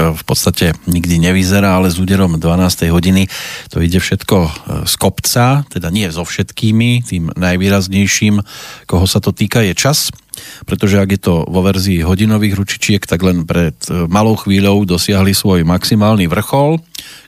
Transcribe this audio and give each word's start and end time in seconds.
v 0.00 0.22
podstate 0.24 0.72
nikdy 0.88 1.20
nevyzerá, 1.20 1.76
ale 1.76 1.92
s 1.92 2.00
úderom 2.00 2.40
12. 2.40 2.88
hodiny 2.88 3.28
to 3.68 3.84
ide 3.84 4.00
všetko 4.00 4.38
e, 4.40 4.50
z 4.88 4.94
kopca, 4.96 5.68
teda 5.68 5.92
nie 5.92 6.08
so 6.08 6.24
všetkými, 6.24 7.04
tým 7.04 7.30
najvýraznejším, 7.36 8.40
koho 8.88 9.06
sa 9.06 9.20
to 9.20 9.30
týka, 9.36 9.60
je 9.62 9.76
čas 9.76 10.08
pretože 10.64 10.96
ak 10.96 11.10
je 11.10 11.20
to 11.20 11.34
vo 11.44 11.60
verzii 11.60 12.00
hodinových 12.00 12.56
ručičiek, 12.56 13.02
tak 13.04 13.20
len 13.20 13.44
pred 13.44 13.76
e, 13.88 14.08
malou 14.08 14.38
chvíľou 14.38 14.88
dosiahli 14.88 15.36
svoj 15.36 15.66
maximálny 15.68 16.30
vrchol, 16.30 16.80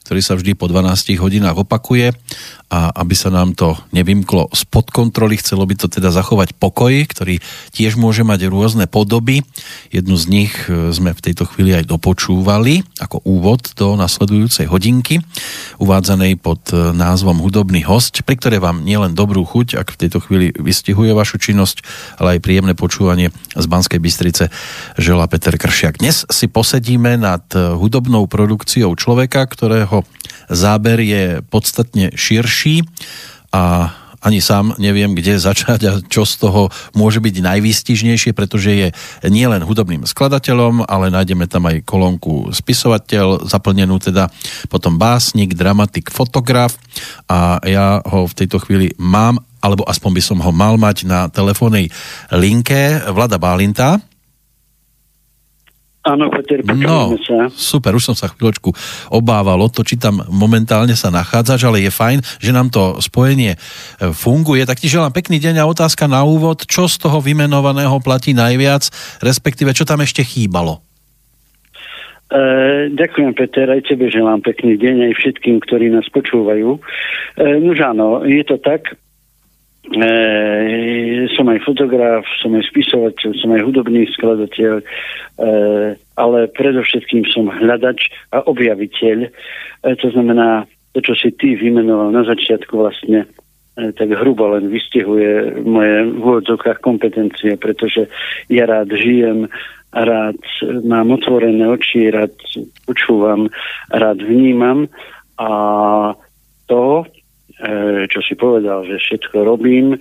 ktorý 0.07 0.21
sa 0.21 0.35
vždy 0.37 0.53
po 0.57 0.69
12 0.69 1.17
hodinách 1.21 1.57
opakuje 1.63 2.13
a 2.73 2.89
aby 3.05 3.13
sa 3.13 3.29
nám 3.29 3.53
to 3.53 3.77
nevymklo 3.93 4.49
spod 4.57 4.89
kontroly, 4.89 5.37
chcelo 5.37 5.69
by 5.69 5.77
to 5.77 5.93
teda 5.93 6.09
zachovať 6.09 6.57
pokoj, 6.57 6.89
ktorý 6.89 7.37
tiež 7.77 8.01
môže 8.01 8.25
mať 8.25 8.49
rôzne 8.49 8.89
podoby. 8.89 9.45
Jednu 9.93 10.17
z 10.17 10.25
nich 10.33 10.53
e, 10.73 10.89
sme 10.89 11.13
v 11.13 11.21
tejto 11.21 11.45
chvíli 11.45 11.77
aj 11.77 11.85
dopočúvali 11.93 12.81
ako 12.97 13.21
úvod 13.29 13.77
do 13.77 13.93
nasledujúcej 14.01 14.73
hodinky, 14.73 15.21
uvádzanej 15.85 16.41
pod 16.41 16.73
e, 16.73 16.97
názvom 16.97 17.45
Hudobný 17.45 17.85
host, 17.85 18.25
pri 18.25 18.41
ktorej 18.41 18.65
vám 18.65 18.89
nielen 18.89 19.13
dobrú 19.13 19.45
chuť, 19.45 19.77
ak 19.77 19.93
v 19.93 20.01
tejto 20.09 20.25
chvíli 20.25 20.57
vystihuje 20.57 21.13
vašu 21.13 21.37
činnosť, 21.37 21.85
ale 22.25 22.41
aj 22.41 22.45
príjemné 22.49 22.73
počúvanie 22.73 23.37
z 23.53 23.67
Banskej 23.69 24.01
Bystrice 24.01 24.49
žela 24.97 25.29
Peter 25.29 25.53
Kršiak. 25.61 26.01
Dnes 26.01 26.25
si 26.25 26.49
posedíme 26.49 27.21
nad 27.21 27.45
e, 27.53 27.77
hudobnou 27.77 28.25
produkciou 28.25 28.97
človeka, 28.97 29.45
ktorého 29.45 30.09
záber 30.49 31.05
je 31.05 31.45
podstatne 31.45 32.17
širší 32.17 32.62
a 33.53 33.93
ani 34.23 34.39
sám 34.39 34.79
neviem, 34.79 35.19
kde 35.19 35.35
začať 35.35 35.81
a 35.91 35.93
čo 35.99 36.23
z 36.23 36.47
toho 36.47 36.71
môže 36.95 37.19
byť 37.19 37.43
najvýstižnejšie, 37.43 38.31
pretože 38.39 38.71
je 38.71 38.89
nielen 39.27 39.67
hudobným 39.67 40.07
skladateľom, 40.07 40.87
ale 40.87 41.11
nájdeme 41.11 41.51
tam 41.51 41.67
aj 41.67 41.83
kolónku 41.83 42.55
spisovateľ, 42.55 43.51
zaplnenú 43.51 43.99
teda 43.99 44.31
potom 44.71 44.95
básnik, 44.95 45.59
dramatik, 45.59 46.15
fotograf 46.15 46.79
a 47.27 47.59
ja 47.67 47.99
ho 47.99 48.31
v 48.31 48.37
tejto 48.39 48.63
chvíli 48.63 48.95
mám, 48.95 49.43
alebo 49.59 49.83
aspoň 49.91 50.11
by 50.15 50.23
som 50.23 50.39
ho 50.39 50.53
mal 50.55 50.79
mať 50.79 51.03
na 51.03 51.27
telefónnej 51.27 51.91
linke 52.31 53.03
Vlada 53.11 53.43
Bálinta. 53.43 53.99
Áno, 56.03 56.35
Peter, 56.35 56.67
no, 56.67 57.15
sa. 57.23 57.47
super, 57.55 57.95
už 57.95 58.11
som 58.11 58.17
sa 58.19 58.27
chvíľočku 58.27 58.75
obával 59.15 59.55
o 59.63 59.71
to, 59.71 59.87
či 59.87 59.95
tam 59.95 60.19
momentálne 60.35 60.99
sa 60.99 61.15
nachádzaš, 61.15 61.63
ale 61.63 61.87
je 61.87 61.95
fajn, 61.95 62.19
že 62.43 62.51
nám 62.51 62.75
to 62.75 62.99
spojenie 62.99 63.55
e, 63.55 63.59
funguje. 64.11 64.67
Tak 64.67 64.83
ti 64.83 64.91
želám 64.91 65.15
pekný 65.15 65.39
deň 65.39 65.63
a 65.63 65.71
otázka 65.71 66.11
na 66.11 66.27
úvod, 66.27 66.67
čo 66.67 66.91
z 66.91 67.07
toho 67.07 67.23
vymenovaného 67.23 68.03
platí 68.03 68.35
najviac, 68.35 68.91
respektíve 69.23 69.71
čo 69.71 69.87
tam 69.87 70.03
ešte 70.03 70.27
chýbalo? 70.27 70.83
E, 72.35 72.91
ďakujem, 72.99 73.39
Peter, 73.39 73.71
aj 73.71 73.87
tebe 73.87 74.11
želám 74.11 74.43
pekný 74.43 74.75
deň, 74.83 75.07
aj 75.07 75.13
všetkým, 75.23 75.63
ktorí 75.63 75.87
nás 75.95 76.11
počúvajú. 76.11 76.83
E, 77.39 77.63
no 77.63 77.79
áno, 77.79 78.27
je 78.27 78.43
to 78.43 78.59
tak, 78.59 78.99
E, 79.83 81.27
som 81.35 81.51
aj 81.51 81.59
fotograf, 81.67 82.23
som 82.39 82.55
aj 82.55 82.71
spisovateľ, 82.71 83.35
som 83.35 83.51
aj 83.51 83.67
hudobný 83.67 84.07
skladateľ, 84.15 84.79
e, 84.79 84.85
ale 85.99 86.39
predovšetkým 86.55 87.27
som 87.27 87.51
hľadač 87.51 88.07
a 88.31 88.47
objaviteľ. 88.47 89.27
E, 89.27 89.29
to 89.99 90.07
znamená, 90.15 90.71
to, 90.95 91.03
čo 91.03 91.19
si 91.19 91.35
ty 91.35 91.59
vymenoval 91.59 92.15
na 92.15 92.23
začiatku 92.23 92.79
vlastne, 92.79 93.27
tak 93.73 94.13
hrubo 94.13 94.53
len 94.53 94.69
vystihuje 94.69 95.65
moje 95.65 96.05
v 96.05 96.21
úvodzovkách 96.21 96.85
kompetencie, 96.85 97.57
pretože 97.57 98.05
ja 98.53 98.69
rád 98.69 98.93
žijem, 98.93 99.49
rád 99.97 100.37
mám 100.85 101.09
otvorené 101.17 101.65
oči, 101.73 102.13
rád 102.13 102.37
počúvam, 102.85 103.49
rád 103.89 104.21
vnímam 104.21 104.93
a 105.41 105.49
to, 106.69 107.09
čo 108.11 108.21
si 108.27 108.35
povedal, 108.35 108.83
že 108.87 108.99
všetko 108.99 109.47
robím, 109.47 109.95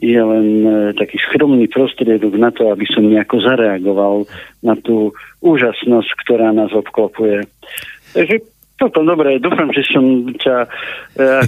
je 0.00 0.16
len 0.16 0.48
e, 0.64 0.70
taký 0.96 1.20
skromný 1.28 1.68
prostriedok 1.68 2.34
na 2.40 2.48
to, 2.48 2.72
aby 2.72 2.88
som 2.88 3.04
nejako 3.04 3.44
zareagoval 3.44 4.24
na 4.64 4.74
tú 4.80 5.12
úžasnosť, 5.44 6.10
ktorá 6.24 6.50
nás 6.56 6.72
obklopuje. 6.72 7.44
Takže 8.16 8.51
celkom 8.80 9.04
dobre. 9.06 9.38
Dúfam, 9.38 9.70
že 9.70 9.84
som 9.86 10.04
ťa 10.32 10.56
e, 10.64 10.68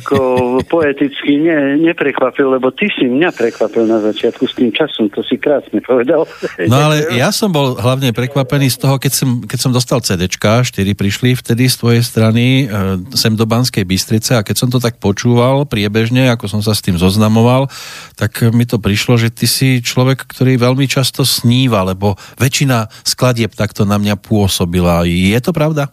ako 0.01 0.17
poeticky 0.73 1.41
ne, 1.41 1.81
neprekvapil, 1.81 2.47
lebo 2.47 2.71
ty 2.71 2.87
si 2.93 3.11
mňa 3.11 3.35
prekvapil 3.35 3.89
na 3.89 3.99
začiatku 4.01 4.45
s 4.47 4.55
tým 4.55 4.71
časom, 4.71 5.11
to 5.11 5.25
si 5.27 5.41
krásne 5.41 5.81
povedal. 5.83 6.29
No 6.71 6.77
ale 6.91 7.17
ja 7.17 7.35
som 7.35 7.51
bol 7.51 7.75
hlavne 7.75 8.15
prekvapený 8.15 8.71
z 8.71 8.79
toho, 8.79 8.97
keď 9.01 9.13
som, 9.13 9.31
keď 9.45 9.59
som 9.59 9.73
dostal 9.75 9.99
CDčka, 10.05 10.63
štyri 10.63 10.95
prišli 10.95 11.35
vtedy 11.35 11.67
z 11.67 11.77
tvojej 11.81 12.03
strany 12.05 12.45
e, 12.45 13.17
sem 13.19 13.35
do 13.35 13.49
Banskej 13.49 13.83
Bystrice 13.83 14.39
a 14.39 14.47
keď 14.47 14.57
som 14.65 14.69
to 14.71 14.79
tak 14.79 15.03
počúval 15.03 15.67
priebežne, 15.67 16.31
ako 16.31 16.47
som 16.47 16.61
sa 16.63 16.77
s 16.77 16.85
tým 16.85 17.01
zoznamoval, 17.01 17.67
tak 18.15 18.47
mi 18.55 18.69
to 18.69 18.79
prišlo, 18.79 19.19
že 19.19 19.35
ty 19.35 19.51
si 19.51 19.83
človek, 19.83 20.29
ktorý 20.29 20.61
veľmi 20.61 20.87
často 20.87 21.27
sníva, 21.27 21.83
lebo 21.83 22.15
väčšina 22.39 22.87
skladieb 23.03 23.57
takto 23.57 23.83
na 23.83 23.99
mňa 23.99 24.21
pôsobila. 24.21 25.03
Je 25.09 25.37
to 25.43 25.51
pravda? 25.51 25.91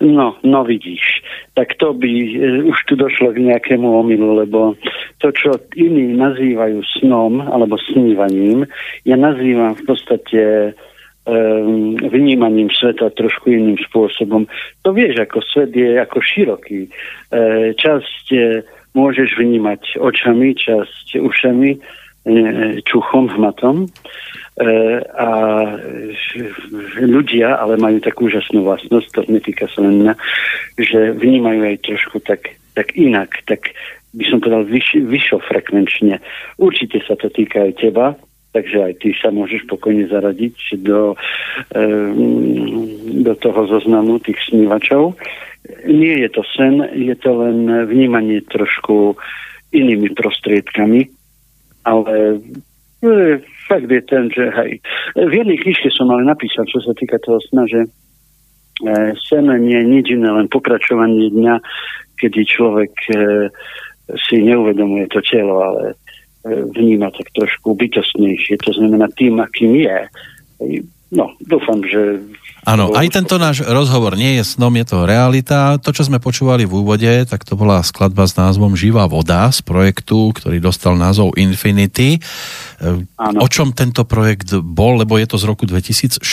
No, 0.00 0.34
no 0.42 0.64
vidíš, 0.64 1.22
tak 1.54 1.78
to 1.78 1.94
by 1.94 2.10
e, 2.10 2.62
už 2.66 2.78
tu 2.86 2.96
došlo 2.98 3.30
k 3.30 3.46
nejakému 3.46 3.86
omilu, 3.86 4.34
lebo 4.42 4.74
to, 5.18 5.30
čo 5.30 5.54
iní 5.78 6.18
nazývajú 6.18 6.82
snom 6.98 7.38
alebo 7.42 7.78
snívaním, 7.78 8.66
ja 9.06 9.14
nazývam 9.14 9.78
v 9.78 9.82
podstate 9.86 10.40
vnímaním 12.12 12.68
sveta 12.68 13.08
trošku 13.16 13.48
iným 13.48 13.80
spôsobom. 13.88 14.44
To 14.84 14.92
vieš, 14.92 15.24
ako 15.24 15.40
svet 15.40 15.72
je 15.72 15.96
ako 15.96 16.20
široký. 16.20 16.80
E, 16.84 16.90
časť 17.72 18.24
e, 18.36 18.60
môžeš 18.92 19.40
vnímať 19.40 20.04
očami, 20.04 20.52
časť 20.52 21.16
ušami, 21.16 21.80
čuchom, 22.84 23.28
hmatom. 23.36 23.84
E, 23.84 23.88
a 25.02 25.28
ľudia 27.02 27.58
ale 27.58 27.76
majú 27.76 27.98
takú 28.00 28.30
úžasnú 28.30 28.64
vlastnosť, 28.64 29.08
to 29.12 29.20
netýka 29.28 29.68
sa 29.68 29.84
len 29.84 30.06
mňa, 30.06 30.14
že 30.78 31.10
vnímajú 31.10 31.60
aj 31.68 31.76
trošku 31.84 32.22
tak, 32.24 32.54
tak 32.72 32.94
inak, 32.96 33.34
tak 33.44 33.74
by 34.14 34.24
som 34.30 34.38
povedal 34.38 34.64
vyš, 34.64 35.04
vyšofrekvenčne. 35.04 36.22
Určite 36.56 37.02
sa 37.02 37.18
to 37.18 37.28
týka 37.28 37.66
aj 37.66 37.72
teba, 37.82 38.14
takže 38.54 38.78
aj 38.78 38.94
ty 39.02 39.10
sa 39.18 39.34
môžeš 39.34 39.66
pokojne 39.66 40.06
zaradiť 40.06 40.80
do, 40.80 41.18
e, 41.74 41.86
do 43.26 43.34
toho 43.34 43.60
zoznamu 43.68 44.22
tých 44.22 44.38
snívačov. 44.48 45.18
Nie 45.90 46.24
je 46.24 46.28
to 46.30 46.46
sen, 46.54 46.78
je 46.94 47.16
to 47.18 47.30
len 47.42 47.66
vnímanie 47.90 48.38
trošku 48.46 49.18
inými 49.74 50.14
prostriedkami, 50.14 51.10
ale 51.84 52.40
e, 53.04 53.40
fakt 53.68 53.88
je 53.88 54.02
ten, 54.04 54.28
že 54.32 54.50
hej. 54.50 54.80
V 55.16 55.32
jednej 55.32 55.60
knižke 55.60 55.88
som 55.92 56.10
ale 56.10 56.24
napísal, 56.24 56.64
čo 56.68 56.80
sa 56.80 56.92
týka 56.96 57.20
toho 57.20 57.40
sna, 57.48 57.64
že 57.68 57.80
e, 57.84 57.88
sen 59.16 59.46
nie 59.62 59.76
je 59.78 59.86
nič 59.86 60.06
iné, 60.12 60.28
len 60.28 60.48
pokračovanie 60.48 61.30
dňa, 61.32 61.54
kedy 62.20 62.40
človek 62.44 62.92
e, 63.12 63.16
si 64.28 64.36
neuvedomuje 64.44 65.08
to 65.08 65.20
telo, 65.24 65.64
ale 65.64 65.96
vníma 66.44 67.08
tak 67.08 67.32
trošku 67.32 67.72
bytostnejšie. 67.72 68.60
To 68.68 68.70
znamená 68.76 69.08
tým, 69.16 69.40
akým 69.40 69.80
je. 69.80 69.98
No, 71.14 71.30
dúfam, 71.46 71.78
že 71.86 72.18
Áno, 72.64 72.96
aj 72.96 73.12
tento 73.12 73.36
náš 73.36 73.60
rozhovor 73.60 74.16
nie 74.16 74.40
je 74.40 74.56
snom, 74.56 74.72
je 74.72 74.88
to 74.88 75.04
realita. 75.04 75.76
To, 75.84 75.92
čo 75.92 76.08
sme 76.08 76.16
počúvali 76.16 76.64
v 76.64 76.80
úvode, 76.80 77.12
tak 77.28 77.44
to 77.44 77.60
bola 77.60 77.84
skladba 77.84 78.24
s 78.24 78.32
názvom 78.40 78.72
Živá 78.72 79.04
voda 79.04 79.52
z 79.52 79.60
projektu, 79.60 80.32
ktorý 80.32 80.64
dostal 80.64 80.96
názov 80.96 81.36
Infinity. 81.36 82.24
Áno. 83.20 83.38
O 83.44 83.46
čom 83.52 83.76
tento 83.76 84.08
projekt 84.08 84.56
bol, 84.64 84.96
lebo 84.96 85.20
je 85.20 85.28
to 85.28 85.36
z 85.36 85.44
roku 85.44 85.68
2016? 85.68 86.24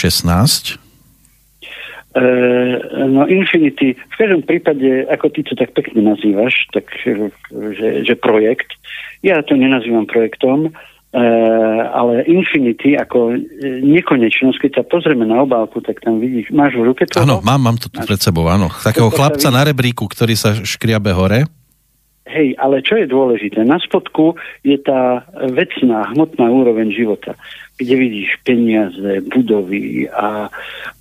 Uh, 2.12 2.80
no 3.12 3.28
Infinity, 3.28 3.92
v 3.92 4.16
každom 4.16 4.44
prípade, 4.48 5.04
ako 5.12 5.32
ty 5.36 5.44
to 5.44 5.52
tak 5.52 5.76
pekne 5.76 6.00
nazývaš, 6.00 6.64
tak, 6.72 6.88
že, 6.96 7.32
že 8.08 8.14
projekt, 8.16 8.72
ja 9.20 9.44
to 9.44 9.52
nenazývam 9.52 10.08
projektom, 10.08 10.72
ale 11.92 12.24
Infinity 12.24 12.96
ako 12.96 13.36
eh, 13.36 13.84
nekonečnosť, 13.84 14.58
keď 14.64 14.72
sa 14.80 14.84
pozrieme 14.88 15.28
na 15.28 15.44
obálku, 15.44 15.84
tak 15.84 16.00
tam 16.00 16.16
vidíš, 16.16 16.48
máš 16.56 16.72
v 16.80 16.88
ruke 16.88 17.04
to? 17.04 17.20
Áno, 17.20 17.44
mám, 17.44 17.60
mám 17.60 17.76
to 17.76 17.92
tu 17.92 18.00
pred 18.00 18.16
sebou, 18.16 18.48
áno. 18.48 18.72
Takého 18.72 19.12
chlapca 19.12 19.52
na 19.52 19.60
rebríku, 19.60 20.08
ktorý 20.08 20.32
sa 20.32 20.56
škriabe 20.56 21.12
hore. 21.12 21.44
Hej, 22.22 22.56
ale 22.56 22.80
čo 22.80 22.96
je 22.96 23.10
dôležité? 23.10 23.60
Na 23.60 23.76
spodku 23.76 24.40
je 24.64 24.80
tá 24.80 25.26
vecná, 25.52 26.08
hmotná 26.16 26.48
úroveň 26.48 26.88
života, 26.94 27.36
kde 27.76 27.92
vidíš 27.98 28.40
peniaze, 28.46 29.20
budovy 29.28 30.08
a, 30.08 30.48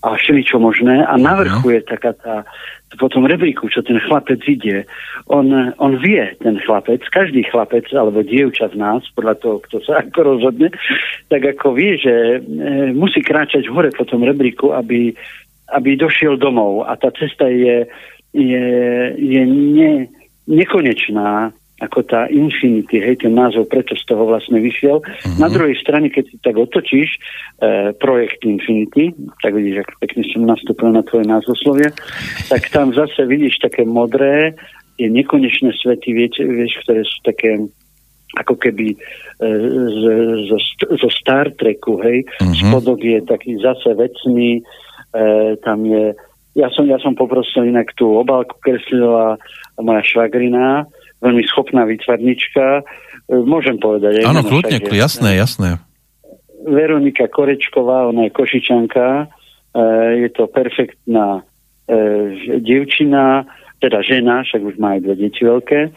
a 0.01 0.07
všeličo 0.17 0.59
možné 0.59 1.07
a 1.07 1.13
na 1.15 1.39
vrchu 1.39 1.77
je 1.77 1.81
taká 1.87 2.11
tá, 2.17 2.35
po 2.99 3.07
tom 3.07 3.23
rebríku, 3.23 3.71
čo 3.71 3.79
ten 3.83 3.99
chlapec 4.03 4.43
ide, 4.47 4.83
on, 5.31 5.47
on 5.79 5.93
vie, 5.99 6.27
ten 6.43 6.59
chlapec, 6.59 6.99
každý 7.07 7.47
chlapec 7.47 7.87
alebo 7.95 8.19
dievča 8.25 8.71
z 8.71 8.75
nás, 8.75 9.05
podľa 9.15 9.35
toho, 9.39 9.55
kto 9.63 9.77
sa 9.83 9.99
ako 10.03 10.19
rozhodne, 10.35 10.73
tak 11.31 11.45
ako 11.45 11.75
vie, 11.75 11.95
že 11.95 12.13
e, 12.13 12.37
musí 12.91 13.23
kráčať 13.23 13.71
hore 13.71 13.91
po 13.95 14.03
tom 14.03 14.27
rebríku, 14.27 14.75
aby 14.75 15.15
aby 15.71 15.95
došiel 15.95 16.35
domov. 16.35 16.83
A 16.83 16.99
tá 16.99 17.09
cesta 17.15 17.47
je, 17.47 17.87
je, 18.35 18.65
je 19.15 19.41
ne, 19.47 20.11
nekonečná 20.47 21.55
ako 21.81 22.05
tá 22.05 22.29
Infinity, 22.29 23.01
hej, 23.01 23.25
ten 23.25 23.33
názov, 23.33 23.65
preto 23.65 23.97
z 23.97 24.05
toho 24.05 24.29
vlastne 24.29 24.61
vyšiel. 24.61 25.01
Mm-hmm. 25.01 25.41
Na 25.41 25.49
druhej 25.49 25.73
strane, 25.81 26.13
keď 26.13 26.23
si 26.29 26.37
tak 26.37 26.53
otočíš 26.53 27.17
e, 27.17 27.19
projekt 27.97 28.45
Infinity, 28.45 29.17
tak 29.41 29.57
vidíš, 29.57 29.81
ako 29.81 29.93
pekne 29.97 30.21
som 30.29 30.41
nastúpil 30.45 30.89
na 30.93 31.01
tvoje 31.01 31.25
názvoslovie, 31.25 31.89
tak 32.53 32.69
tam 32.69 32.93
zase 32.93 33.25
vidíš 33.25 33.57
také 33.65 33.81
modré, 33.81 34.53
je 35.01 35.09
nekonečné 35.09 35.73
svety, 35.81 36.13
vieš, 36.13 36.45
vieš, 36.45 36.73
ktoré 36.85 37.01
sú 37.01 37.17
také 37.25 37.51
ako 38.37 38.55
keby 38.61 38.93
e, 38.93 38.97
zo, 40.47 40.57
zo 41.01 41.09
Star 41.09 41.49
Treku, 41.57 41.97
hej, 42.05 42.29
mm-hmm. 42.29 42.61
spodok 42.61 43.01
je 43.01 43.19
taký 43.25 43.57
zase 43.57 43.97
vecný, 43.97 44.61
e, 44.61 45.57
tam 45.65 45.81
je 45.89 46.13
ja 46.51 46.67
som, 46.75 46.83
ja 46.83 46.99
som 46.99 47.15
poprosil 47.15 47.63
inak 47.71 47.95
tú 47.95 48.11
obálku 48.19 48.59
kreslila 48.59 49.39
moja 49.79 50.03
švagrina, 50.03 50.83
veľmi 51.21 51.43
schopná 51.47 51.85
výtvarnička. 51.85 52.81
E, 52.81 52.83
môžem 53.45 53.77
povedať. 53.77 54.25
Áno, 54.25 54.43
kľudne, 54.43 54.81
však, 54.81 54.93
jasné, 54.97 55.29
jasné. 55.37 55.69
Veronika 56.65 57.25
Korečková, 57.25 58.09
ona 58.09 58.29
je 58.29 58.35
košičanka, 58.35 59.07
e, 59.07 59.25
je 60.27 60.29
to 60.33 60.45
perfektná 60.49 61.41
e, 61.89 62.57
dievčina, 62.61 63.45
teda 63.81 64.05
žena, 64.05 64.45
však 64.45 64.61
už 64.61 64.75
má 64.77 64.97
aj 64.97 65.01
dve 65.05 65.15
deti 65.17 65.41
veľké, 65.41 65.89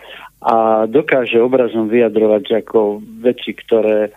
a 0.44 0.84
dokáže 0.84 1.40
obrazom 1.40 1.88
vyjadrovať 1.88 2.64
ako 2.64 3.00
veci, 3.24 3.56
ktoré 3.56 4.12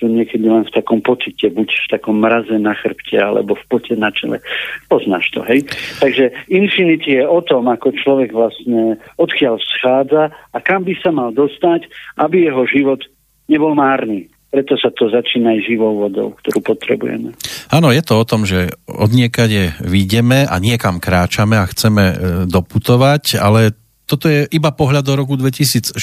sú 0.00 0.08
niekedy 0.08 0.48
len 0.48 0.64
v 0.64 0.72
takom 0.72 1.04
pocite, 1.04 1.52
buď 1.52 1.68
v 1.68 1.88
takom 1.92 2.16
mraze 2.16 2.56
na 2.56 2.72
chrbte, 2.72 3.20
alebo 3.20 3.52
v 3.52 3.64
pote 3.68 3.92
na 3.92 4.08
čele. 4.08 4.40
Poznáš 4.88 5.28
to, 5.36 5.44
hej? 5.44 5.68
Takže 6.00 6.32
Infinity 6.48 7.20
je 7.20 7.24
o 7.28 7.44
tom, 7.44 7.68
ako 7.68 7.92
človek 7.92 8.32
vlastne 8.32 8.96
odkiaľ 9.20 9.60
schádza 9.60 10.32
a 10.32 10.58
kam 10.64 10.88
by 10.88 10.96
sa 11.04 11.12
mal 11.12 11.36
dostať, 11.36 11.84
aby 12.16 12.48
jeho 12.48 12.64
život 12.64 13.04
nebol 13.52 13.76
márny. 13.76 14.32
Preto 14.50 14.74
sa 14.74 14.90
to 14.90 15.06
začína 15.06 15.54
aj 15.54 15.60
živou 15.62 15.94
vodou, 15.94 16.34
ktorú 16.42 16.74
potrebujeme. 16.74 17.38
Áno, 17.70 17.94
je 17.94 18.02
to 18.02 18.18
o 18.18 18.26
tom, 18.26 18.42
že 18.42 18.74
od 18.90 19.14
niekade 19.14 19.78
výjdeme 19.78 20.42
a 20.42 20.58
niekam 20.58 20.98
kráčame 20.98 21.54
a 21.54 21.70
chceme 21.70 22.04
e, 22.10 22.14
doputovať, 22.50 23.38
ale 23.38 23.78
toto 24.10 24.26
je 24.26 24.50
iba 24.50 24.74
pohľad 24.74 25.06
do 25.06 25.14
roku 25.14 25.38
2016 25.38 25.94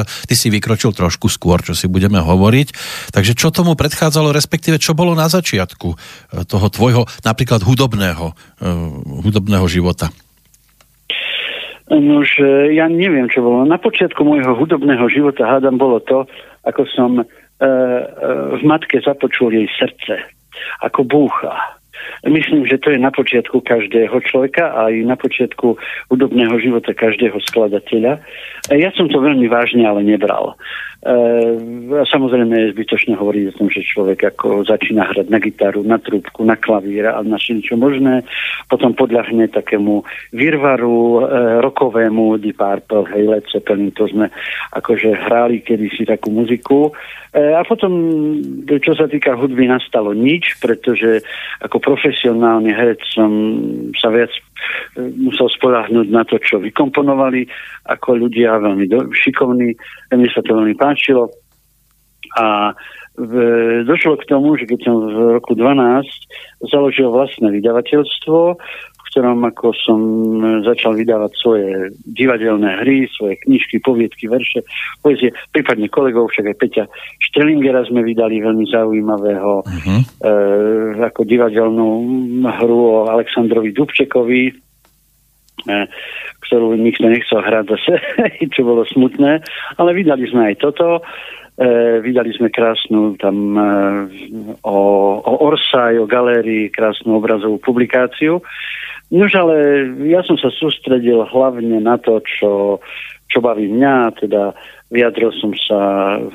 a 0.00 0.02
ty 0.08 0.32
si 0.32 0.48
vykročil 0.48 0.96
trošku 0.96 1.28
skôr, 1.28 1.60
čo 1.60 1.76
si 1.76 1.84
budeme 1.84 2.16
hovoriť. 2.24 2.68
Takže 3.12 3.36
čo 3.36 3.52
tomu 3.52 3.76
predchádzalo, 3.76 4.32
respektíve 4.32 4.80
čo 4.80 4.96
bolo 4.96 5.12
na 5.12 5.28
začiatku 5.28 5.88
e, 5.92 5.96
toho 6.48 6.66
tvojho 6.72 7.04
napríklad 7.28 7.60
hudobného, 7.60 8.32
uh, 8.32 9.20
hudobného 9.20 9.68
života? 9.68 10.08
Nož, 11.92 12.40
e, 12.40 12.72
ja 12.72 12.88
neviem, 12.88 13.28
čo 13.28 13.44
bolo. 13.44 13.68
Na 13.68 13.76
počiatku 13.76 14.24
môjho 14.24 14.56
hudobného 14.56 15.04
života, 15.12 15.44
hádam, 15.44 15.76
bolo 15.76 16.00
to, 16.00 16.24
ako 16.64 16.88
som 16.88 17.20
uh, 17.20 17.26
uh, 17.26 18.56
v 18.56 18.62
matke 18.64 19.02
započul 19.02 19.52
jej 19.52 19.68
srdce, 19.76 20.24
ako 20.80 21.04
búcha 21.04 21.81
Myslím, 22.26 22.66
že 22.66 22.78
to 22.78 22.94
je 22.94 22.98
na 22.98 23.10
počiatku 23.10 23.60
každého 23.64 24.14
človeka 24.26 24.70
a 24.72 24.92
aj 24.92 24.94
na 25.06 25.16
počiatku 25.18 25.76
hudobného 26.10 26.54
života 26.62 26.94
každého 26.94 27.38
skladateľa. 27.50 28.22
Ja 28.70 28.90
som 28.94 29.10
to 29.10 29.18
veľmi 29.18 29.50
vážne 29.50 29.82
ale 29.82 30.06
nebral. 30.06 30.54
A 31.02 32.06
samozrejme 32.06 32.54
je 32.54 32.72
zbytočné 32.78 33.18
hovoriť 33.18 33.44
o 33.50 33.56
tom, 33.58 33.66
že 33.74 33.82
človek 33.82 34.22
ako 34.22 34.62
začína 34.62 35.10
hrať 35.10 35.34
na 35.34 35.42
gitaru, 35.42 35.82
na 35.82 35.98
trúbku, 35.98 36.46
na 36.46 36.54
klavír 36.54 37.10
a 37.10 37.18
na 37.26 37.42
všetko 37.42 37.74
možné, 37.74 38.22
potom 38.70 38.94
podľahne 38.94 39.50
takému 39.50 40.06
virvaru 40.30 40.98
uh, 41.18 41.18
rokovému 41.58 42.38
Deep 42.38 42.54
Purple, 42.54 43.10
hej, 43.18 43.34
Led 43.34 43.44
Zeppelin, 43.50 43.90
to 43.90 44.06
sme 44.06 44.30
akože 44.78 45.26
hrali 45.26 45.66
kedysi 45.66 46.06
takú 46.06 46.30
muziku. 46.30 46.94
Uh, 47.34 47.58
a 47.58 47.66
potom, 47.66 47.90
čo 48.70 48.94
sa 48.94 49.10
týka 49.10 49.34
hudby, 49.34 49.66
nastalo 49.66 50.14
nič, 50.14 50.62
pretože 50.62 51.26
ako 51.66 51.82
profesionálny 51.92 52.72
herec 52.72 53.04
som 53.12 53.28
sa 54.00 54.08
viac 54.08 54.32
musel 54.96 55.52
spoláhnuť 55.52 56.08
na 56.08 56.24
to, 56.24 56.40
čo 56.40 56.56
vykomponovali 56.56 57.44
ako 57.92 58.16
ľudia 58.16 58.56
veľmi 58.56 58.88
do, 58.88 59.12
šikovní. 59.12 59.76
Mne 60.08 60.28
sa 60.32 60.40
to 60.40 60.56
veľmi 60.56 60.72
páčilo. 60.72 61.28
A 62.40 62.72
v, 63.12 63.32
došlo 63.84 64.16
k 64.24 64.28
tomu, 64.32 64.56
že 64.56 64.64
keď 64.64 64.88
som 64.88 65.04
v 65.04 65.36
roku 65.36 65.52
12 65.52 66.72
založil 66.72 67.12
vlastné 67.12 67.52
vydavateľstvo, 67.60 68.56
ktorom 69.12 69.44
ako 69.44 69.76
som 69.76 70.00
začal 70.64 70.96
vydávať 70.96 71.32
svoje 71.36 71.92
divadelné 72.00 72.80
hry, 72.80 73.04
svoje 73.12 73.36
knižky, 73.44 73.84
poviedky, 73.84 74.24
verše, 74.24 74.64
poezie, 75.04 75.36
prípadne 75.52 75.92
kolegov, 75.92 76.32
však 76.32 76.48
aj 76.48 76.56
Peťa 76.56 76.84
Štelingera 77.20 77.84
sme 77.84 78.00
vydali 78.00 78.40
veľmi 78.40 78.64
zaujímavého 78.72 79.68
uh-huh. 79.68 80.00
e, 80.00 80.04
ako 81.04 81.28
divadelnú 81.28 81.88
hru 82.40 82.78
o 82.80 82.96
Aleksandrovi 83.12 83.76
Dubčekovi, 83.76 84.48
e, 84.48 84.52
ktorú 86.48 86.74
nikto 86.76 87.06
nechcel 87.08 87.40
hrať 87.40 87.64
zase, 87.78 87.94
čo 88.54 88.66
bolo 88.66 88.82
smutné, 88.86 89.42
ale 89.78 89.90
vydali 89.94 90.26
sme 90.28 90.52
aj 90.52 90.56
toto. 90.60 91.00
E, 91.52 92.00
vydali 92.00 92.32
sme 92.32 92.48
krásnu 92.48 93.20
tam 93.20 93.36
e, 93.54 93.68
o, 94.64 94.78
o 95.20 95.32
Orsaj, 95.46 96.00
o 96.00 96.08
galérii, 96.08 96.72
krásnu 96.72 97.20
obrazovú 97.20 97.60
publikáciu. 97.60 98.40
Nož 99.12 99.36
ale 99.36 99.86
ja 100.08 100.24
som 100.24 100.40
sa 100.40 100.48
sústredil 100.48 101.28
hlavne 101.28 101.84
na 101.84 102.00
to, 102.00 102.24
čo, 102.24 102.80
čo 103.28 103.38
baví 103.44 103.68
mňa, 103.68 104.24
teda 104.24 104.56
vyjadril 104.88 105.32
som 105.36 105.52
sa 105.52 105.80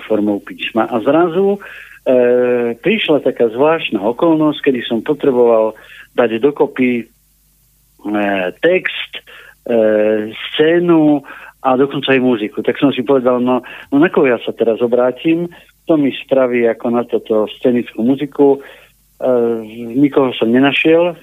formou 0.06 0.38
písma. 0.38 0.86
A 0.86 1.02
zrazu 1.02 1.58
e, 1.58 1.60
prišla 2.78 3.26
taká 3.26 3.50
zvláštna 3.50 3.98
okolnosť, 4.02 4.70
kedy 4.70 4.86
som 4.86 5.02
potreboval 5.02 5.74
dať 6.14 6.38
dokopy 6.38 7.02
e, 7.02 7.06
text, 8.62 9.26
scénu 10.54 11.22
a 11.68 11.76
dokonca 11.76 12.16
aj 12.16 12.22
muziku. 12.24 12.64
Tak 12.64 12.80
som 12.80 12.96
si 12.96 13.04
povedal, 13.04 13.44
no, 13.44 13.60
no 13.92 13.96
na 14.00 14.08
koho 14.08 14.30
ja 14.30 14.40
sa 14.40 14.56
teraz 14.56 14.80
obrátim, 14.80 15.52
to 15.88 16.00
mi 16.00 16.16
spraví 16.16 16.68
ako 16.68 16.86
na 16.92 17.04
toto 17.08 17.48
scenickú 17.60 18.04
muziku. 18.04 18.48
E, 18.56 18.60
nikoho 19.98 20.36
som 20.36 20.52
nenašiel, 20.52 21.12
e, 21.12 21.16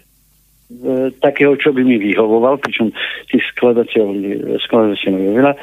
takého, 1.21 1.57
čo 1.57 1.73
by 1.73 1.85
mi 1.85 2.01
vyhovoval, 2.01 2.61
pričom 2.61 2.93
tých 3.33 3.45
skladateľov, 3.55 4.13
je 5.01 5.33
veľa. 5.37 5.55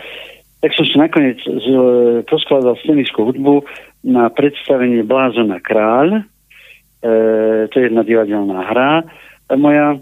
Tak 0.62 0.72
som 0.78 0.86
si 0.86 0.96
nakoniec 0.98 1.42
z, 1.42 1.68
poskladal 2.30 2.78
scenickú 2.86 3.26
hudbu 3.26 3.66
na 4.06 4.30
predstavenie 4.30 5.02
Blázona 5.02 5.58
Kráľ. 5.58 6.22
E, 7.02 7.14
to 7.70 7.74
je 7.78 7.86
jedna 7.90 8.06
divadelná 8.06 8.66
hra 8.66 9.06
moja. 9.58 10.00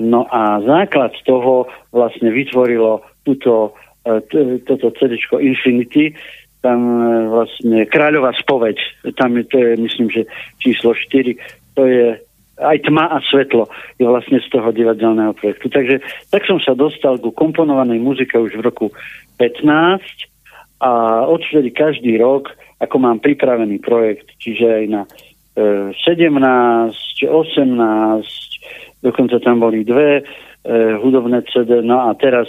No 0.00 0.24
a 0.30 0.62
základ 0.64 1.12
toho 1.28 1.68
vlastne 1.92 2.32
vytvorilo 2.32 3.04
túto 3.26 3.76
E, 4.02 4.58
toto 4.66 4.90
CD 4.98 5.14
Infinity, 5.38 6.10
tam 6.58 6.78
e, 6.82 7.06
vlastne 7.30 7.86
Kráľová 7.86 8.34
spoveď, 8.34 8.74
tam 9.14 9.38
je, 9.38 9.46
to 9.46 9.56
je 9.62 9.70
myslím, 9.78 10.10
že 10.10 10.22
číslo 10.58 10.90
4, 10.90 11.38
to 11.78 11.86
je 11.86 12.18
aj 12.58 12.78
tma 12.82 13.14
a 13.14 13.22
svetlo 13.30 13.70
je 14.02 14.06
vlastne 14.06 14.42
z 14.42 14.48
toho 14.50 14.74
divadelného 14.74 15.38
projektu. 15.38 15.70
Takže 15.70 16.02
tak 16.34 16.42
som 16.50 16.58
sa 16.58 16.74
dostal 16.74 17.22
ku 17.22 17.30
komponovanej 17.30 18.02
muzike 18.02 18.34
už 18.34 18.58
v 18.58 18.66
roku 18.66 18.86
15 19.38 20.02
a 20.82 21.22
odvtedy 21.30 21.70
každý 21.70 22.18
rok, 22.18 22.50
ako 22.82 22.98
mám 22.98 23.22
pripravený 23.22 23.78
projekt, 23.78 24.34
čiže 24.42 24.66
aj 24.66 24.84
na 24.90 25.02
e, 25.54 25.94
17, 25.94 26.26
18, 27.22 28.51
dokonca 29.02 29.38
tam 29.42 29.60
boli 29.60 29.84
dve 29.84 30.22
e, 30.22 30.22
hudobné 31.02 31.42
CD, 31.50 31.82
no 31.82 32.08
a 32.08 32.14
teraz 32.14 32.46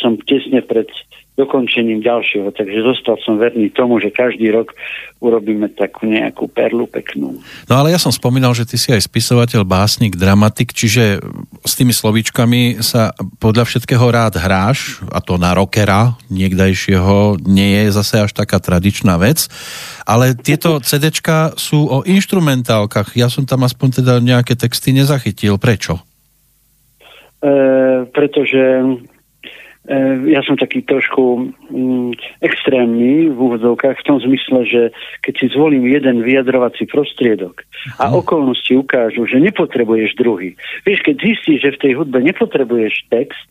som 0.00 0.16
tesne 0.24 0.64
pred 0.64 0.88
dokončením 1.34 1.98
ďalšieho, 1.98 2.54
takže 2.54 2.86
zostal 2.86 3.18
som 3.26 3.42
verný 3.42 3.66
tomu, 3.74 3.98
že 3.98 4.14
každý 4.14 4.54
rok 4.54 4.70
urobíme 5.18 5.66
takú 5.74 6.06
nejakú 6.06 6.46
perlu 6.46 6.86
peknú. 6.86 7.42
No 7.66 7.74
ale 7.74 7.90
ja 7.90 7.98
som 7.98 8.14
spomínal, 8.14 8.54
že 8.54 8.62
ty 8.62 8.78
si 8.78 8.94
aj 8.94 9.02
spisovateľ, 9.10 9.66
básnik, 9.66 10.14
dramatik, 10.14 10.70
čiže 10.70 11.18
s 11.66 11.72
tými 11.74 11.90
slovíčkami 11.90 12.78
sa 12.86 13.10
podľa 13.42 13.66
všetkého 13.66 14.06
rád 14.14 14.38
hráš, 14.38 15.02
a 15.10 15.18
to 15.18 15.34
na 15.34 15.58
rockera 15.58 16.14
niekdajšieho 16.30 17.42
nie 17.42 17.82
je 17.82 17.90
zase 17.90 18.30
až 18.30 18.30
taká 18.30 18.62
tradičná 18.62 19.18
vec, 19.18 19.50
ale 20.06 20.38
tieto 20.38 20.78
CDčka 20.78 21.58
sú 21.58 21.90
o 21.90 22.06
instrumentálkach, 22.06 23.18
ja 23.18 23.26
som 23.26 23.42
tam 23.42 23.66
aspoň 23.66 24.06
teda 24.06 24.22
nejaké 24.22 24.54
texty 24.54 24.94
nezachytil. 24.94 25.58
Prečo? 25.58 25.98
E, 27.42 27.50
pretože 28.14 28.62
ja 30.24 30.40
som 30.48 30.56
taký 30.56 30.80
trošku 30.80 31.52
mm, 31.68 32.40
extrémny 32.40 33.28
v 33.28 33.36
úvodzovkách 33.36 34.00
v 34.00 34.06
tom 34.08 34.16
zmysle, 34.16 34.64
že 34.64 34.82
keď 35.20 35.34
si 35.36 35.46
zvolím 35.52 35.84
jeden 35.84 36.24
vyjadrovací 36.24 36.88
prostriedok 36.88 37.68
a 38.00 38.08
mhm. 38.08 38.14
okolnosti 38.24 38.72
ukážu, 38.72 39.28
že 39.28 39.44
nepotrebuješ 39.44 40.16
druhý. 40.16 40.56
Vieš, 40.88 41.04
keď 41.04 41.16
zistíš, 41.20 41.58
že 41.68 41.74
v 41.76 41.80
tej 41.84 41.92
hudbe 42.00 42.18
nepotrebuješ 42.24 43.12
text, 43.12 43.48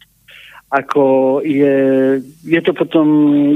ako 0.73 1.03
je, 1.45 1.77
je 2.41 2.61
to 2.65 2.73
potom 2.73 3.05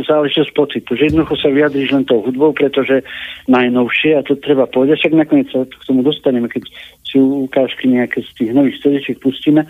záležitosť 0.06 0.52
pocitu, 0.54 0.94
že 0.94 1.10
jednoducho 1.10 1.34
sa 1.42 1.50
vyjadríš 1.50 1.90
len 1.98 2.06
tou 2.06 2.22
hudbou, 2.22 2.54
pretože 2.54 3.02
najnovšie, 3.50 4.14
a 4.14 4.22
to 4.22 4.38
treba 4.38 4.70
povedať, 4.70 5.02
však 5.02 5.18
nakoniec 5.18 5.50
sa 5.50 5.66
k 5.66 5.88
tomu 5.90 6.06
dostaneme, 6.06 6.46
keď 6.46 6.70
si 7.02 7.18
ukážky 7.18 7.90
nejaké 7.90 8.22
z 8.22 8.32
tých 8.38 8.52
nových 8.54 8.78
CD 8.86 9.02
pustíme, 9.18 9.66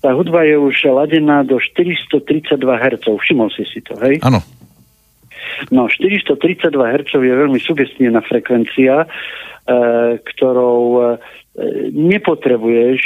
tá 0.00 0.16
hudba 0.16 0.48
je 0.48 0.56
už 0.56 0.88
ladená 0.88 1.44
do 1.44 1.60
432 1.60 2.56
Hz. 2.64 3.04
Všimol 3.04 3.52
si 3.52 3.68
si 3.68 3.84
to, 3.84 3.92
hej? 4.00 4.16
Áno. 4.24 4.40
No, 5.68 5.92
432 5.92 6.72
Hz 6.72 7.12
je 7.12 7.34
veľmi 7.44 7.60
sugestívna 7.60 8.24
frekvencia, 8.24 9.04
e, 9.04 9.06
ktorou 10.16 10.80
e, 10.96 11.00
nepotrebuješ 11.92 13.00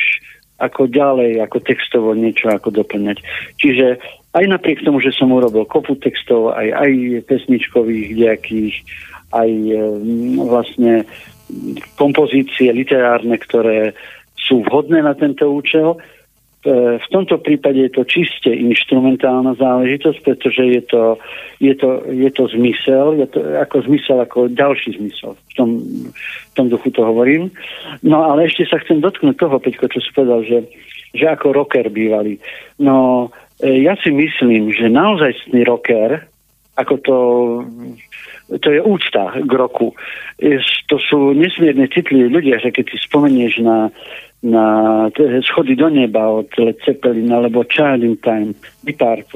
ako 0.60 0.86
ďalej, 0.86 1.40
ako 1.40 1.58
textovo 1.64 2.12
niečo 2.12 2.52
ako 2.52 2.70
doplňať. 2.70 3.24
Čiže 3.56 3.96
aj 4.36 4.44
napriek 4.46 4.84
tomu, 4.86 5.02
že 5.02 5.10
som 5.10 5.32
urobil 5.32 5.66
kopu 5.66 5.98
textov, 5.98 6.54
aj, 6.54 6.68
aj 6.70 6.92
pesničkových 7.26 8.08
nejakých, 8.14 8.76
aj 9.34 9.50
e, 9.50 9.80
vlastne 10.38 10.94
kompozície 11.98 12.70
literárne, 12.70 13.34
ktoré 13.40 13.96
sú 14.38 14.62
vhodné 14.68 15.02
na 15.02 15.18
tento 15.18 15.50
účel, 15.50 15.98
v 16.64 17.06
tomto 17.08 17.40
prípade 17.40 17.80
je 17.88 17.92
to 17.96 18.04
čiste 18.04 18.52
instrumentálna 18.52 19.56
záležitosť, 19.56 20.18
pretože 20.20 20.60
je 20.60 20.82
to, 20.84 21.02
je 21.56 21.72
to, 21.72 22.04
je 22.04 22.30
to 22.36 22.52
zmysel, 22.52 23.16
je 23.16 23.24
to 23.32 23.40
ako 23.56 23.80
zmysel, 23.88 24.20
ako 24.20 24.52
ďalší 24.52 25.00
zmysel. 25.00 25.40
V 25.40 25.52
tom, 25.56 25.68
v 26.20 26.52
tom 26.52 26.66
duchu 26.68 26.92
to 26.92 27.00
hovorím. 27.00 27.48
No 28.04 28.28
ale 28.28 28.44
ešte 28.44 28.68
sa 28.68 28.76
chcem 28.76 29.00
dotknúť 29.00 29.40
toho, 29.40 29.56
Peťko, 29.56 29.88
čo 29.88 30.04
si 30.04 30.12
povedal, 30.12 30.44
že, 30.44 30.58
že 31.16 31.32
ako 31.32 31.56
rocker 31.56 31.88
bývali. 31.88 32.36
No 32.76 33.28
e, 33.64 33.80
ja 33.80 33.96
si 33.96 34.12
myslím, 34.12 34.68
že 34.68 34.92
naozajstný 34.92 35.64
rocker, 35.64 36.28
ako 36.80 36.94
to 37.04 37.16
to 38.58 38.68
je 38.74 38.82
úcta 38.82 39.30
k 39.38 39.52
roku. 39.54 39.94
To 40.90 40.96
sú 40.98 41.30
nesmierne 41.38 41.86
citliví 41.86 42.26
ľudia, 42.26 42.58
že 42.58 42.74
keď 42.74 42.84
si 42.90 42.98
spomenieš 42.98 43.62
na 43.62 43.94
na 44.40 44.64
schody 45.44 45.76
do 45.76 45.92
neba 45.92 46.24
od 46.24 46.48
Led 46.56 46.80
Zeppelin 46.80 47.28
alebo 47.28 47.60
Child 47.68 48.00
in 48.00 48.16
Time, 48.24 48.56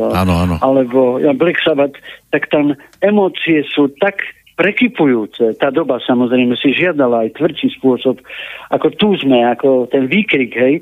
áno, 0.00 0.32
áno. 0.48 0.56
alebo 0.64 1.20
ja, 1.20 1.36
Black 1.36 1.60
Sabbath, 1.60 2.00
tak 2.32 2.48
tam 2.48 2.72
emócie 3.04 3.68
sú 3.68 3.92
tak 4.00 4.24
prekypujúce. 4.56 5.60
Tá 5.60 5.68
doba 5.68 6.00
samozrejme 6.00 6.56
si 6.56 6.72
žiadala 6.72 7.28
aj 7.28 7.36
tvrdší 7.36 7.76
spôsob, 7.76 8.22
ako 8.72 8.86
tu 8.96 9.12
sme, 9.20 9.44
ako 9.44 9.92
ten 9.92 10.08
výkrik, 10.08 10.56
hej, 10.56 10.80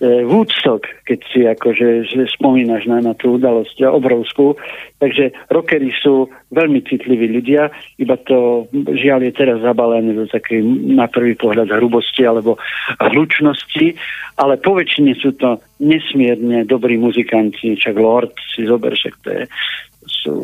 Woodstock, 0.00 0.88
keď 1.04 1.18
si 1.28 1.40
akože 1.44 2.08
že 2.08 2.24
spomínaš 2.32 2.88
na, 2.88 3.04
na 3.04 3.12
tú 3.12 3.36
udalosť 3.36 3.84
obrovskú. 3.84 4.56
Takže 4.96 5.36
rockery 5.52 5.92
sú 6.00 6.32
veľmi 6.52 6.80
citliví 6.88 7.28
ľudia, 7.28 7.68
iba 8.00 8.16
to 8.24 8.64
žiaľ 8.72 9.28
je 9.28 9.32
teraz 9.36 9.60
zabalené 9.60 10.16
do 10.16 10.24
takej 10.24 10.64
na 10.96 11.04
prvý 11.04 11.36
pohľad 11.36 11.68
hrubosti 11.68 12.24
alebo 12.24 12.56
hlučnosti, 12.96 13.96
ale 14.40 14.56
po 14.56 14.80
väčšine 14.80 15.12
sú 15.20 15.36
to 15.36 15.60
nesmierne 15.84 16.64
dobrí 16.64 16.96
muzikanti, 16.96 17.76
čak 17.76 18.00
Lord 18.00 18.32
si 18.56 18.64
zober, 18.64 18.96
však 18.96 19.14
to 19.20 19.28
je, 19.36 19.44
sú 20.08 20.34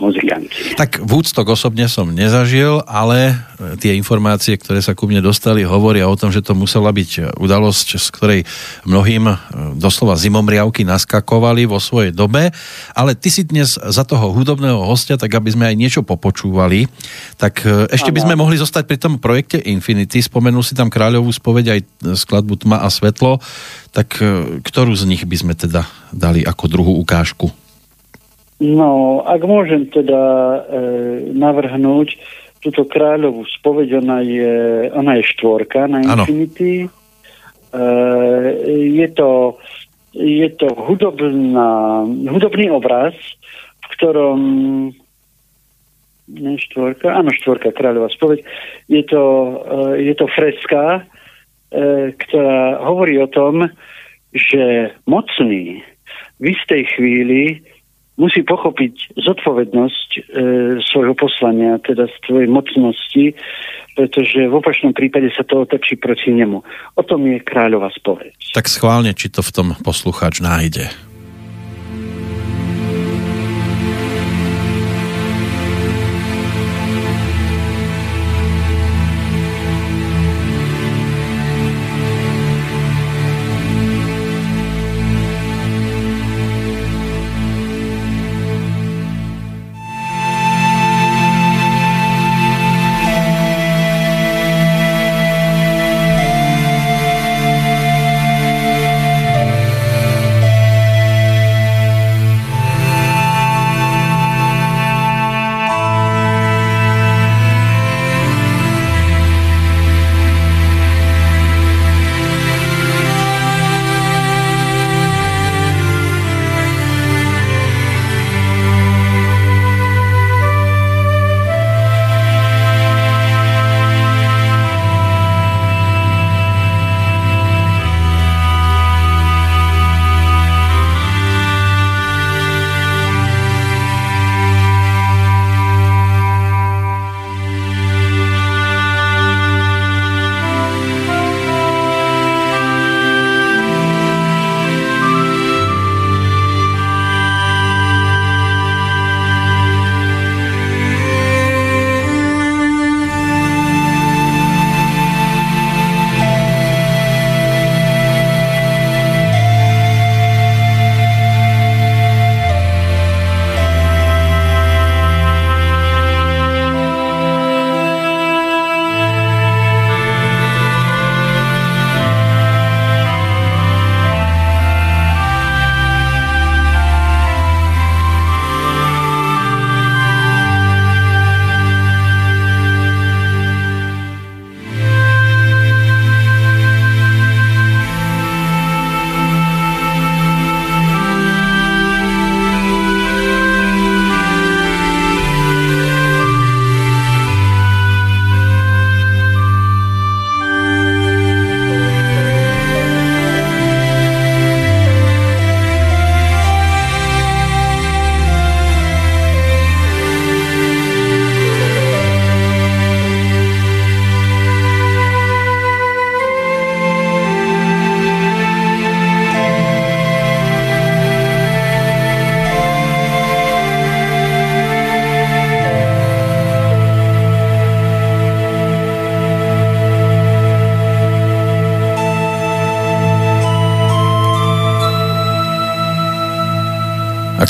muzikanti. 0.00 0.78
Tak 0.78 1.02
Woodstock 1.04 1.46
osobne 1.50 1.90
som 1.90 2.10
nezažil, 2.10 2.80
ale 2.86 3.34
e, 3.58 3.76
tie 3.76 3.94
informácie, 3.98 4.56
ktoré 4.56 4.80
sa 4.80 4.96
ku 4.96 5.10
mne 5.10 5.20
dostali, 5.20 5.66
hovoria 5.66 6.06
o 6.06 6.18
tom, 6.18 6.32
že 6.32 6.40
to 6.42 6.56
musela 6.56 6.90
byť 6.94 7.36
udalosť, 7.36 7.88
z 7.98 8.08
ktorej 8.14 8.40
mnohým 8.86 9.28
e, 9.28 9.34
doslova 9.76 10.16
zimomriavky 10.16 10.86
naskakovali 10.86 11.68
vo 11.68 11.82
svojej 11.82 12.14
dobe, 12.14 12.54
ale 12.96 13.12
ty 13.18 13.28
si 13.28 13.44
dnes 13.44 13.76
za 13.76 14.02
toho 14.06 14.32
hudobného 14.32 14.82
hostia, 14.86 15.20
tak 15.20 15.34
aby 15.34 15.52
sme 15.52 15.64
aj 15.68 15.76
niečo 15.76 16.00
popočúvali, 16.06 16.88
tak 17.36 17.66
e, 17.66 17.90
ešte 17.92 18.14
by 18.14 18.24
sme 18.24 18.34
mohli 18.38 18.56
zostať 18.56 18.84
pri 18.86 18.98
tom 18.98 19.20
projekte 19.20 19.60
Infinity, 19.60 20.22
spomenul 20.24 20.64
si 20.64 20.78
tam 20.78 20.88
kráľovú 20.88 21.28
spoveď 21.34 21.66
aj 21.76 21.80
skladbu 22.16 22.54
Tma 22.62 22.82
a 22.82 22.88
svetlo, 22.88 23.42
tak 23.92 24.20
ktorú 24.62 24.92
z 24.94 25.04
nich 25.08 25.22
by 25.24 25.36
sme 25.36 25.54
teda 25.58 25.86
dali 26.14 26.44
ako 26.44 26.64
druhú 26.70 26.92
ukážku? 27.02 27.67
No, 28.58 29.22
ak 29.22 29.42
môžem 29.46 29.86
teda 29.86 30.18
e, 30.18 30.60
navrhnúť 31.30 32.18
túto 32.58 32.82
kráľovú 32.82 33.46
spoveď, 33.46 34.02
ona 34.02 34.18
je, 34.18 34.54
ona 34.90 35.14
je 35.22 35.30
štvorka 35.30 35.86
na 35.86 36.02
Infinity. 36.02 36.86
E, 36.86 36.88
je 38.98 39.08
to, 39.14 39.62
je 40.10 40.48
to 40.58 40.66
hudobná, 40.74 42.02
hudobný 42.26 42.66
obraz, 42.74 43.14
v 43.78 43.86
ktorom 43.94 44.40
nie 46.28 46.60
štvorka, 46.60 47.14
áno 47.14 47.32
štvorka, 47.32 47.72
kráľová 47.72 48.12
spoveď. 48.12 48.44
Je 48.90 49.02
to, 49.06 49.22
e, 49.94 50.12
je 50.12 50.14
to 50.18 50.26
freska, 50.28 50.84
e, 50.98 52.12
ktorá 52.12 52.84
hovorí 52.84 53.16
o 53.22 53.30
tom, 53.30 53.70
že 54.34 54.92
mocný 55.08 55.80
v 56.42 56.44
istej 56.52 56.82
chvíli 56.98 57.64
musí 58.18 58.42
pochopiť 58.42 59.14
zodpovednosť 59.14 60.08
e, 60.10 60.20
svojho 60.82 61.14
poslania, 61.14 61.78
teda 61.78 62.10
svojej 62.26 62.50
mocnosti, 62.50 63.38
pretože 63.94 64.50
v 64.50 64.54
opačnom 64.54 64.92
prípade 64.92 65.30
sa 65.32 65.46
to 65.46 65.62
otočí 65.64 65.94
proti 65.96 66.34
nemu. 66.34 66.60
O 66.98 67.02
tom 67.06 67.24
je 67.24 67.38
kráľová 67.38 67.94
spoveď. 67.94 68.34
Tak 68.52 68.66
schválne, 68.66 69.14
či 69.14 69.30
to 69.30 69.40
v 69.40 69.54
tom 69.54 69.68
poslucháč 69.80 70.42
nájde. 70.42 71.07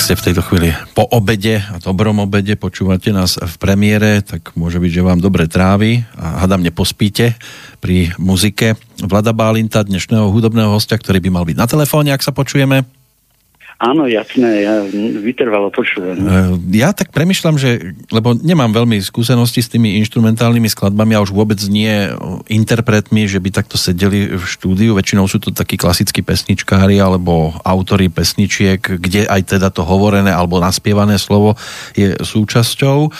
Ste 0.09 0.16
v 0.16 0.33
tejto 0.33 0.40
chvíli 0.40 0.73
po 0.97 1.05
obede 1.05 1.61
a 1.61 1.77
dobrom 1.85 2.25
obede, 2.25 2.57
počúvate 2.57 3.12
nás 3.12 3.37
v 3.37 3.55
premiére, 3.61 4.25
tak 4.25 4.57
môže 4.57 4.81
byť, 4.81 4.88
že 4.88 5.05
vám 5.05 5.21
dobre 5.21 5.44
trávi 5.44 6.01
a 6.16 6.49
hadam 6.49 6.64
nepospíte 6.64 7.37
pri 7.77 8.16
muzike 8.16 8.73
Vlada 9.05 9.37
Bálinta, 9.37 9.85
dnešného 9.85 10.33
hudobného 10.33 10.73
hostia, 10.73 10.97
ktorý 10.97 11.21
by 11.21 11.29
mal 11.29 11.44
byť 11.44 11.57
na 11.61 11.68
telefóne, 11.68 12.09
ak 12.16 12.25
sa 12.25 12.33
počujeme. 12.33 12.98
Áno, 13.79 14.11
jasné, 14.11 14.67
ja 14.67 14.83
vytrvalo 15.23 15.71
počúvam. 15.71 16.19
E, 16.19 16.59
ja 16.83 16.91
tak 16.91 17.14
premyšľam, 17.14 17.62
že, 17.62 17.95
lebo 18.11 18.35
nemám 18.35 18.75
veľmi 18.75 18.99
skúsenosti 18.99 19.62
s 19.62 19.71
tými 19.71 20.03
instrumentálnymi 20.03 20.67
skladbami 20.67 21.14
a 21.14 21.23
už 21.23 21.31
vôbec 21.31 21.62
nie 21.71 22.11
interpretmi, 22.51 23.31
že 23.31 23.38
by 23.38 23.55
takto 23.55 23.79
sedeli 23.79 24.35
v 24.35 24.43
štúdiu. 24.43 24.99
Väčšinou 24.99 25.31
sú 25.31 25.38
to 25.38 25.55
takí 25.55 25.79
klasickí 25.79 26.27
pesničkári 26.27 26.99
alebo 26.99 27.55
autory 27.62 28.11
pesničiek, 28.11 28.83
kde 28.83 29.31
aj 29.31 29.55
teda 29.55 29.71
to 29.71 29.87
hovorené 29.87 30.35
alebo 30.35 30.59
naspievané 30.59 31.14
slovo 31.14 31.55
je 31.95 32.19
súčasťou. 32.19 32.99
E, 33.07 33.11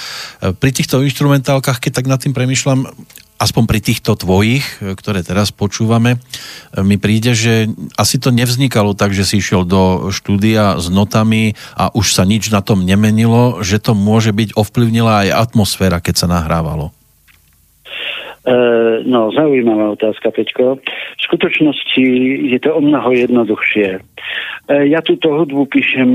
pri 0.59 0.71
týchto 0.75 1.07
instrumentálkach, 1.07 1.79
keď 1.79 2.03
tak 2.03 2.11
nad 2.11 2.19
tým 2.19 2.35
premyšľam, 2.35 2.91
aspoň 3.39 3.65
pri 3.71 3.81
týchto 3.81 4.19
tvojich, 4.19 4.83
e, 4.83 4.99
ktoré 4.99 5.23
teraz 5.23 5.55
počúvame, 5.55 6.19
e, 6.19 6.83
mi 6.83 6.99
príde, 6.99 7.33
že 7.33 7.71
asi 7.95 8.19
to 8.19 8.35
nevznikalo 8.35 8.99
tak, 8.99 9.15
že 9.15 9.23
si 9.25 9.39
išiel 9.39 9.63
do 9.63 10.11
štúdia 10.11 10.77
s 10.77 10.91
notami 10.91 11.55
a 11.79 11.95
už 11.95 12.13
sa 12.13 12.27
nič 12.27 12.51
na 12.51 12.61
tom 12.61 12.83
nemenilo, 12.83 13.63
že 13.63 13.79
to 13.79 13.95
môže 13.95 14.35
byť 14.35 14.59
ovplyvnila 14.59 15.25
aj 15.27 15.55
atmosféra, 15.55 16.03
keď 16.03 16.15
sa 16.19 16.27
nahrávalo. 16.27 16.91
E, 18.43 18.55
no, 19.07 19.31
zaujímavá 19.31 19.95
otázka, 19.95 20.35
Peťko. 20.35 20.83
V 20.83 21.23
skutočnosti 21.23 22.05
je 22.51 22.59
to 22.59 22.75
o 22.75 22.83
mnoho 22.83 23.15
jednoduchšie. 23.15 24.03
Ja 24.69 25.01
túto 25.01 25.33
hudbu 25.33 25.65
píšem 25.73 26.13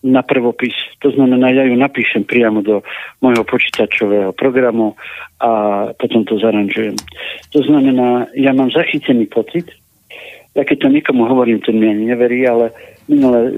na 0.00 0.24
prvopis. 0.24 0.72
To 1.04 1.12
znamená, 1.12 1.52
ja 1.52 1.68
ju 1.68 1.76
napíšem 1.76 2.24
priamo 2.24 2.64
do 2.64 2.80
môjho 3.20 3.44
počítačového 3.44 4.32
programu 4.32 4.96
a 5.36 5.92
potom 5.96 6.24
to 6.24 6.40
zaranžujem. 6.40 6.96
To 7.52 7.60
znamená, 7.60 8.32
ja 8.32 8.56
mám 8.56 8.72
zachytený 8.72 9.28
pocit, 9.28 9.68
ja 10.56 10.66
keď 10.66 10.76
to 10.82 10.88
niekomu 10.90 11.30
hovorím, 11.30 11.62
ten 11.62 11.78
mi 11.78 11.86
ani 11.86 12.10
neverí, 12.10 12.42
ale 12.42 12.74
minule 13.06 13.38
e, 13.38 13.50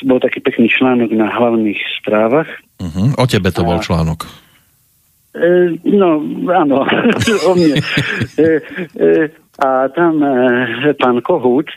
bol 0.00 0.16
taký 0.16 0.40
pekný 0.40 0.72
článok 0.72 1.12
na 1.12 1.28
hlavných 1.28 1.76
správach. 2.00 2.48
Uh-huh. 2.80 3.12
O 3.20 3.24
tebe 3.28 3.52
to 3.52 3.62
a, 3.62 3.68
bol 3.68 3.78
článok. 3.84 4.24
E, 5.36 5.76
no, 5.84 6.24
áno, 6.48 6.88
o 7.48 7.52
mne. 7.52 7.84
E, 8.40 8.48
e, 8.96 9.08
a 9.60 9.92
tam 9.92 10.24
e, 10.24 10.32
pán 10.96 11.20
Kohút 11.20 11.68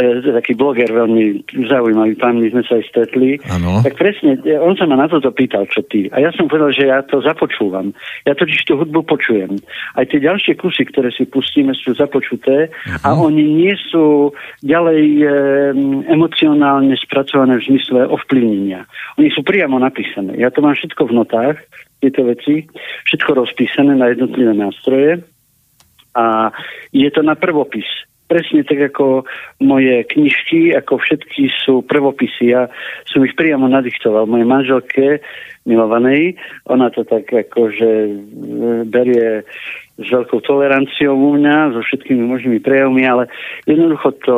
E, 0.00 0.24
taký 0.24 0.56
bloger 0.56 0.88
veľmi 0.88 1.44
zaujímavý 1.68 2.16
pán, 2.16 2.40
my 2.40 2.48
sme 2.48 2.64
sa 2.64 2.80
aj 2.80 2.84
stretli. 2.88 3.36
Ano. 3.52 3.84
Tak 3.84 4.00
presne, 4.00 4.40
e, 4.40 4.56
on 4.56 4.72
sa 4.72 4.88
ma 4.88 4.96
na 4.96 5.04
toto 5.12 5.28
pýtal, 5.28 5.68
čo 5.68 5.84
ty. 5.84 6.08
A 6.16 6.24
ja 6.24 6.32
som 6.32 6.48
povedal, 6.48 6.72
že 6.72 6.88
ja 6.88 7.04
to 7.04 7.20
započúvam. 7.20 7.92
Ja 8.24 8.32
totiž 8.32 8.64
tú 8.64 8.80
hudbu 8.80 9.04
počujem. 9.04 9.60
Aj 10.00 10.08
tie 10.08 10.16
ďalšie 10.24 10.56
kusy, 10.56 10.88
ktoré 10.88 11.12
si 11.12 11.28
pustíme, 11.28 11.76
sú 11.76 11.92
započuté 11.92 12.72
uh-huh. 12.72 13.04
a 13.04 13.08
mhm. 13.12 13.20
oni 13.28 13.44
nie 13.44 13.74
sú 13.92 14.32
ďalej 14.64 15.04
e, 15.20 15.26
emocionálne 16.08 16.96
spracované 16.96 17.60
v 17.60 17.76
zmysle 17.76 18.08
ovplyvnenia. 18.08 18.88
Oni 19.20 19.28
sú 19.28 19.44
priamo 19.44 19.76
napísané. 19.76 20.40
Ja 20.40 20.48
to 20.48 20.64
mám 20.64 20.80
všetko 20.80 21.12
v 21.12 21.16
notách, 21.20 21.56
tieto 22.00 22.24
veci, 22.24 22.64
všetko 23.04 23.44
rozpísané 23.44 23.92
na 23.92 24.08
jednotlivé 24.08 24.56
nástroje 24.56 25.20
a 26.16 26.48
je 26.96 27.10
to 27.12 27.20
na 27.20 27.36
prvopis 27.36 27.84
presne 28.30 28.62
tak 28.62 28.94
ako 28.94 29.26
moje 29.58 30.06
knižky, 30.06 30.70
ako 30.78 31.02
všetky 31.02 31.50
sú 31.66 31.82
prvopisy. 31.82 32.54
Ja 32.54 32.70
som 33.10 33.26
ich 33.26 33.34
priamo 33.34 33.66
nadiktoval 33.66 34.30
mojej 34.30 34.46
manželke 34.46 35.06
milovanej. 35.66 36.38
Ona 36.70 36.94
to 36.94 37.02
tak 37.02 37.26
akože 37.26 37.90
berie 38.86 39.42
s 40.00 40.06
veľkou 40.08 40.40
toleranciou 40.46 41.12
u 41.12 41.36
mňa, 41.36 41.74
so 41.76 41.82
všetkými 41.82 42.24
možnými 42.24 42.62
prejavmi, 42.62 43.02
ale 43.04 43.28
jednoducho 43.68 44.16
to 44.24 44.36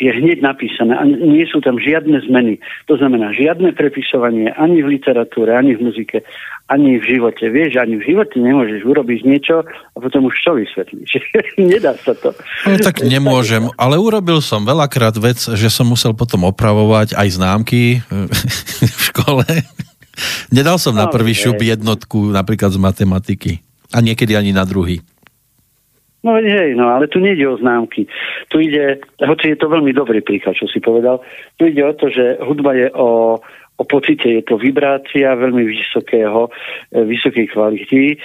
je 0.00 0.08
hneď 0.08 0.40
napísané 0.40 0.96
a 0.96 1.04
nie 1.04 1.44
sú 1.44 1.60
tam 1.60 1.76
žiadne 1.76 2.24
zmeny. 2.24 2.56
To 2.88 2.96
znamená 2.96 3.36
žiadne 3.36 3.76
prepisovanie 3.76 4.48
ani 4.56 4.80
v 4.80 4.96
literatúre, 4.96 5.52
ani 5.52 5.76
v 5.76 5.92
muzike, 5.92 6.24
ani 6.72 6.96
v 6.96 7.04
živote. 7.04 7.52
Vieš, 7.52 7.76
ani 7.76 8.00
v 8.00 8.08
živote 8.08 8.40
nemôžeš 8.40 8.80
urobiť 8.80 9.20
niečo 9.28 9.60
a 9.68 9.96
potom 10.00 10.32
už 10.32 10.34
čo 10.40 10.56
vysvetlíš. 10.56 11.20
Nedá 11.60 11.92
sa 12.00 12.16
to. 12.16 12.32
No 12.64 12.80
tak 12.80 13.04
nemôžem, 13.04 13.68
ale 13.76 14.00
urobil 14.00 14.40
som 14.40 14.64
veľakrát 14.64 15.20
vec, 15.20 15.36
že 15.36 15.68
som 15.68 15.84
musel 15.84 16.16
potom 16.16 16.48
opravovať 16.48 17.12
aj 17.12 17.28
známky 17.36 18.00
v 18.96 19.00
škole. 19.12 19.44
Nedal 20.48 20.80
som 20.80 20.96
na 20.96 21.12
prvý 21.12 21.36
šup 21.36 21.60
jednotku 21.60 22.32
napríklad 22.32 22.72
z 22.72 22.80
matematiky. 22.80 23.52
A 23.92 24.00
niekedy 24.00 24.32
ani 24.32 24.56
na 24.56 24.64
druhý. 24.64 25.04
No 26.20 26.36
hej, 26.36 26.76
no 26.76 26.92
ale 26.92 27.08
tu 27.08 27.16
nejde 27.16 27.48
o 27.48 27.56
známky. 27.56 28.04
Tu 28.52 28.68
ide, 28.68 29.00
hoci 29.24 29.52
je 29.52 29.56
to 29.56 29.72
veľmi 29.72 29.96
dobrý 29.96 30.20
príklad, 30.20 30.52
čo 30.52 30.68
si 30.68 30.76
povedal, 30.76 31.24
tu 31.56 31.64
ide 31.64 31.80
o 31.80 31.96
to, 31.96 32.12
že 32.12 32.36
hudba 32.44 32.76
je 32.76 32.92
o, 32.92 33.40
o 33.80 33.84
pocite, 33.88 34.28
je 34.28 34.44
to 34.44 34.60
vibrácia 34.60 35.32
veľmi 35.32 35.64
vysokého, 35.64 36.52
e, 36.92 37.08
vysokej 37.08 37.46
kvality, 37.56 38.02
e, 38.12 38.16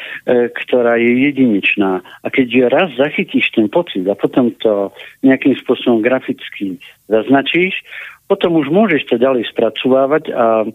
ktorá 0.51 0.99
je 0.99 1.31
jedinečná. 1.31 2.03
A 2.03 2.27
keď 2.27 2.67
raz 2.67 2.91
zachytíš 2.99 3.55
ten 3.55 3.71
pocit 3.71 4.03
a 4.12 4.15
potom 4.19 4.51
to 4.60 4.91
nejakým 5.23 5.55
spôsobom 5.55 6.03
graficky 6.03 6.75
zaznačíš, 7.08 7.79
potom 8.25 8.57
už 8.57 8.73
môžeš 8.73 9.05
to 9.05 9.15
ďalej 9.21 9.45
spracovávať 9.53 10.33
a 10.33 10.65
e, 10.65 10.67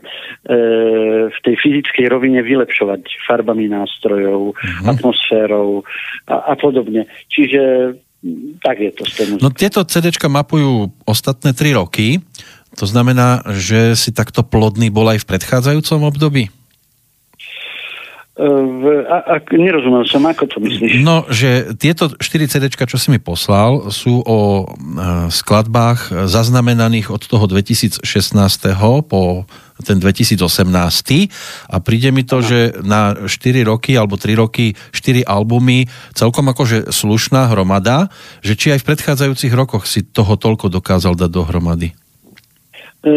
v 1.30 1.38
tej 1.42 1.54
fyzickej 1.58 2.06
rovine 2.06 2.40
vylepšovať 2.46 3.26
farbami 3.26 3.66
nástrojov, 3.66 4.54
mm-hmm. 4.54 4.86
atmosférou 4.86 5.82
a, 6.30 6.34
a 6.50 6.54
podobne. 6.54 7.10
Čiže 7.26 7.94
tak 8.60 8.76
je 8.78 8.92
to 8.92 9.02
s 9.08 9.16
No 9.40 9.48
tieto 9.48 9.80
CDčka 9.80 10.28
mapujú 10.28 10.92
ostatné 11.08 11.56
3 11.56 11.80
roky. 11.80 12.20
To 12.76 12.86
znamená, 12.86 13.42
že 13.56 13.96
si 13.96 14.12
takto 14.12 14.44
plodný 14.44 14.92
bol 14.92 15.08
aj 15.08 15.24
v 15.24 15.28
predchádzajúcom 15.34 16.06
období? 16.06 16.52
V, 18.40 18.85
a, 19.05 19.18
a, 19.20 19.35
nerozumel 19.53 20.09
som, 20.09 20.24
ako 20.24 20.48
to 20.48 20.57
myslíš? 20.64 21.05
No, 21.05 21.29
že 21.29 21.76
tieto 21.76 22.09
4 22.09 22.48
CD, 22.48 22.72
čo 22.72 22.96
si 22.96 23.12
mi 23.12 23.20
poslal, 23.20 23.92
sú 23.92 24.24
o 24.24 24.64
e, 24.64 25.29
skladbách 25.29 26.24
zaznamenaných 26.24 27.12
od 27.12 27.20
toho 27.29 27.44
2016. 27.44 28.00
po 29.05 29.44
ten 29.85 30.00
2018. 30.00 30.40
A 31.68 31.76
príde 31.85 32.09
mi 32.12 32.24
to, 32.24 32.40
Aha. 32.40 32.48
že 32.48 32.59
na 32.81 33.16
4 33.29 33.29
roky 33.68 33.96
alebo 33.96 34.16
3 34.16 34.37
roky 34.40 34.72
4 34.92 35.24
albumy 35.24 35.88
celkom 36.16 36.48
akože 36.48 36.88
slušná 36.92 37.53
hromada, 37.53 38.09
že 38.40 38.57
či 38.57 38.72
aj 38.72 38.81
v 38.81 38.88
predchádzajúcich 38.88 39.53
rokoch 39.53 39.85
si 39.85 40.05
toho 40.05 40.37
toľko 40.40 40.72
dokázal 40.72 41.12
dať 41.16 41.29
dohromady. 41.29 41.92
E, 43.00 43.12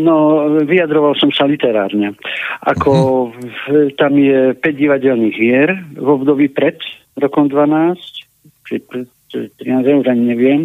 no, 0.00 0.48
vyjadroval 0.64 1.12
som 1.20 1.28
sa 1.28 1.44
literárne. 1.44 2.16
Ako 2.64 2.92
uh-huh. 3.32 3.92
tam 4.00 4.16
je 4.16 4.56
5 4.56 4.64
divadelných 4.64 5.36
hier 5.36 5.76
v 5.92 6.08
období 6.08 6.48
pred 6.48 6.80
rokom 7.20 7.48
12, 7.52 8.00
či 8.64 8.80
pred 8.80 9.08
13 9.36 9.60
eur, 9.84 10.04
ani 10.08 10.32
neviem. 10.32 10.62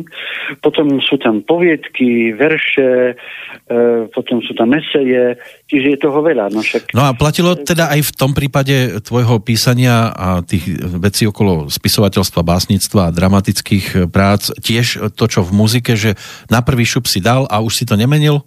Potom 0.61 1.01
sú 1.01 1.17
tam 1.19 1.41
poviedky, 1.43 2.31
verše, 2.31 3.17
e, 3.67 4.07
potom 4.13 4.39
sú 4.39 4.53
tam 4.55 4.71
eseje, 4.71 5.35
čiže 5.67 5.97
je 5.97 5.99
toho 5.99 6.21
veľa. 6.21 6.53
No, 6.53 6.63
však... 6.63 6.95
no 6.95 7.09
a 7.09 7.11
platilo 7.17 7.57
teda 7.57 7.91
aj 7.91 8.01
v 8.07 8.11
tom 8.15 8.31
prípade 8.31 9.01
tvojho 9.03 9.41
písania 9.43 10.13
a 10.13 10.45
tých 10.45 10.63
vecí 11.01 11.27
okolo 11.27 11.67
spisovateľstva, 11.67 12.45
básnictva 12.45 13.09
a 13.09 13.15
dramatických 13.15 14.07
prác 14.07 14.53
tiež 14.61 15.11
to, 15.17 15.25
čo 15.27 15.43
v 15.43 15.51
muzike, 15.51 15.93
že 15.97 16.15
na 16.47 16.63
prvý 16.63 16.85
šup 16.85 17.09
si 17.09 17.19
dal 17.19 17.49
a 17.49 17.59
už 17.59 17.81
si 17.81 17.83
to 17.83 17.97
nemenil? 17.97 18.45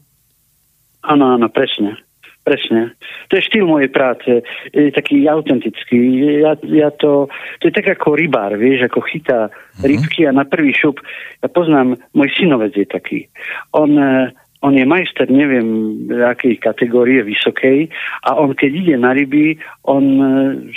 Áno, 1.05 1.37
áno, 1.37 1.47
presne. 1.53 2.01
Presne. 2.45 2.93
To 3.33 3.41
je 3.41 3.47
štýl 3.49 3.65
mojej 3.65 3.89
práce. 3.89 4.45
Je 4.69 4.93
taký 4.93 5.25
autentický. 5.25 5.97
Ja, 6.45 6.53
ja 6.61 6.93
to, 6.93 7.33
to 7.61 7.69
je 7.69 7.73
tak 7.73 7.89
ako 7.89 8.21
rybár, 8.21 8.53
vieš, 8.61 8.85
ako 8.93 9.01
chytá 9.09 9.49
mm-hmm. 9.49 9.85
rybky 9.89 10.21
a 10.29 10.37
na 10.37 10.45
prvý 10.45 10.77
šup. 10.77 11.01
Ja 11.41 11.49
poznám, 11.49 11.97
môj 12.13 12.29
synovec 12.37 12.77
je 12.77 12.85
taký. 12.85 13.33
On, 13.73 13.89
eh, 13.97 14.29
on 14.61 14.77
je 14.77 14.85
majster, 14.85 15.25
neviem, 15.33 15.65
akej 16.09 16.61
kategórie, 16.61 17.25
vysokej, 17.25 17.89
a 18.29 18.37
on 18.37 18.53
keď 18.53 18.71
ide 18.77 18.97
na 19.01 19.17
ryby, 19.17 19.57
on 19.89 20.05
eh, 20.05 20.29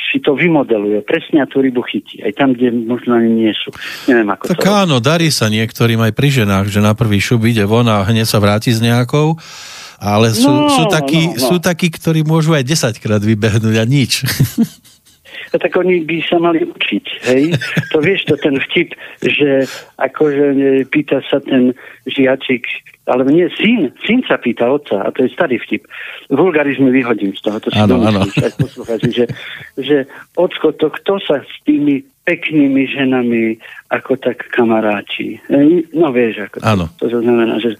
si 0.07 0.23
to 0.23 0.39
vymodeluje. 0.39 1.03
Presne 1.03 1.43
a 1.43 1.51
tú 1.51 1.59
rybu 1.59 1.83
chytí. 1.83 2.23
Aj 2.23 2.31
tam, 2.31 2.55
kde 2.55 2.71
možno 2.71 3.19
ani 3.19 3.43
nie 3.43 3.51
sú. 3.51 3.75
Neviem, 4.07 4.31
ako 4.31 4.55
tak 4.55 4.63
to 4.63 4.71
áno, 4.71 5.03
darí 5.03 5.27
sa 5.35 5.51
niektorým 5.51 5.99
aj 5.99 6.15
pri 6.15 6.31
ženách, 6.31 6.71
že 6.71 6.79
na 6.79 6.95
prvý 6.95 7.19
šup 7.19 7.43
ide 7.43 7.67
von 7.67 7.91
a 7.91 8.07
hneď 8.07 8.23
sa 8.23 8.39
vráti 8.39 8.71
s 8.71 8.79
nejakou 8.79 9.35
ale 9.97 10.33
sú, 10.33 10.49
no, 10.49 10.69
sú, 10.69 10.83
takí, 10.89 11.21
no, 11.25 11.33
no. 11.33 11.41
sú 11.41 11.55
takí, 11.57 11.89
ktorí 11.89 12.21
môžu 12.21 12.53
aj 12.53 12.63
10 12.63 13.01
krát 13.01 13.21
vybehnúť 13.21 13.75
a 13.81 13.85
nič. 13.85 14.21
A 15.53 15.57
tak 15.63 15.73
oni 15.73 16.05
by 16.05 16.17
sa 16.21 16.37
mali 16.37 16.61
učiť, 16.61 17.05
hej. 17.33 17.57
To 17.93 17.97
vieš, 18.01 18.29
to 18.29 18.37
ten 18.37 18.61
vtip, 18.61 18.93
že 19.25 19.65
akože 19.97 20.45
e, 20.53 20.85
pýta 20.85 21.25
sa 21.25 21.41
ten 21.41 21.73
žiačik, 22.05 22.69
ale 23.09 23.25
nie, 23.31 23.49
syn, 23.57 23.89
syn 24.05 24.21
sa 24.29 24.37
pýta 24.37 24.69
otca, 24.69 25.01
a 25.01 25.09
to 25.09 25.25
je 25.25 25.33
starý 25.33 25.57
vtip. 25.65 25.89
Vulgarizmy 26.29 26.93
vyhodím 26.93 27.33
z 27.33 27.41
toho, 27.41 27.57
to 27.57 27.73
si 27.73 27.79
ano, 27.79 28.03
ano. 28.05 28.21
že, 29.09 29.25
že 29.81 29.97
ocko, 30.37 30.77
to 30.77 30.93
kto 30.93 31.17
sa 31.25 31.41
s 31.41 31.53
tými 31.65 32.05
peknými 32.27 32.91
ženami 32.91 33.55
ako 33.87 34.19
tak 34.19 34.51
kamaráti. 34.51 35.39
No 35.95 36.11
vieš, 36.11 36.51
ako 36.51 36.59
to, 36.59 36.67
to, 36.99 37.05
to 37.07 37.19
znamená, 37.23 37.55
že 37.63 37.79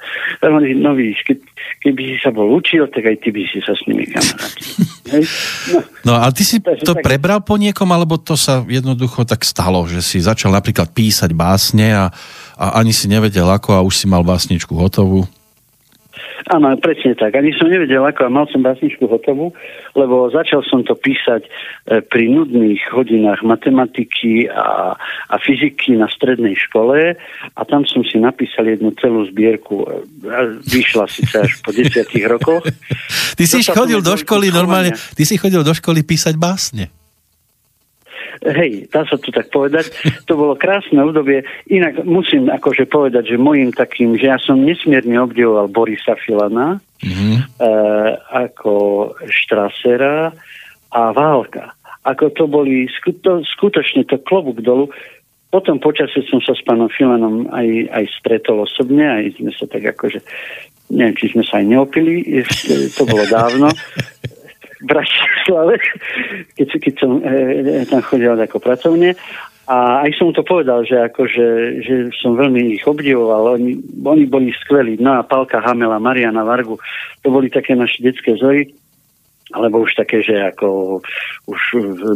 no 0.79 0.95
víš, 0.95 1.19
ke, 1.27 1.36
keby 1.83 2.15
si 2.15 2.17
sa 2.23 2.31
bol 2.31 2.47
učil, 2.55 2.88
tak 2.88 3.12
aj 3.12 3.27
ty 3.27 3.36
by 3.36 3.43
si 3.43 3.60
sa 3.60 3.75
s 3.75 3.83
nimi 3.83 4.07
kamaráti. 4.07 4.63
No. 5.71 5.79
no 6.03 6.13
a 6.19 6.27
ty 6.36 6.43
si 6.43 6.60
to 6.60 6.91
tak... 6.91 6.99
prebral 6.99 7.39
po 7.39 7.55
niekom, 7.55 7.88
alebo 7.95 8.19
to 8.19 8.36
sa 8.36 8.60
jednoducho 8.67 9.23
tak 9.23 9.47
stalo, 9.47 9.88
že 9.88 10.03
si 10.03 10.19
začal 10.19 10.51
napríklad 10.51 10.91
písať 10.91 11.31
básne 11.31 11.95
a, 11.95 12.12
a 12.60 12.65
ani 12.83 12.91
si 12.91 13.07
nevedel 13.07 13.47
ako 13.47 13.71
a 13.71 13.86
už 13.88 14.03
si 14.03 14.05
mal 14.12 14.27
básničku 14.27 14.75
hotovú? 14.75 15.23
Áno, 16.47 16.73
presne 16.80 17.17
tak. 17.17 17.36
Ani 17.36 17.51
som 17.56 17.67
nevedel, 17.67 17.99
ako 18.03 18.27
a 18.27 18.30
mal 18.32 18.45
som 18.47 18.63
básničku 18.63 19.03
hotovú, 19.06 19.51
lebo 19.97 20.32
začal 20.32 20.63
som 20.63 20.86
to 20.86 20.95
písať 20.95 21.43
e, 21.43 21.49
pri 22.03 22.32
nudných 22.32 22.82
hodinách 22.93 23.43
matematiky 23.43 24.47
a, 24.47 24.95
a 25.27 25.36
fyziky 25.41 25.99
na 25.99 26.08
strednej 26.08 26.56
škole 26.56 27.17
a 27.51 27.62
tam 27.67 27.84
som 27.84 28.06
si 28.08 28.15
napísal 28.21 28.69
jednu 28.69 28.95
celú 28.95 29.27
zbierku. 29.27 29.84
E, 29.84 30.63
vyšla 30.67 31.06
síce 31.12 31.36
až 31.43 31.51
po 31.60 31.75
desiatich 31.75 32.25
rokoch. 32.27 32.63
Ty 33.38 33.43
si 33.45 33.62
chodil 33.67 33.99
do 34.01 34.15
školy 34.17 34.49
normálne, 34.49 34.95
ty 35.13 35.23
si 35.27 35.36
chodil 35.38 35.62
do 35.62 35.73
školy 35.75 36.01
písať 36.01 36.36
básne. 36.39 36.89
Hej, 38.47 38.88
dá 38.88 39.03
sa 39.03 39.19
to 39.19 39.27
tak 39.27 39.51
povedať. 39.51 39.91
To 40.23 40.39
bolo 40.39 40.53
krásne 40.55 41.03
obdobie. 41.03 41.43
Inak 41.67 42.07
musím 42.07 42.47
akože 42.47 42.88
povedať, 42.88 43.36
že 43.36 43.41
môjim 43.41 43.75
takým, 43.75 44.15
že 44.15 44.31
ja 44.31 44.39
som 44.39 44.63
nesmierne 44.63 45.19
obdivoval 45.19 45.67
Borisa 45.67 46.15
Filana 46.15 46.79
mm-hmm. 47.03 47.36
e, 47.36 47.67
ako 48.47 48.73
Štrasera 49.27 50.31
a 50.95 51.01
Válka. 51.12 51.75
Ako 52.07 52.31
to 52.31 52.47
boli 52.47 52.88
skuto, 52.88 53.43
skutočne 53.43 54.07
to 54.07 54.15
klobúk 54.23 54.63
dolu. 54.63 54.88
Potom 55.51 55.83
počasie 55.83 56.23
som 56.31 56.39
sa 56.39 56.55
s 56.55 56.63
pánom 56.63 56.88
Filanom 56.88 57.51
aj, 57.51 57.67
aj 57.91 58.05
stretol 58.15 58.63
osobne, 58.63 59.03
aj 59.03 59.36
sme 59.36 59.51
sa 59.51 59.67
tak 59.67 59.83
akože, 59.91 60.23
neviem, 60.95 61.15
či 61.19 61.36
sme 61.36 61.43
sa 61.43 61.60
aj 61.60 61.67
neopili, 61.67 62.23
to 62.95 63.03
bolo 63.03 63.27
dávno. 63.27 63.67
Bratislave, 64.84 65.82
keď, 66.58 66.68
keď 66.78 66.94
som 67.00 67.12
e, 67.22 67.86
tam 67.90 68.02
chodil 68.06 68.38
ako 68.38 68.58
pracovne. 68.62 69.18
A 69.68 70.08
aj 70.08 70.16
som 70.16 70.32
to 70.32 70.48
povedal, 70.48 70.88
že, 70.88 70.96
akože, 70.96 71.48
že 71.84 71.96
som 72.24 72.40
veľmi 72.40 72.80
ich 72.80 72.88
obdivoval. 72.88 73.60
Oni, 73.60 73.76
oni 74.00 74.24
boli 74.24 74.56
skvelí. 74.63 74.96
No 74.96 75.20
a 75.20 75.28
Palka 75.28 75.60
Hamela, 75.60 76.00
Mariana 76.00 76.48
Vargu, 76.48 76.80
to 77.20 77.28
boli 77.28 77.52
také 77.52 77.76
naše 77.76 78.00
detské 78.00 78.40
zory 78.40 78.72
alebo 79.55 79.88
už 79.88 79.95
také, 79.95 80.19
že 80.19 80.36
ako 80.36 80.99
už 81.47 81.62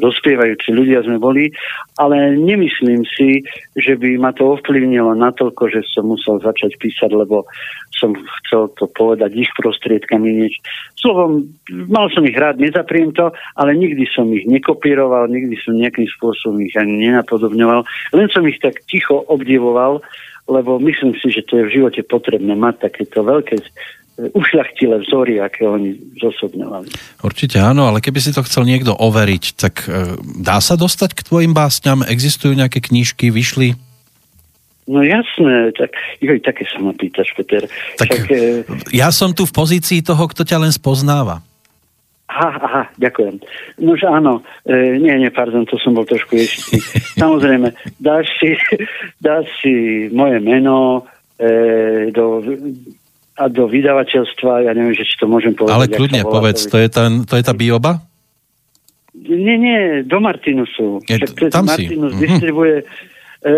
dospievajúci 0.03 0.75
ľudia 0.75 0.99
sme 1.07 1.15
boli, 1.15 1.47
ale 1.95 2.35
nemyslím 2.35 3.07
si, 3.07 3.45
že 3.79 3.95
by 3.95 4.19
ma 4.19 4.35
to 4.35 4.59
ovplyvnilo 4.59 5.15
natoľko, 5.15 5.71
že 5.71 5.79
som 5.87 6.11
musel 6.11 6.43
začať 6.43 6.75
písať, 6.75 7.11
lebo 7.15 7.47
som 7.95 8.17
chcel 8.17 8.73
to 8.75 8.89
povedať 8.89 9.31
ich 9.37 9.51
prostriedkami 9.53 10.41
nieč. 10.41 10.57
Slovom, 10.97 11.45
mal 11.69 12.09
som 12.09 12.25
ich 12.25 12.33
rád, 12.33 12.57
nezapriem 12.57 13.13
to, 13.13 13.29
ale 13.53 13.77
nikdy 13.77 14.09
som 14.09 14.25
ich 14.33 14.49
nekopíroval, 14.49 15.29
nikdy 15.29 15.53
som 15.61 15.77
nejakým 15.77 16.09
spôsobom 16.17 16.57
ich 16.65 16.73
ani 16.73 17.07
nenapodobňoval, 17.07 17.85
len 18.17 18.27
som 18.33 18.41
ich 18.49 18.57
tak 18.57 18.81
ticho 18.89 19.21
obdivoval, 19.29 20.01
lebo 20.49 20.81
myslím 20.81 21.13
si, 21.21 21.29
že 21.29 21.45
to 21.45 21.61
je 21.61 21.67
v 21.69 21.73
živote 21.79 22.01
potrebné 22.09 22.57
mať 22.57 22.89
takéto 22.89 23.21
veľké 23.21 23.61
ušľachtilé 24.19 25.01
vzory, 25.07 25.39
aké 25.39 25.65
oni 25.65 25.95
zosobňovali. 26.19 26.91
Určite 27.23 27.57
áno, 27.57 27.87
ale 27.87 28.03
keby 28.03 28.19
si 28.19 28.35
to 28.35 28.43
chcel 28.43 28.67
niekto 28.67 28.93
overiť, 28.93 29.43
tak 29.55 29.87
e, 29.87 30.19
dá 30.41 30.59
sa 30.59 30.75
dostať 30.75 31.15
k 31.15 31.25
tvojim 31.25 31.55
básňam? 31.55 32.05
Existujú 32.05 32.53
nejaké 32.53 32.83
knižky, 32.83 33.31
vyšli? 33.31 33.73
No 34.91 34.99
jasné, 35.05 35.71
tak 35.77 35.95
joj, 36.19 36.41
také 36.43 36.67
sa 36.67 36.81
ma 36.83 36.91
pýtaš, 36.91 37.31
Peter. 37.37 37.63
Tak 37.95 38.09
Však, 38.11 38.21
e... 38.27 38.37
ja 38.91 39.13
som 39.13 39.31
tu 39.31 39.47
v 39.47 39.53
pozícii 39.55 40.03
toho, 40.03 40.27
kto 40.27 40.43
ťa 40.43 40.57
len 40.59 40.73
spoznáva. 40.73 41.39
Aha, 42.31 42.51
aha, 42.63 42.83
ďakujem. 42.95 43.43
Nož 43.83 44.07
áno, 44.07 44.39
e, 44.63 44.95
nie, 44.99 45.11
nie, 45.19 45.31
pardon, 45.31 45.67
to 45.67 45.75
som 45.83 45.91
bol 45.91 46.07
trošku 46.07 46.39
ješitý. 46.39 46.79
Samozrejme, 47.21 47.75
dáš 47.99 48.31
si, 48.39 48.55
dáš 49.19 49.51
si 49.59 50.07
moje 50.15 50.39
meno 50.39 51.07
e, 51.35 52.07
do 52.15 52.39
a 53.41 53.49
do 53.49 53.65
vydavateľstva, 53.65 54.69
ja 54.69 54.71
neviem, 54.77 54.93
že 54.93 55.09
či 55.09 55.17
to 55.17 55.25
môžem 55.25 55.57
povedať. 55.57 55.73
Ale 55.73 55.85
kľudne 55.89 56.21
povedz, 56.29 56.69
to 56.69 56.77
je, 56.77 56.87
tá, 56.87 57.09
to 57.25 57.33
je 57.33 57.43
tá 57.43 57.53
bioba? 57.57 58.05
Nie, 59.17 59.57
nie, 59.57 60.05
do 60.05 60.21
Martinusu. 60.21 61.01
Je, 61.09 61.17
Však 61.17 61.49
tam 61.49 61.65
Martinus 61.65 62.13
si. 62.13 62.17
Mhm. 62.17 62.21
distribuje, 62.21 62.75
e, 62.81 62.83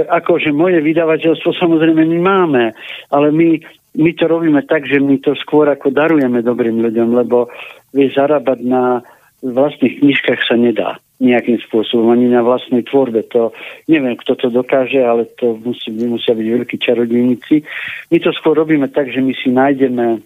akože 0.08 0.56
moje 0.56 0.80
vydavateľstvo 0.80 1.52
samozrejme 1.60 2.02
my 2.08 2.20
máme, 2.24 2.64
ale 3.12 3.28
my, 3.36 3.60
my 4.00 4.12
to 4.16 4.26
robíme 4.26 4.62
tak, 4.66 4.88
že 4.88 5.04
my 5.04 5.20
to 5.20 5.36
skôr 5.38 5.68
ako 5.68 5.92
darujeme 5.92 6.40
dobrým 6.40 6.80
ľuďom, 6.80 7.14
lebo 7.20 7.52
vieš, 7.92 8.18
zarábať 8.18 8.60
na 8.64 9.04
vlastných 9.44 10.00
knižkách 10.00 10.42
sa 10.48 10.56
nedá 10.56 10.98
nejakým 11.24 11.64
spôsobom, 11.64 12.12
ani 12.12 12.28
na 12.28 12.44
vlastnej 12.44 12.84
tvorbe. 12.84 13.24
To 13.32 13.56
neviem, 13.88 14.20
kto 14.20 14.36
to 14.36 14.48
dokáže, 14.52 15.00
ale 15.00 15.24
to 15.40 15.56
musí, 15.64 15.88
musia 16.04 16.36
byť 16.36 16.48
veľkí 16.60 16.76
čarodejníci. 16.78 17.64
My 18.12 18.18
to 18.20 18.36
skôr 18.36 18.60
robíme 18.60 18.92
tak, 18.92 19.08
že 19.08 19.24
my 19.24 19.32
si 19.32 19.48
nájdeme, 19.48 20.20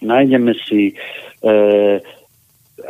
nájdeme 0.00 0.52
si 0.64 0.96
e, 1.44 2.00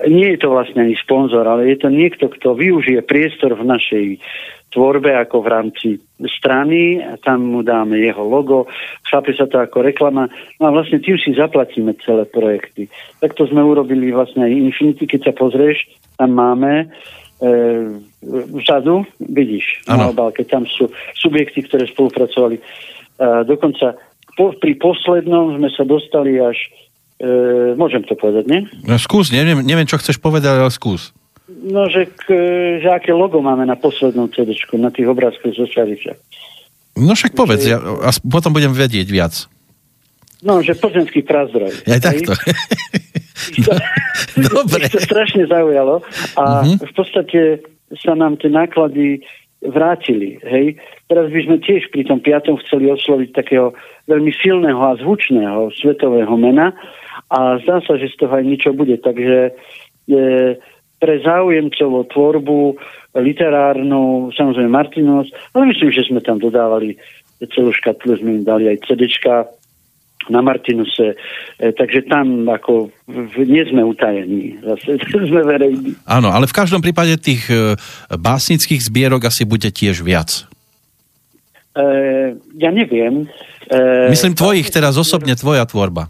nie 0.08 0.28
je 0.34 0.38
to 0.40 0.48
vlastne 0.48 0.80
ani 0.80 0.96
sponzor, 0.96 1.44
ale 1.44 1.68
je 1.68 1.76
to 1.76 1.88
niekto, 1.92 2.30
kto 2.32 2.56
využije 2.56 3.04
priestor 3.04 3.52
v 3.58 3.68
našej 3.68 4.06
tvorbe 4.74 5.14
ako 5.14 5.36
v 5.38 5.48
rámci 5.48 5.88
strany, 6.26 6.98
tam 7.22 7.46
mu 7.46 7.62
dáme 7.62 7.94
jeho 7.94 8.26
logo, 8.26 8.66
chápe 9.06 9.30
sa 9.30 9.46
to 9.46 9.62
ako 9.62 9.86
reklama, 9.86 10.26
no 10.58 10.62
a 10.66 10.74
vlastne 10.74 10.98
tým 10.98 11.14
si 11.14 11.30
zaplatíme 11.30 11.94
celé 12.02 12.26
projekty. 12.26 12.90
Takto 13.22 13.46
sme 13.46 13.62
urobili 13.62 14.10
vlastne 14.10 14.42
aj 14.42 14.50
Infinity, 14.50 15.06
keď 15.06 15.30
sa 15.30 15.32
pozrieš, 15.38 15.86
tam 16.18 16.34
máme 16.34 16.90
vzadu, 18.58 19.04
vidíš, 19.20 19.84
ano. 19.90 19.98
na 19.98 20.06
obálke, 20.14 20.46
tam 20.46 20.64
sú 20.64 20.88
subjekty, 21.18 21.66
ktoré 21.66 21.88
spolupracovali. 21.90 22.56
A 23.20 23.42
dokonca 23.42 23.98
po, 24.38 24.54
pri 24.58 24.78
poslednom 24.78 25.58
sme 25.58 25.68
sa 25.70 25.82
dostali 25.86 26.38
až 26.40 26.56
E, 27.14 27.72
môžem 27.78 28.02
to 28.02 28.18
povedať, 28.18 28.44
nie? 28.50 28.60
No, 28.82 28.98
skús, 28.98 29.30
neviem, 29.30 29.62
neviem, 29.62 29.86
čo 29.86 29.96
chceš 30.02 30.18
povedať, 30.18 30.58
ale 30.58 30.72
skús. 30.74 31.14
No, 31.46 31.86
že, 31.86 32.10
k, 32.10 32.26
že 32.82 32.88
aké 32.90 33.14
logo 33.14 33.38
máme 33.38 33.62
na 33.62 33.78
poslednom 33.78 34.26
CD, 34.34 34.52
na 34.74 34.90
tých 34.90 35.06
obrázkoch 35.06 35.54
zo 35.54 35.64
Šariča. 35.64 36.18
No 36.98 37.14
však 37.14 37.38
povedz, 37.38 37.70
že, 37.70 37.78
ja, 37.78 37.78
a 37.80 38.10
potom 38.18 38.50
budem 38.50 38.74
vedieť 38.74 39.06
viac. 39.06 39.34
No, 40.42 40.60
že 40.60 40.74
plzeňský 40.76 41.22
prazdroj. 41.24 41.72
Aj 41.86 42.00
takto. 42.02 42.34
No, 44.38 44.48
dobre. 44.64 44.86
to 44.88 45.00
strašne 45.02 45.46
zaujalo 45.50 46.02
a 46.38 46.44
uh-huh. 46.62 46.78
v 46.78 46.92
podstate 46.94 47.40
sa 47.94 48.14
nám 48.14 48.38
tie 48.40 48.50
náklady 48.50 49.22
vrátili. 49.64 50.36
Hej. 50.44 50.76
Teraz 51.08 51.32
by 51.32 51.40
sme 51.40 51.56
tiež 51.64 51.88
pri 51.88 52.04
tom 52.04 52.20
piatom 52.20 52.60
chceli 52.60 52.92
osloviť 52.92 53.30
takého 53.32 53.72
veľmi 54.04 54.32
silného 54.36 54.76
a 54.76 54.98
zvučného 55.00 55.72
svetového 55.72 56.36
mena 56.36 56.76
a 57.32 57.56
zdá 57.64 57.80
sa, 57.80 57.96
že 57.96 58.12
z 58.12 58.20
toho 58.20 58.32
aj 58.36 58.44
niečo 58.44 58.70
bude. 58.76 59.00
Takže 59.00 59.38
e, 59.48 59.52
pre 61.00 61.14
záujemcov 61.24 61.88
o 61.88 62.04
tvorbu 62.04 62.60
literárnu, 63.16 64.34
samozrejme 64.36 64.68
Martinos, 64.68 65.32
ale 65.56 65.72
myslím, 65.72 65.90
že 65.94 66.04
sme 66.12 66.20
tam 66.20 66.36
dodávali 66.36 67.00
celú 67.56 67.72
škatlu, 67.72 68.20
sme 68.20 68.40
im 68.40 68.44
dali 68.44 68.68
aj 68.68 68.84
CDčka 68.84 69.48
na 70.28 70.40
Martinuse, 70.40 71.14
e, 71.58 71.72
takže 71.72 72.08
tam 72.08 72.48
ako 72.48 72.88
nie 73.40 73.62
sme 73.68 73.84
utajení, 73.84 74.60
zase 74.64 75.00
sme 75.30 75.42
verejní. 75.44 75.96
Áno, 76.08 76.32
ale 76.32 76.48
v 76.48 76.56
každom 76.56 76.80
prípade 76.80 77.16
tých 77.20 77.48
e, 77.48 77.76
básnických 78.12 78.80
zbierok 78.80 79.28
asi 79.28 79.44
bude 79.44 79.68
tiež 79.68 80.00
viac. 80.00 80.48
E, 81.74 81.84
ja 82.58 82.70
neviem. 82.70 83.26
E, 83.66 84.08
Myslím 84.10 84.38
tvojich 84.38 84.70
teraz 84.70 84.94
osobne, 84.94 85.34
tvoja 85.34 85.66
tvorba. 85.66 86.08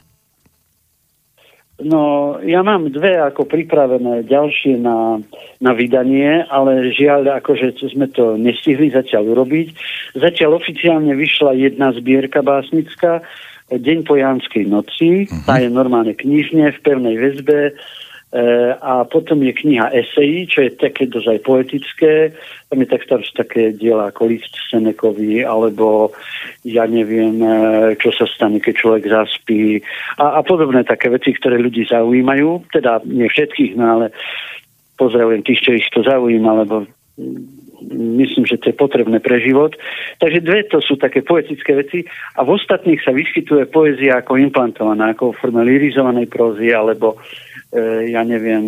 No, 1.82 2.38
ja 2.38 2.62
mám 2.62 2.86
dve 2.94 3.18
ako 3.18 3.50
pripravené 3.50 4.30
ďalšie 4.30 4.78
na, 4.78 5.18
na 5.58 5.72
vydanie, 5.74 6.46
ale 6.46 6.94
žiaľ, 6.94 7.42
akože 7.42 7.74
sme 7.90 8.06
to 8.14 8.38
nestihli 8.38 8.94
zatiaľ 8.94 9.34
urobiť. 9.34 9.74
Zatiaľ 10.14 10.62
oficiálne 10.62 11.10
vyšla 11.18 11.58
jedna 11.58 11.90
zbierka 11.90 12.46
básnická, 12.46 13.26
Deň 13.72 13.98
po 14.04 14.20
Jánskej 14.20 14.68
noci, 14.68 15.24
uh-huh. 15.24 15.48
tá 15.48 15.56
je 15.56 15.72
normálne 15.72 16.12
knižne 16.12 16.74
v 16.74 16.82
pevnej 16.84 17.16
väzbe, 17.16 17.72
a 18.82 19.06
potom 19.06 19.46
je 19.46 19.54
kniha 19.54 19.94
Esejí, 19.94 20.50
čo 20.50 20.66
je 20.66 20.74
také 20.74 21.06
dosť 21.06 21.38
aj 21.38 21.40
poetické. 21.46 22.12
Tam 22.66 22.82
je 22.82 22.88
tak 22.90 23.06
staršie 23.06 23.34
také 23.38 23.62
diela 23.70 24.10
ako 24.10 24.26
List 24.26 24.58
Senekovi, 24.74 25.46
alebo 25.46 26.10
ja 26.66 26.82
neviem, 26.90 27.38
e, 27.38 27.94
čo 27.94 28.10
sa 28.10 28.26
stane, 28.26 28.58
keď 28.58 28.74
človek 28.74 29.04
zaspí 29.06 29.78
a, 30.18 30.34
a 30.34 30.40
podobné 30.42 30.82
také 30.82 31.14
veci, 31.14 31.30
ktoré 31.30 31.62
ľudí 31.62 31.86
zaujímajú. 31.86 32.74
Teda 32.74 32.98
nie 33.06 33.30
všetkých, 33.30 33.78
no 33.78 33.84
ale 33.86 34.06
pozdravujem 34.98 35.46
tých, 35.46 35.62
čo 35.62 35.70
ich 35.78 35.86
to 35.94 36.02
zaujíma, 36.02 36.66
lebo 36.66 36.90
myslím, 37.92 38.48
že 38.48 38.60
to 38.60 38.72
je 38.72 38.76
potrebné 38.76 39.20
pre 39.20 39.40
život. 39.40 39.76
Takže 40.18 40.40
dve 40.40 40.64
to 40.68 40.80
sú 40.80 40.96
také 40.96 41.20
poetické 41.20 41.76
veci 41.76 42.04
a 42.36 42.40
v 42.42 42.54
ostatných 42.56 43.00
sa 43.02 43.12
vyskytuje 43.12 43.68
poézia 43.68 44.20
ako 44.20 44.40
implantovaná, 44.40 45.12
ako 45.12 45.32
v 45.34 45.40
forme 45.40 45.62
lirizovanej 45.66 46.26
prózy 46.30 46.72
alebo 46.72 47.20
e, 47.70 48.10
ja 48.14 48.22
neviem, 48.24 48.64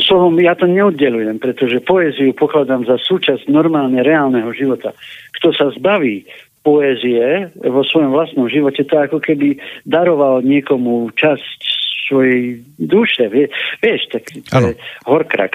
slovom 0.00 0.36
ja 0.38 0.54
to 0.54 0.66
neoddelujem, 0.70 1.38
pretože 1.42 1.84
poéziu 1.84 2.34
pokladám 2.34 2.86
za 2.86 2.96
súčasť 2.98 3.50
normálne 3.50 4.00
reálneho 4.00 4.50
života. 4.56 4.96
Kto 5.38 5.54
sa 5.54 5.72
zbaví 5.72 6.26
poézie 6.60 7.48
vo 7.56 7.80
svojom 7.80 8.12
vlastnom 8.12 8.44
živote, 8.44 8.84
to 8.84 9.00
ako 9.00 9.18
keby 9.18 9.56
daroval 9.88 10.44
niekomu 10.44 11.08
časť 11.16 11.69
svojej 12.10 12.66
duše, 12.74 13.30
vie, 13.30 13.46
vieš, 13.78 14.10
tak 14.10 14.26
to 14.34 14.74
je 14.74 14.74
horkrax. 15.06 15.54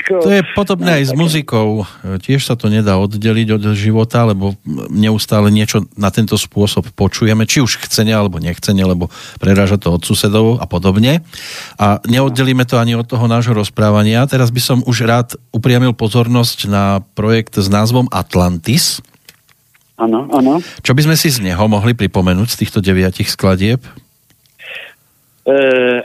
Ako, 0.00 0.24
to 0.24 0.32
je 0.32 0.42
podobné 0.56 0.88
no, 0.88 0.96
aj 0.96 1.04
s 1.04 1.12
muzikou. 1.12 1.84
Tiež 2.24 2.48
sa 2.48 2.56
to 2.56 2.72
nedá 2.72 2.96
oddeliť 2.96 3.60
od 3.60 3.62
života, 3.76 4.24
lebo 4.24 4.56
neustále 4.88 5.52
niečo 5.52 5.84
na 6.00 6.08
tento 6.08 6.40
spôsob 6.40 6.88
počujeme, 6.96 7.44
či 7.44 7.60
už 7.60 7.84
chcene 7.84 8.16
alebo 8.16 8.40
nechcene, 8.40 8.80
lebo 8.80 9.12
preráža 9.36 9.76
to 9.76 9.92
od 9.92 10.02
susedov 10.02 10.56
a 10.56 10.64
podobne. 10.64 11.20
A 11.76 12.00
neoddelíme 12.08 12.64
to 12.64 12.80
ani 12.80 12.96
od 12.96 13.04
toho 13.04 13.28
nášho 13.28 13.52
rozprávania. 13.52 14.24
Teraz 14.24 14.48
by 14.48 14.62
som 14.64 14.78
už 14.88 15.04
rád 15.04 15.36
upriamil 15.52 15.92
pozornosť 15.92 16.58
na 16.72 17.04
projekt 17.12 17.60
s 17.60 17.68
názvom 17.68 18.08
Atlantis. 18.08 19.04
Áno, 20.00 20.24
áno. 20.32 20.64
Čo 20.80 20.96
by 20.96 21.04
sme 21.04 21.16
si 21.20 21.28
z 21.28 21.44
neho 21.44 21.60
mohli 21.68 21.92
pripomenúť 21.92 22.48
z 22.56 22.58
týchto 22.64 22.80
deviatich 22.80 23.28
skladieb? 23.28 23.84
E, 25.50 25.54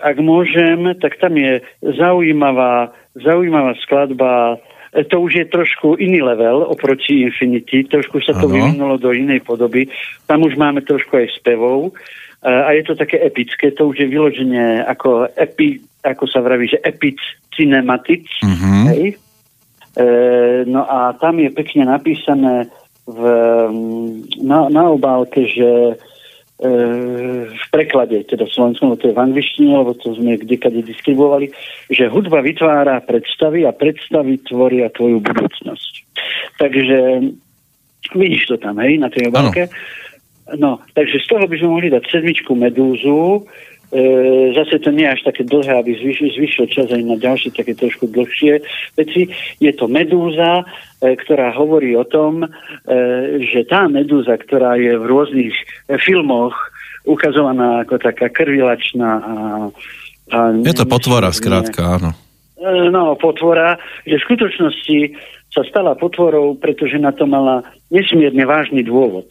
ak 0.01 0.17
môžem, 0.17 0.97
tak 0.97 1.21
tam 1.21 1.37
je 1.37 1.61
zaujímavá, 1.83 2.89
zaujímavá 3.13 3.77
skladba 3.85 4.57
e, 4.89 5.05
to 5.05 5.21
už 5.21 5.31
je 5.37 5.45
trošku 5.45 6.01
iný 6.01 6.25
level 6.25 6.65
oproti 6.65 7.21
Infinity, 7.21 7.85
trošku 7.85 8.25
sa 8.25 8.33
to 8.33 8.49
ano. 8.49 8.55
vyvinulo 8.57 8.95
do 8.97 9.13
inej 9.13 9.45
podoby. 9.45 9.85
Tam 10.25 10.41
už 10.41 10.57
máme 10.57 10.81
trošku 10.81 11.13
aj 11.13 11.37
spevov 11.37 11.91
e, 11.91 12.49
a 12.49 12.73
je 12.73 12.83
to 12.89 12.97
také 12.97 13.21
epické, 13.21 13.69
to 13.69 13.93
už 13.93 14.01
je 14.01 14.07
vyloženie 14.09 14.81
ako 14.81 15.29
epi, 15.37 15.77
ako 16.01 16.25
sa 16.25 16.41
vraví, 16.41 16.65
že 16.65 16.81
epic 16.81 17.21
cinematic. 17.53 18.25
Uh-huh. 18.41 18.89
Hej? 18.89 19.21
E, 19.93 20.05
no 20.65 20.89
a 20.89 21.13
tam 21.21 21.37
je 21.37 21.53
pekne 21.53 21.85
napísané 21.85 22.71
v, 23.05 23.21
na, 24.41 24.65
na 24.73 24.83
obálke, 24.89 25.45
že 25.45 26.01
v 26.55 27.65
preklade, 27.67 28.23
teda 28.31 28.47
v 28.47 28.55
slovenskom, 28.55 28.95
to 28.95 29.11
je 29.11 29.17
v 29.17 29.23
angličtine, 29.27 29.75
lebo 29.75 29.91
to 29.99 30.15
sme 30.15 30.39
kdekade 30.39 30.87
distribuovali, 30.87 31.51
že 31.91 32.07
hudba 32.07 32.39
vytvára 32.39 33.03
predstavy 33.03 33.67
a 33.67 33.75
predstavy 33.75 34.39
tvoria 34.47 34.87
tvoju 34.87 35.19
budúcnosť. 35.19 35.93
Takže 36.55 36.97
vidíš 38.15 38.55
to 38.55 38.55
tam, 38.55 38.79
hej, 38.79 39.03
na 39.03 39.11
tej 39.11 39.27
obálke. 39.27 39.67
No, 40.55 40.79
takže 40.95 41.19
z 41.19 41.27
toho 41.27 41.43
by 41.43 41.55
sme 41.59 41.69
mohli 41.75 41.87
dať 41.91 42.03
sedmičku 42.07 42.55
medúzu, 42.55 43.43
E, 43.43 43.74
zase 44.55 44.81
to 44.81 44.89
nie 44.89 45.05
je 45.05 45.13
až 45.13 45.21
také 45.29 45.45
dlhé, 45.45 45.73
aby 45.77 45.91
zvyšil, 45.95 46.65
čas 46.67 46.89
aj 46.89 47.03
na 47.05 47.17
ďalšie 47.17 47.53
také 47.53 47.77
trošku 47.77 48.09
dlhšie 48.09 48.61
veci. 48.97 49.29
Je 49.61 49.71
to 49.77 49.85
medúza, 49.85 50.65
e, 51.01 51.13
ktorá 51.13 51.53
hovorí 51.53 51.93
o 51.93 52.03
tom, 52.03 52.43
e, 52.43 52.47
že 53.45 53.67
tá 53.69 53.85
medúza, 53.85 54.35
ktorá 54.35 54.75
je 54.81 54.97
v 54.97 55.05
rôznych 55.05 55.55
e, 55.55 55.63
filmoch 56.01 56.55
ukazovaná 57.05 57.85
ako 57.85 58.01
taká 58.01 58.33
krvilačná 58.33 59.11
a, 59.21 59.35
a 60.33 60.37
je 60.57 60.73
to 60.73 60.89
potvora, 60.89 61.29
skrátka, 61.29 62.01
áno. 62.01 62.17
E, 62.57 62.89
no, 62.89 63.13
potvora, 63.13 63.77
že 64.09 64.17
v 64.17 64.25
skutočnosti 64.25 64.97
sa 65.53 65.63
stala 65.71 65.95
potvorou, 65.95 66.59
pretože 66.59 66.99
na 66.99 67.15
to 67.15 67.23
mala 67.23 67.63
nesmierne 67.87 68.43
vážny 68.43 68.83
dôvod. 68.83 69.29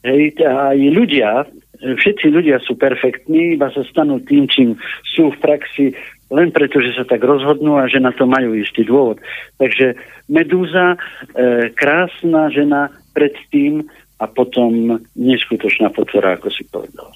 Hej, 0.00 0.40
aj 0.40 0.78
ľudia, 0.78 1.44
všetci 1.82 2.26
ľudia 2.30 2.58
sú 2.62 2.74
perfektní, 2.74 3.54
iba 3.54 3.70
sa 3.70 3.86
stanú 3.86 4.18
tým, 4.22 4.50
čím 4.50 4.74
sú 5.06 5.30
v 5.30 5.38
praxi, 5.38 5.86
len 6.28 6.52
preto, 6.52 6.82
že 6.84 6.92
sa 6.92 7.08
tak 7.08 7.24
rozhodnú 7.24 7.80
a 7.80 7.88
že 7.88 8.02
na 8.02 8.12
to 8.12 8.28
majú 8.28 8.52
istý 8.52 8.84
dôvod. 8.84 9.16
Takže 9.56 9.96
Medúza, 10.28 10.94
e, 10.94 11.72
krásna 11.72 12.52
žena 12.52 12.92
predtým 13.16 13.88
a 14.20 14.28
potom 14.28 15.00
neskutočná 15.16 15.88
potvora, 15.88 16.36
ako 16.36 16.52
si 16.52 16.68
povedal. 16.68 17.08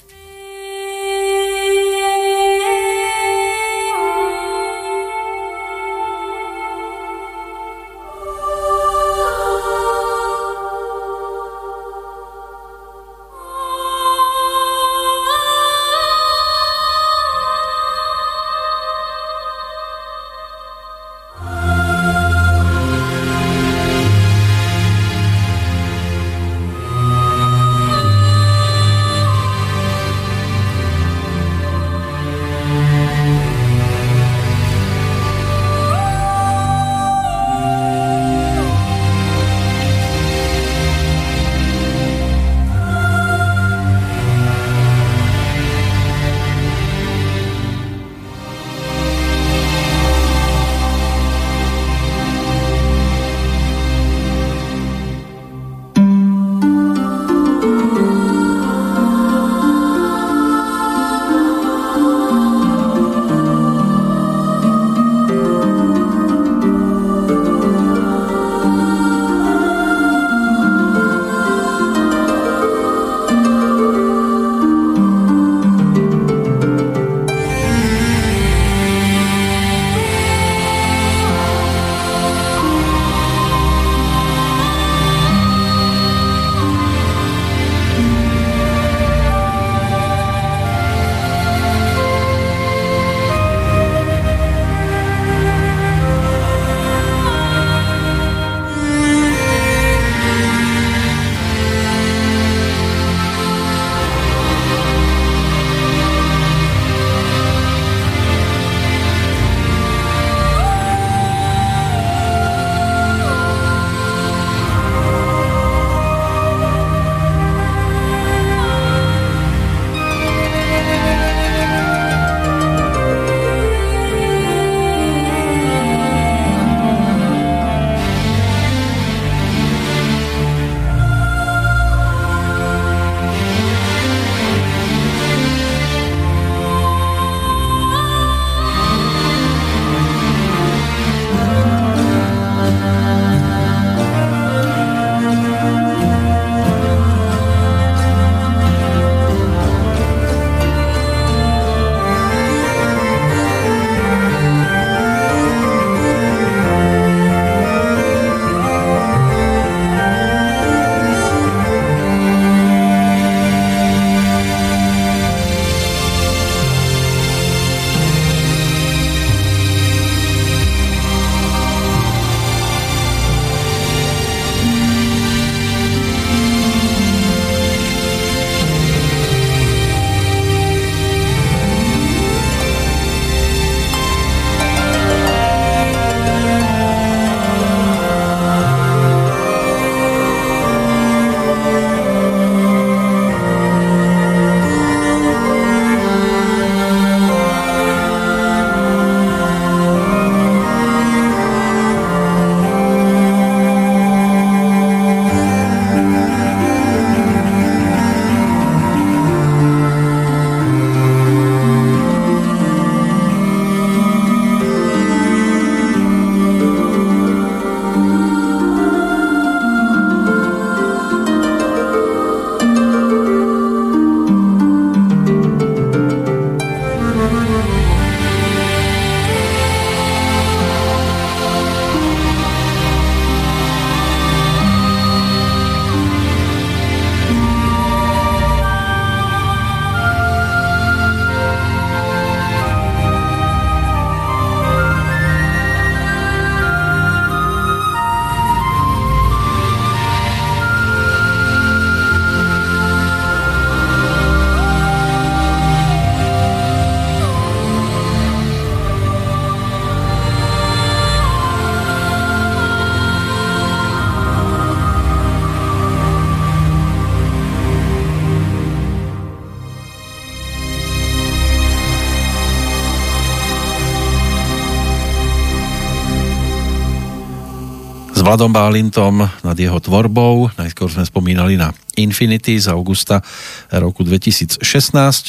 Vladom 278.33 278.49
Bálintom 278.49 279.29
nad 279.29 279.53
jeho 279.61 279.77
tvorbou. 279.77 280.49
Najskôr 280.57 280.89
sme 280.89 281.05
spomínali 281.05 281.61
na 281.61 281.69
Infinity 282.01 282.57
z 282.57 282.73
augusta 282.73 283.21
roku 283.69 284.09
2016. 284.09 284.57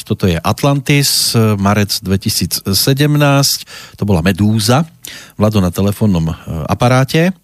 Toto 0.08 0.24
je 0.24 0.40
Atlantis, 0.40 1.36
marec 1.36 2.00
2017. 2.00 2.64
To 4.00 4.02
bola 4.08 4.24
Medúza. 4.24 4.88
Vlado 5.36 5.60
na 5.60 5.68
telefónnom 5.68 6.32
e, 6.32 6.34
aparáte. 6.64 7.36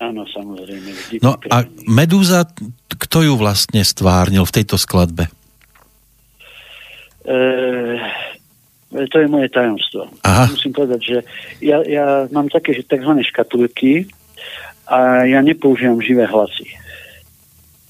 Áno, 0.00 0.24
samozrejme. 0.24 1.20
No 1.20 1.36
a 1.52 1.68
Medúza, 1.84 2.48
kto 2.96 3.28
ju 3.28 3.36
vlastne 3.36 3.84
stvárnil 3.84 4.48
v 4.48 4.54
tejto 4.56 4.80
skladbe? 4.80 5.28
E, 7.28 7.36
to 8.94 9.16
je 9.18 9.26
moje 9.28 9.48
tajomstvo. 9.50 10.06
Aha. 10.22 10.46
Musím 10.50 10.72
povedať, 10.72 11.00
že 11.02 11.18
ja, 11.58 11.82
ja 11.82 12.30
mám 12.30 12.46
také 12.46 12.74
že 12.74 12.86
tzv. 12.86 13.10
škatulky 13.26 14.06
a 14.86 15.26
ja 15.26 15.40
nepoužívam 15.42 15.98
živé 15.98 16.28
hlasy. 16.28 16.68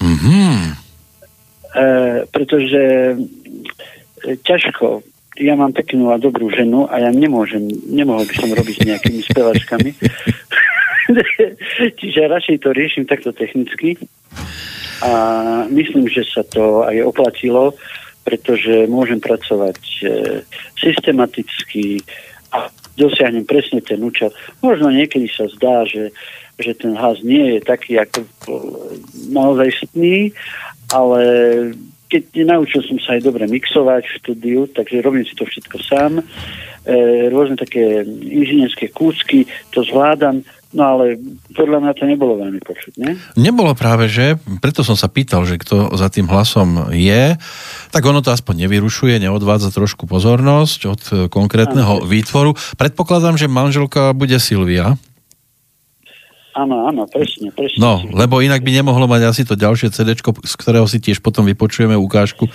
Mm-hmm. 0.01 0.57
E, 1.75 1.85
pretože 2.31 2.83
e, 2.83 3.15
ťažko, 4.41 5.03
ja 5.37 5.53
mám 5.59 5.75
peknú 5.75 6.09
a 6.09 6.21
dobrú 6.21 6.47
ženu 6.49 6.87
a 6.87 7.03
ja 7.03 7.11
nemôžem, 7.11 7.67
nemohol 7.91 8.23
by 8.23 8.35
som 8.35 8.49
robiť 8.49 8.75
s 8.79 8.87
nejakými 8.87 9.21
spevačkami. 9.27 9.89
Čiže 12.01 12.31
radšej 12.31 12.57
to 12.65 12.69
riešim 12.73 13.05
takto 13.05 13.29
technicky 13.35 13.99
a 15.03 15.11
myslím, 15.69 16.07
že 16.07 16.23
sa 16.23 16.41
to 16.47 16.87
aj 16.87 16.97
oplatilo 17.03 17.75
pretože 18.25 18.89
môžem 18.89 19.21
pracovať 19.21 19.79
e, 20.01 20.05
systematicky 20.81 22.01
a 22.49 22.73
dosiahnem 22.97 23.45
presne 23.45 23.85
ten 23.85 24.01
účel. 24.01 24.33
Možno 24.65 24.89
niekedy 24.89 25.29
sa 25.29 25.45
zdá, 25.53 25.85
že, 25.85 26.09
že 26.57 26.73
ten 26.73 26.97
hlas 26.97 27.21
nie 27.21 27.55
je 27.55 27.59
taký 27.61 28.01
ako 28.01 28.25
naozajstný, 29.29 30.33
ale 30.89 31.21
keď 32.09 32.23
naučil 32.47 32.81
som 32.85 32.97
sa 33.01 33.17
aj 33.17 33.21
dobre 33.25 33.45
mixovať 33.45 34.03
v 34.05 34.15
štúdiu, 34.21 34.59
takže 34.71 35.05
robím 35.05 35.25
si 35.25 35.37
to 35.37 35.45
všetko 35.45 35.77
sám. 35.85 36.11
E, 36.21 36.23
rôzne 37.29 37.57
také 37.61 38.05
inžinierské 38.07 38.89
kúsky, 38.89 39.45
to 39.69 39.85
zvládam. 39.85 40.41
No 40.75 40.99
ale 40.99 41.15
podľa 41.55 41.79
mňa 41.79 41.93
to 41.95 42.03
nebolo 42.03 42.35
veľmi 42.35 42.59
počuť, 42.59 42.93
ne? 42.99 43.15
Nebolo 43.39 43.71
práve, 43.79 44.11
že? 44.11 44.35
Preto 44.59 44.83
som 44.83 44.99
sa 44.99 45.07
pýtal, 45.07 45.47
že 45.47 45.55
kto 45.55 45.95
za 45.95 46.11
tým 46.11 46.27
hlasom 46.27 46.91
je. 46.91 47.39
Tak 47.95 48.03
ono 48.03 48.19
to 48.19 48.35
aspoň 48.35 48.67
nevyrušuje, 48.67 49.23
neodvádza 49.23 49.71
trošku 49.71 50.03
pozornosť 50.03 50.79
od 50.83 51.01
e, 51.07 51.13
konkrétneho 51.31 52.03
ano. 52.03 52.05
výtvoru. 52.05 52.59
Predpokladám, 52.75 53.39
že 53.39 53.47
manželka 53.47 54.11
bude 54.11 54.35
Silvia. 54.35 54.99
Áno, 56.55 56.87
áno, 56.87 57.03
presne, 57.07 57.51
presne. 57.51 57.79
No, 57.83 57.99
lebo 58.15 58.39
inak 58.39 58.63
by 58.63 58.71
nemohlo 58.79 59.11
mať 59.11 59.27
asi 59.27 59.43
to 59.43 59.59
ďalšie 59.59 59.91
CD, 59.91 60.15
z 60.15 60.55
ktorého 60.55 60.87
si 60.87 61.03
tiež 61.03 61.19
potom 61.19 61.43
vypočujeme 61.43 61.99
ukážku 61.99 62.47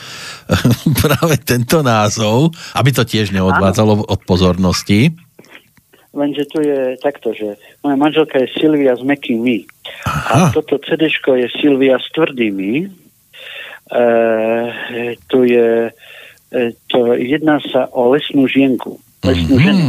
práve 1.04 1.36
tento 1.44 1.84
názov, 1.84 2.56
aby 2.72 2.96
to 2.96 3.04
tiež 3.04 3.28
neodvádzalo 3.36 4.00
ano. 4.00 4.04
od 4.08 4.20
pozornosti. 4.24 5.12
Lenže 6.10 6.42
tu 6.50 6.58
je 6.58 6.98
takto, 6.98 7.30
že 7.30 7.54
moja 7.86 7.94
manželka 7.94 8.42
je 8.42 8.50
Silvia 8.58 8.98
s 8.98 9.02
mekými. 9.06 9.62
A 10.06 10.50
toto 10.50 10.82
CD 10.82 11.06
je 11.06 11.48
Silvia 11.54 12.02
s 12.02 12.10
tvrdými. 12.10 12.90
E, 13.90 14.04
tu 15.30 15.38
je, 15.46 15.94
e, 16.50 16.62
to 16.90 17.14
jedná 17.14 17.62
sa 17.62 17.86
o 17.94 18.10
lesnú 18.10 18.50
žienku. 18.50 18.98
Lesnú 19.22 19.54
mm-hmm. 19.54 19.66
ženu. 19.70 19.86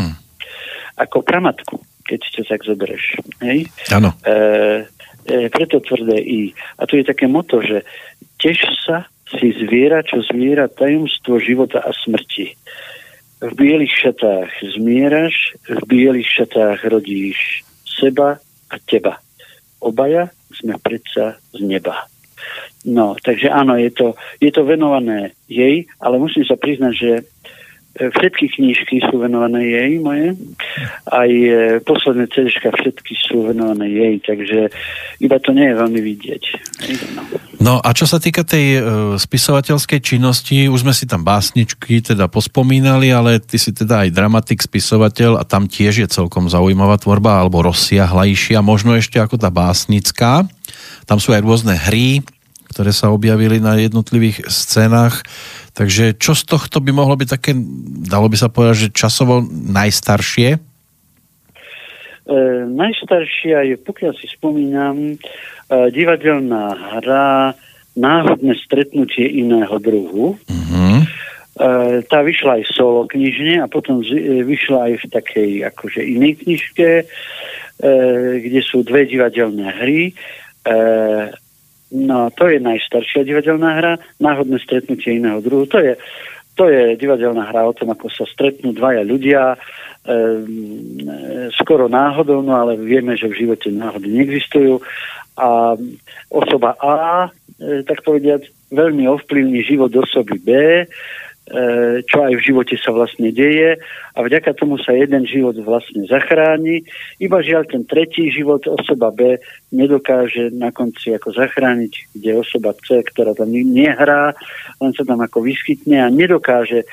Ako 1.02 1.26
pramatku, 1.26 1.82
keď 2.06 2.20
si 2.22 2.30
to 2.38 2.42
tak 2.46 2.62
zoberieš. 2.70 3.18
Hej? 3.42 3.66
Áno. 3.90 4.14
E, 4.22 4.36
e, 5.26 5.50
preto 5.50 5.82
tvrdé 5.82 6.22
I. 6.22 6.54
A 6.78 6.86
tu 6.86 7.02
je 7.02 7.06
také 7.06 7.26
moto, 7.26 7.66
že 7.66 7.82
teš 8.38 8.62
sa 8.86 9.10
si 9.26 9.58
zviera, 9.58 10.06
čo 10.06 10.22
zviera 10.22 10.70
tajomstvo 10.70 11.42
života 11.42 11.82
a 11.82 11.90
smrti. 11.96 12.52
V 13.42 13.54
bielých 13.58 13.90
šatách 13.90 14.50
zmieraš, 14.78 15.58
v 15.66 15.82
bielých 15.90 16.30
šatách 16.30 16.86
rodíš 16.86 17.66
seba 17.90 18.38
a 18.70 18.76
teba. 18.86 19.18
Obaja 19.82 20.30
sme 20.54 20.78
predsa 20.78 21.42
z 21.50 21.66
neba. 21.66 22.06
No, 22.86 23.18
takže 23.18 23.50
áno, 23.50 23.78
je 23.78 23.90
to, 23.94 24.14
je 24.42 24.50
to 24.54 24.66
venované 24.66 25.34
jej, 25.46 25.86
ale 26.02 26.22
musím 26.22 26.46
sa 26.46 26.58
priznať, 26.58 26.94
že 26.94 27.12
všetky 27.92 28.56
knížky 28.56 29.04
sú 29.04 29.20
venované 29.20 29.68
jej 29.68 29.92
moje. 30.00 30.40
Aj 31.12 31.28
e, 31.28 31.84
posledné 31.84 32.32
CD 32.32 32.48
všetky 32.48 33.14
sú 33.20 33.52
venované 33.52 33.92
jej, 33.92 34.16
takže 34.24 34.72
iba 35.20 35.38
to 35.44 35.52
nie 35.52 35.68
je 35.68 35.76
veľmi 35.76 36.00
vidieť. 36.00 36.44
No, 37.12 37.22
no 37.60 37.74
a 37.84 37.90
čo 37.92 38.08
sa 38.08 38.24
týka 38.24 38.48
tej 38.48 38.66
e, 38.80 38.82
spisovateľskej 39.20 40.00
činnosti, 40.00 40.72
už 40.72 40.88
sme 40.88 40.96
si 40.96 41.04
tam 41.04 41.28
básničky 41.28 42.00
teda 42.00 42.32
pospomínali, 42.32 43.12
ale 43.12 43.44
ty 43.44 43.60
si 43.60 43.76
teda 43.76 44.08
aj 44.08 44.16
dramatik, 44.16 44.64
spisovateľ 44.64 45.36
a 45.36 45.44
tam 45.44 45.68
tiež 45.68 45.94
je 46.00 46.08
celkom 46.08 46.48
zaujímavá 46.48 46.96
tvorba, 46.96 47.44
alebo 47.44 47.60
rozsiahlejšia, 47.68 48.64
možno 48.64 48.96
ešte 48.96 49.20
ako 49.20 49.36
tá 49.36 49.52
básnická. 49.52 50.48
Tam 51.04 51.20
sú 51.20 51.36
aj 51.36 51.44
rôzne 51.44 51.76
hry, 51.76 52.24
ktoré 52.72 52.96
sa 52.96 53.12
objavili 53.12 53.60
na 53.60 53.76
jednotlivých 53.76 54.48
scénach. 54.48 55.22
Takže 55.76 56.16
čo 56.16 56.32
z 56.32 56.48
tohto 56.48 56.80
by 56.80 56.96
mohlo 56.96 57.20
byť 57.20 57.30
také, 57.30 57.52
dalo 58.08 58.32
by 58.32 58.38
sa 58.40 58.48
povedať, 58.48 58.88
že 58.88 58.96
časovo 58.96 59.44
najstaršie? 59.52 60.50
E, 60.56 62.40
najstaršia 62.72 63.68
je, 63.68 63.76
pokiaľ 63.76 64.14
si 64.16 64.32
spomínam, 64.32 64.96
e, 64.96 65.16
divadelná 65.92 66.96
hra 66.96 67.56
Náhodné 67.92 68.56
stretnutie 68.56 69.28
iného 69.28 69.76
druhu. 69.84 70.40
Uh-huh. 70.40 71.00
E, 71.04 72.00
tá 72.08 72.24
vyšla 72.24 72.64
aj 72.64 72.72
solo 72.72 73.04
knižne 73.04 73.60
a 73.60 73.68
potom 73.68 74.00
z, 74.00 74.16
e, 74.16 74.48
vyšla 74.48 74.88
aj 74.88 74.94
v 74.96 75.06
takej 75.12 75.52
akože 75.76 76.00
inej 76.00 76.40
knižke, 76.40 77.04
e, 77.04 77.06
kde 78.48 78.62
sú 78.64 78.88
dve 78.88 79.04
divadelné 79.12 79.68
hry. 79.76 80.02
E, 80.08 80.14
No, 81.92 82.32
to 82.32 82.48
je 82.48 82.64
najstaršia 82.64 83.28
divadelná 83.28 83.72
hra, 83.76 83.94
náhodné 84.24 84.64
stretnutie 84.64 85.20
iného 85.20 85.44
druhu. 85.44 85.68
To 85.68 85.80
je, 85.84 86.00
to 86.56 86.72
je 86.72 86.96
divadelná 86.96 87.52
hra 87.52 87.68
o 87.68 87.76
tom, 87.76 87.92
ako 87.92 88.08
sa 88.08 88.24
stretnú 88.32 88.72
dvaja 88.72 89.04
ľudia, 89.04 89.56
e, 89.56 89.58
skoro 91.60 91.92
náhodou, 91.92 92.40
no 92.40 92.56
ale 92.56 92.80
vieme, 92.80 93.20
že 93.20 93.28
v 93.28 93.44
živote 93.44 93.76
náhody 93.76 94.08
neexistujú. 94.08 94.80
A 95.36 95.76
osoba 96.32 96.80
A, 96.80 97.28
e, 97.60 97.84
tak 97.84 98.08
povediať, 98.08 98.72
veľmi 98.72 99.04
ovplyvní 99.12 99.60
život 99.68 99.92
osoby 99.92 100.40
B, 100.40 100.50
čo 102.08 102.18
aj 102.24 102.34
v 102.40 102.46
živote 102.48 102.80
sa 102.80 102.96
vlastne 102.96 103.28
deje 103.28 103.76
a 104.16 104.20
vďaka 104.24 104.56
tomu 104.56 104.80
sa 104.80 104.96
jeden 104.96 105.28
život 105.28 105.60
vlastne 105.60 106.08
zachráni. 106.08 106.88
Iba 107.20 107.44
žiaľ 107.44 107.68
ten 107.68 107.84
tretí 107.84 108.32
život 108.32 108.64
osoba 108.72 109.12
B 109.12 109.36
nedokáže 109.76 110.48
na 110.56 110.72
konci 110.72 111.12
ako 111.12 111.36
zachrániť, 111.36 112.16
kde 112.16 112.32
osoba 112.40 112.72
C, 112.88 113.04
ktorá 113.04 113.36
tam 113.36 113.52
nehrá, 113.52 114.32
len 114.80 114.92
sa 114.96 115.04
tam 115.04 115.20
ako 115.20 115.44
vyskytne 115.44 116.00
a 116.00 116.08
nedokáže 116.08 116.84
e, 116.84 116.88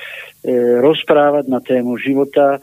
rozprávať 0.83 1.45
na 1.47 1.63
tému 1.63 1.95
života 1.99 2.59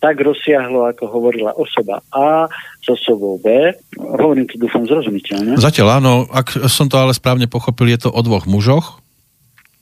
tak 0.00 0.16
rozsiahlo, 0.16 0.88
ako 0.88 1.04
hovorila 1.12 1.52
osoba 1.60 2.00
A 2.08 2.48
s 2.80 2.86
osobou 2.88 3.36
B. 3.36 3.76
Hovorím 4.00 4.48
to 4.48 4.56
dúfam 4.56 4.88
zrozumiteľne. 4.88 5.60
Zatiaľ 5.60 6.00
áno, 6.00 6.12
ak 6.32 6.72
som 6.72 6.88
to 6.88 6.96
ale 6.96 7.12
správne 7.12 7.44
pochopil, 7.52 7.92
je 7.92 8.08
to 8.08 8.10
o 8.10 8.20
dvoch 8.24 8.48
mužoch, 8.48 9.03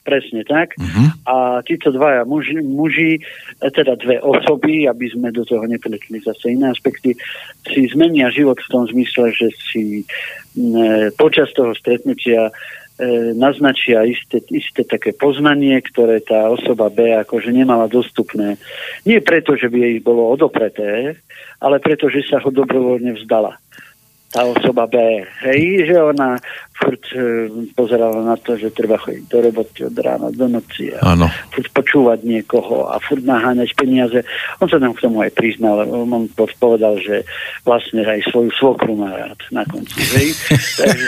Presne 0.03 0.43
tak. 0.43 0.75
Uh-huh. 0.75 1.09
A 1.31 1.35
títo 1.63 1.95
dvaja 1.95 2.27
muži, 2.27 2.59
muži, 2.59 3.23
e, 3.63 3.69
teda 3.71 3.95
dve 3.95 4.19
osoby, 4.19 4.91
aby 4.91 5.07
sme 5.15 5.31
do 5.31 5.47
toho 5.47 5.63
nepletli 5.71 6.19
zase 6.19 6.59
iné 6.59 6.75
aspekty, 6.75 7.15
si 7.71 7.87
zmenia 7.87 8.27
život 8.35 8.59
v 8.59 8.71
tom 8.71 8.83
zmysle, 8.91 9.31
že 9.31 9.55
si 9.71 10.03
e, 10.03 10.05
počas 11.15 11.55
toho 11.55 11.71
stretnutia 11.79 12.51
e, 12.51 12.53
naznačia 13.39 14.03
isté, 14.03 14.43
isté 14.51 14.83
také 14.83 15.15
poznanie, 15.15 15.79
ktoré 15.87 16.19
tá 16.19 16.51
osoba 16.51 16.91
B 16.91 17.15
akože 17.23 17.55
nemala 17.55 17.87
dostupné. 17.87 18.59
Nie 19.07 19.23
preto, 19.23 19.55
že 19.55 19.71
by 19.71 19.79
jej 19.79 19.97
bolo 20.03 20.35
odopreté, 20.35 21.15
ale 21.63 21.79
preto, 21.79 22.11
že 22.11 22.27
sa 22.27 22.43
ho 22.43 22.51
dobrovoľne 22.51 23.15
vzdala 23.23 23.55
tá 24.33 24.49
osoba 24.49 24.89
B. 24.89 24.97
Hej, 25.45 25.93
že 25.93 25.97
ona 26.01 26.41
furt 26.73 27.05
e, 27.13 27.53
pozerala 27.77 28.25
na 28.25 28.37
to, 28.41 28.57
že 28.57 28.73
treba 28.73 28.97
chodiť 28.97 29.29
do 29.29 29.39
roboty 29.45 29.81
od 29.87 29.97
rána 30.01 30.33
do 30.33 30.49
noci 30.49 30.89
a 30.97 31.13
ano. 31.13 31.29
furt 31.53 31.69
počúvať 31.71 32.25
niekoho 32.25 32.89
a 32.89 32.97
furt 32.99 33.21
naháňať 33.23 33.77
peniaze. 33.77 34.25
On 34.59 34.67
sa 34.67 34.81
tam 34.81 34.97
k 34.97 35.05
tomu 35.05 35.21
aj 35.21 35.37
priznal, 35.37 35.85
on 35.85 36.27
povedal, 36.33 36.97
že 36.99 37.29
vlastne 37.69 38.03
aj 38.03 38.25
svoju 38.33 38.51
svokru 38.57 38.97
má 38.97 39.13
rád 39.13 39.39
na 39.53 39.69
konci. 39.69 40.01
Hej? 40.01 40.29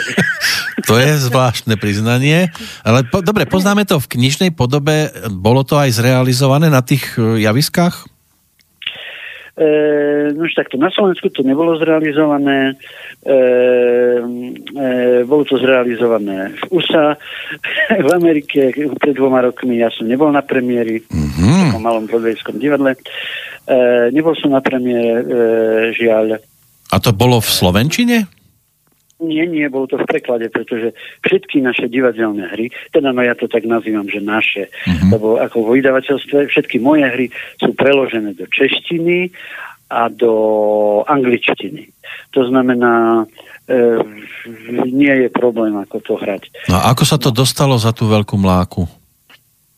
to 0.87 0.95
je 1.01 1.11
zvláštne 1.25 1.75
priznanie, 1.81 2.53
ale 2.85 3.03
po, 3.09 3.25
dobre, 3.25 3.49
poznáme 3.49 3.89
to 3.89 3.97
v 3.97 4.09
knižnej 4.15 4.53
podobe, 4.53 5.09
bolo 5.33 5.65
to 5.65 5.81
aj 5.81 5.97
zrealizované 5.97 6.69
na 6.69 6.85
tých 6.85 7.17
e, 7.17 7.41
javiskách? 7.41 8.05
E, 9.55 9.67
no 10.33 10.47
už 10.47 10.55
takto, 10.57 10.79
na 10.79 10.89
Slovensku 10.89 11.29
to 11.29 11.45
nebolo 11.45 11.77
zrealizované, 11.77 12.79
e, 13.21 13.35
e, 14.73 14.87
bolo 15.27 15.43
to 15.45 15.61
zrealizované 15.61 16.55
v 16.55 16.63
USA, 16.81 17.13
v 18.07 18.09
Amerike 18.15 18.73
pred 18.97 19.13
dvoma 19.13 19.45
rokmi, 19.45 19.83
ja 19.83 19.93
som 19.93 20.09
nebol 20.09 20.31
na 20.31 20.41
premiéri, 20.41 21.05
mm-hmm. 21.05 21.53
v 21.53 21.57
takom 21.69 21.83
malom 21.83 22.05
podvejskom 22.09 22.57
divadle, 22.57 22.97
e, 22.97 24.09
nebol 24.09 24.33
som 24.33 24.49
na 24.49 24.63
premiére, 24.63 25.21
e, 25.21 25.35
žiaľ. 25.93 26.41
A 26.89 26.95
to 26.97 27.11
bolo 27.13 27.43
v 27.43 27.49
Slovenčine? 27.49 28.17
Nie, 29.15 29.47
nie, 29.47 29.63
bolo 29.71 29.87
to 29.87 29.95
v 29.95 30.11
preklade, 30.11 30.51
pretože 30.51 30.91
všetky 31.23 31.63
naše 31.63 31.87
divadelné 31.87 32.51
hry, 32.51 32.67
teda 32.91 33.15
no 33.15 33.23
ja 33.23 33.31
to 33.31 33.47
tak 33.47 33.63
nazývam, 33.63 34.11
že 34.11 34.19
naše, 34.19 34.67
mm-hmm. 34.67 35.09
lebo 35.15 35.39
ako 35.39 35.57
vo 35.63 35.71
vydavateľstve 35.71 36.51
všetky 36.51 36.83
moje 36.83 37.07
hry 37.07 37.27
sú 37.55 37.71
preložené 37.79 38.35
do 38.35 38.43
češtiny 38.43 39.31
a 39.89 40.09
do 40.09 40.33
angličtiny. 41.05 41.93
To 42.33 42.47
znamená, 42.49 43.25
e, 43.69 43.79
nie 44.89 45.13
je 45.25 45.29
problém, 45.29 45.77
ako 45.77 45.97
to 46.01 46.13
hrať. 46.17 46.49
No 46.69 46.81
a 46.81 46.91
ako 46.91 47.03
sa 47.05 47.17
to 47.21 47.29
dostalo 47.29 47.77
za 47.77 47.93
tú 47.93 48.09
veľkú 48.09 48.35
mláku? 48.35 48.89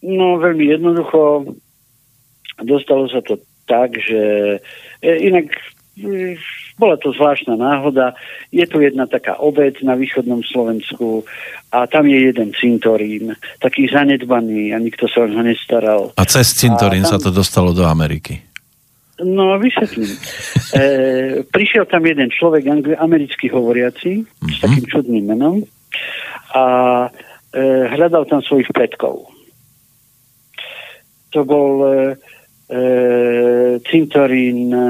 No 0.03 0.39
veľmi 0.39 0.65
jednoducho. 0.71 1.51
Dostalo 2.63 3.05
sa 3.11 3.21
to 3.21 3.37
tak, 3.67 3.99
že 3.99 4.57
e, 5.03 5.09
inak 5.27 5.51
bola 6.77 6.95
to 7.01 7.09
zvláštna 7.09 7.57
náhoda. 7.57 8.13
Je 8.53 8.63
tu 8.69 8.79
jedna 8.81 9.09
taká 9.09 9.41
obec 9.41 9.81
na 9.81 9.97
východnom 9.97 10.45
Slovensku 10.45 11.25
a 11.73 11.89
tam 11.89 12.05
je 12.05 12.31
jeden 12.31 12.53
cintorín, 12.53 13.33
taký 13.59 13.89
zanedbaný 13.89 14.71
a 14.71 14.77
nikto 14.77 15.09
sa 15.09 15.25
o 15.25 15.27
ho 15.27 15.41
nestaral. 15.43 16.13
A 16.15 16.23
cez 16.29 16.53
cintorín 16.53 17.03
tam... 17.03 17.17
sa 17.17 17.19
to 17.19 17.33
dostalo 17.33 17.73
do 17.73 17.83
Ameriky? 17.83 18.46
No, 19.23 19.57
vysvetlím. 19.57 20.05
e, 20.77 20.83
prišiel 21.49 21.89
tam 21.89 22.05
jeden 22.05 22.29
človek, 22.29 22.69
americký 23.01 23.49
hovoriaci, 23.49 24.23
mm-hmm. 24.23 24.49
s 24.49 24.55
mhm. 24.57 24.61
takým 24.61 24.85
čudným 24.85 25.25
menom 25.25 25.55
a 26.53 26.63
e, 27.53 27.59
hľadal 27.97 28.29
tam 28.29 28.41
svojich 28.45 28.69
predkov. 28.69 29.25
To 31.33 31.39
bol 31.43 31.71
e, 31.83 31.91
cintorín 33.83 34.69
e, 34.69 34.85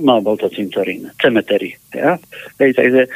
no 0.00 0.18
bol 0.22 0.34
to 0.34 0.50
cintorín, 0.50 1.06
cemetery. 1.22 1.76
Ja? 1.94 2.18
Hej, 2.58 2.74
takže 2.74 3.02
e, 3.06 3.08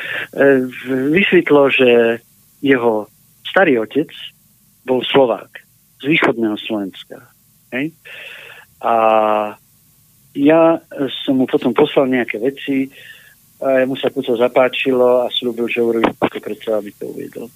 vysvetlo, 1.11 1.71
že 1.75 2.23
jeho 2.63 3.11
starý 3.43 3.83
otec 3.83 4.11
bol 4.87 5.03
Slovák 5.03 5.51
z 5.99 6.05
východného 6.07 6.55
Slovenska. 6.55 7.19
Hej? 7.75 7.91
A 8.79 8.95
ja 10.39 10.79
som 11.27 11.35
mu 11.43 11.47
potom 11.51 11.75
poslal 11.75 12.07
nejaké 12.07 12.39
veci 12.39 12.87
a 13.59 13.83
mu 13.91 13.99
sa 13.99 14.07
to 14.07 14.23
zapáčilo 14.39 15.27
a 15.27 15.33
slúbil, 15.35 15.67
že 15.67 15.83
urobí 15.83 16.07
všetko 16.15 16.39
preto, 16.39 16.69
aby 16.79 16.91
to 16.95 17.05
uviedol. 17.11 17.47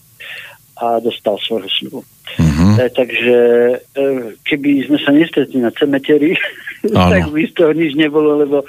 A 0.82 0.98
dostal 0.98 1.38
svojho 1.38 1.70
slubu. 1.70 2.00
Mm-hmm. 2.42 2.72
E, 2.74 2.84
takže 2.90 3.38
e, 3.78 4.08
keby 4.42 4.90
sme 4.90 4.98
sa 4.98 5.14
nestretli 5.14 5.62
na 5.62 5.70
cemeteri, 5.70 6.34
tak 6.90 7.30
by 7.30 7.40
z 7.46 7.54
toho 7.54 7.70
nič 7.70 7.94
nebolo, 7.94 8.34
lebo 8.42 8.66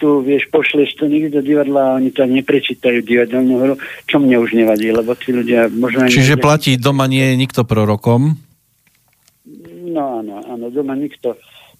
tu, 0.00 0.24
vieš, 0.24 0.48
pošleš 0.48 0.96
to 0.96 1.04
niekde 1.06 1.38
do 1.38 1.42
divadla 1.44 1.92
a 1.92 1.96
oni 2.00 2.10
to 2.10 2.24
neprečítajú 2.24 3.04
divadelnú 3.04 3.54
hru, 3.60 3.74
čo 4.08 4.16
mne 4.16 4.40
už 4.40 4.56
nevadí, 4.56 4.88
lebo 4.90 5.12
tí 5.12 5.30
ľudia 5.30 5.68
možno... 5.68 6.08
Čiže 6.08 6.40
nevedia. 6.40 6.42
platí, 6.42 6.70
doma 6.80 7.04
nie 7.04 7.22
je 7.22 7.34
nikto 7.36 7.68
prorokom? 7.68 8.34
No 9.92 10.24
áno, 10.24 10.40
áno, 10.40 10.72
doma 10.72 10.96
nikto 10.96 11.36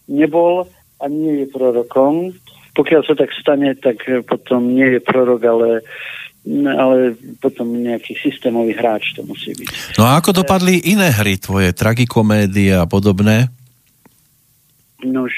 nebol 0.07 0.69
a 1.03 1.11
nie 1.11 1.43
je 1.43 1.47
prorokom. 1.51 2.31
Pokiaľ 2.73 3.03
sa 3.05 3.15
tak 3.19 3.35
stane, 3.37 3.75
tak 3.77 4.07
potom 4.25 4.73
nie 4.73 4.97
je 4.97 5.01
prorok, 5.03 5.43
ale 5.45 5.69
ale 6.75 7.15
potom 7.39 7.71
nejaký 7.71 8.19
systémový 8.19 8.75
hráč 8.75 9.15
to 9.15 9.23
musí 9.23 9.55
byť. 9.55 9.95
No 9.95 10.11
a 10.11 10.19
ako 10.19 10.43
dopadli 10.43 10.83
iné 10.91 11.15
hry 11.15 11.39
tvoje, 11.39 11.71
tragikomédie 11.71 12.75
a 12.75 12.83
podobné? 12.83 13.47
No 15.07 15.31
už 15.31 15.35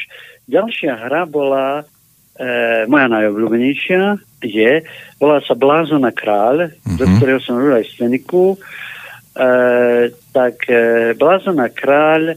ďalšia 0.48 0.96
hra 0.96 1.28
bola 1.28 1.84
e, 2.36 2.88
moja 2.88 3.08
najobľúbenejšia 3.12 4.16
je, 4.44 4.80
volá 5.20 5.44
sa 5.44 5.52
Blázona 5.52 6.08
kráľ, 6.08 6.72
mm-hmm. 6.72 6.96
do 6.96 7.04
ktorého 7.16 7.40
som 7.44 7.60
robil 7.60 7.84
aj 7.84 7.86
sceniku. 7.92 8.56
E, 8.56 8.58
tak 10.32 10.56
e, 10.72 11.12
Blázona 11.20 11.68
kráľ 11.68 12.32
e, 12.32 12.36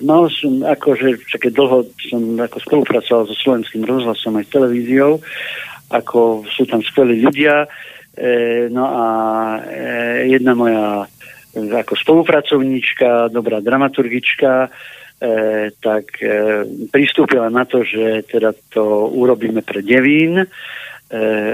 mal 0.00 0.24
som, 0.32 0.64
akože 0.64 1.28
také 1.28 1.52
dlho 1.52 1.84
som 2.08 2.40
ako 2.40 2.58
spolupracoval 2.64 3.28
so 3.28 3.36
slovenským 3.36 3.84
rozhlasom 3.84 4.40
aj 4.40 4.48
televíziou, 4.48 5.20
ako 5.92 6.48
sú 6.48 6.64
tam 6.64 6.80
skvelí 6.80 7.20
ľudia, 7.20 7.68
e, 8.16 8.66
no 8.72 8.84
a 8.88 9.06
e, 9.60 10.32
jedna 10.32 10.56
moja 10.56 11.04
ako 11.54 11.94
spolupracovníčka, 11.94 13.30
dobrá 13.30 13.62
dramaturgička, 13.62 14.66
e, 14.66 14.68
tak 15.78 16.18
e, 16.18 16.66
pristúpila 16.90 17.46
na 17.46 17.62
to, 17.62 17.86
že 17.86 18.26
teda 18.26 18.50
to 18.74 19.06
urobíme 19.14 19.62
pre 19.62 19.84
Devín, 19.84 20.42
e, 20.42 20.46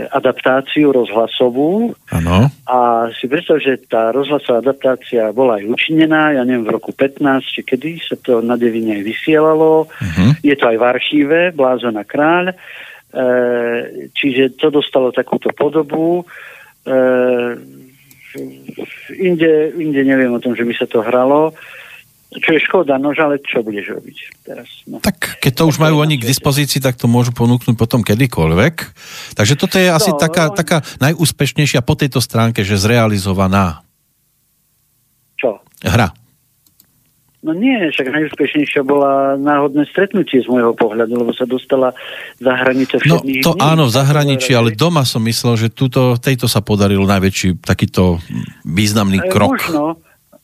adaptáciu 0.08 0.94
rozhlasovú. 0.94 1.92
Ano. 2.14 2.48
A 2.64 3.10
si 3.12 3.28
predstav, 3.28 3.60
že 3.60 3.82
tá 3.84 4.08
rozhlasová 4.14 4.62
adaptácia 4.62 5.28
bola 5.34 5.60
aj 5.60 5.68
učinená, 5.68 6.32
ja 6.38 6.42
neviem, 6.46 6.64
v 6.64 6.74
roku 6.78 6.94
15, 6.94 7.44
či 7.44 7.60
kedy 7.66 8.00
sa 8.00 8.16
to 8.16 8.40
na 8.40 8.56
Devine 8.56 8.96
aj 8.96 9.04
vysielalo. 9.04 9.90
Uh-huh. 9.90 10.30
Je 10.40 10.54
to 10.56 10.64
aj 10.70 10.76
v 10.80 10.84
archíve, 10.86 11.38
Blázona 11.52 12.06
kráľ. 12.06 12.54
E, 12.54 12.54
čiže 14.14 14.54
to 14.54 14.70
dostalo 14.70 15.10
takúto 15.10 15.50
podobu. 15.52 16.22
E, 16.86 16.94
inde, 19.18 19.74
inde 19.76 20.00
neviem 20.06 20.30
o 20.30 20.40
tom, 20.40 20.54
že 20.54 20.62
by 20.62 20.74
sa 20.78 20.86
to 20.86 21.02
hralo. 21.02 21.52
Čo 22.30 22.54
je 22.54 22.60
škoda, 22.62 22.94
no 22.94 23.10
ale 23.10 23.42
čo 23.42 23.58
budeš 23.66 23.98
robiť 23.98 24.46
teraz? 24.46 24.70
No. 24.86 25.02
Tak 25.02 25.42
keď 25.42 25.50
to 25.50 25.64
už 25.66 25.82
majú 25.82 25.98
oni 25.98 26.14
k 26.14 26.30
dispozícii, 26.30 26.78
tak 26.78 26.94
to 26.94 27.10
môžu 27.10 27.34
ponúknuť 27.34 27.74
potom 27.74 28.06
kedykoľvek. 28.06 28.74
Takže 29.34 29.54
toto 29.58 29.82
je 29.82 29.90
asi 29.90 30.14
no, 30.14 30.18
taká, 30.22 30.46
no, 30.46 30.54
taká 30.54 30.86
najúspešnejšia 31.02 31.82
po 31.82 31.98
tejto 31.98 32.22
stránke, 32.22 32.62
že 32.62 32.78
zrealizovaná. 32.78 33.82
Čo? 35.34 35.58
Hra. 35.82 36.14
No 37.40 37.56
nie, 37.56 37.88
však 37.88 38.12
najúspešnejšia 38.12 38.84
bola 38.84 39.34
náhodné 39.40 39.88
stretnutie 39.88 40.44
z 40.44 40.46
môjho 40.46 40.76
pohľadu, 40.76 41.24
lebo 41.24 41.32
sa 41.32 41.48
dostala 41.48 41.96
za 42.36 42.52
hranice 42.52 43.00
No 43.08 43.24
to 43.40 43.56
dní, 43.56 43.64
áno, 43.64 43.88
v 43.88 43.96
zahraničí, 43.96 44.52
ale 44.52 44.76
doma 44.76 45.08
som 45.08 45.24
myslel, 45.24 45.56
že 45.56 45.68
túto, 45.72 46.20
tejto 46.20 46.46
sa 46.52 46.60
podaril 46.60 47.00
najväčší 47.00 47.64
takýto 47.64 48.20
významný 48.68 49.24
e, 49.24 49.26
krok. 49.32 49.56
Možno, 49.56 49.96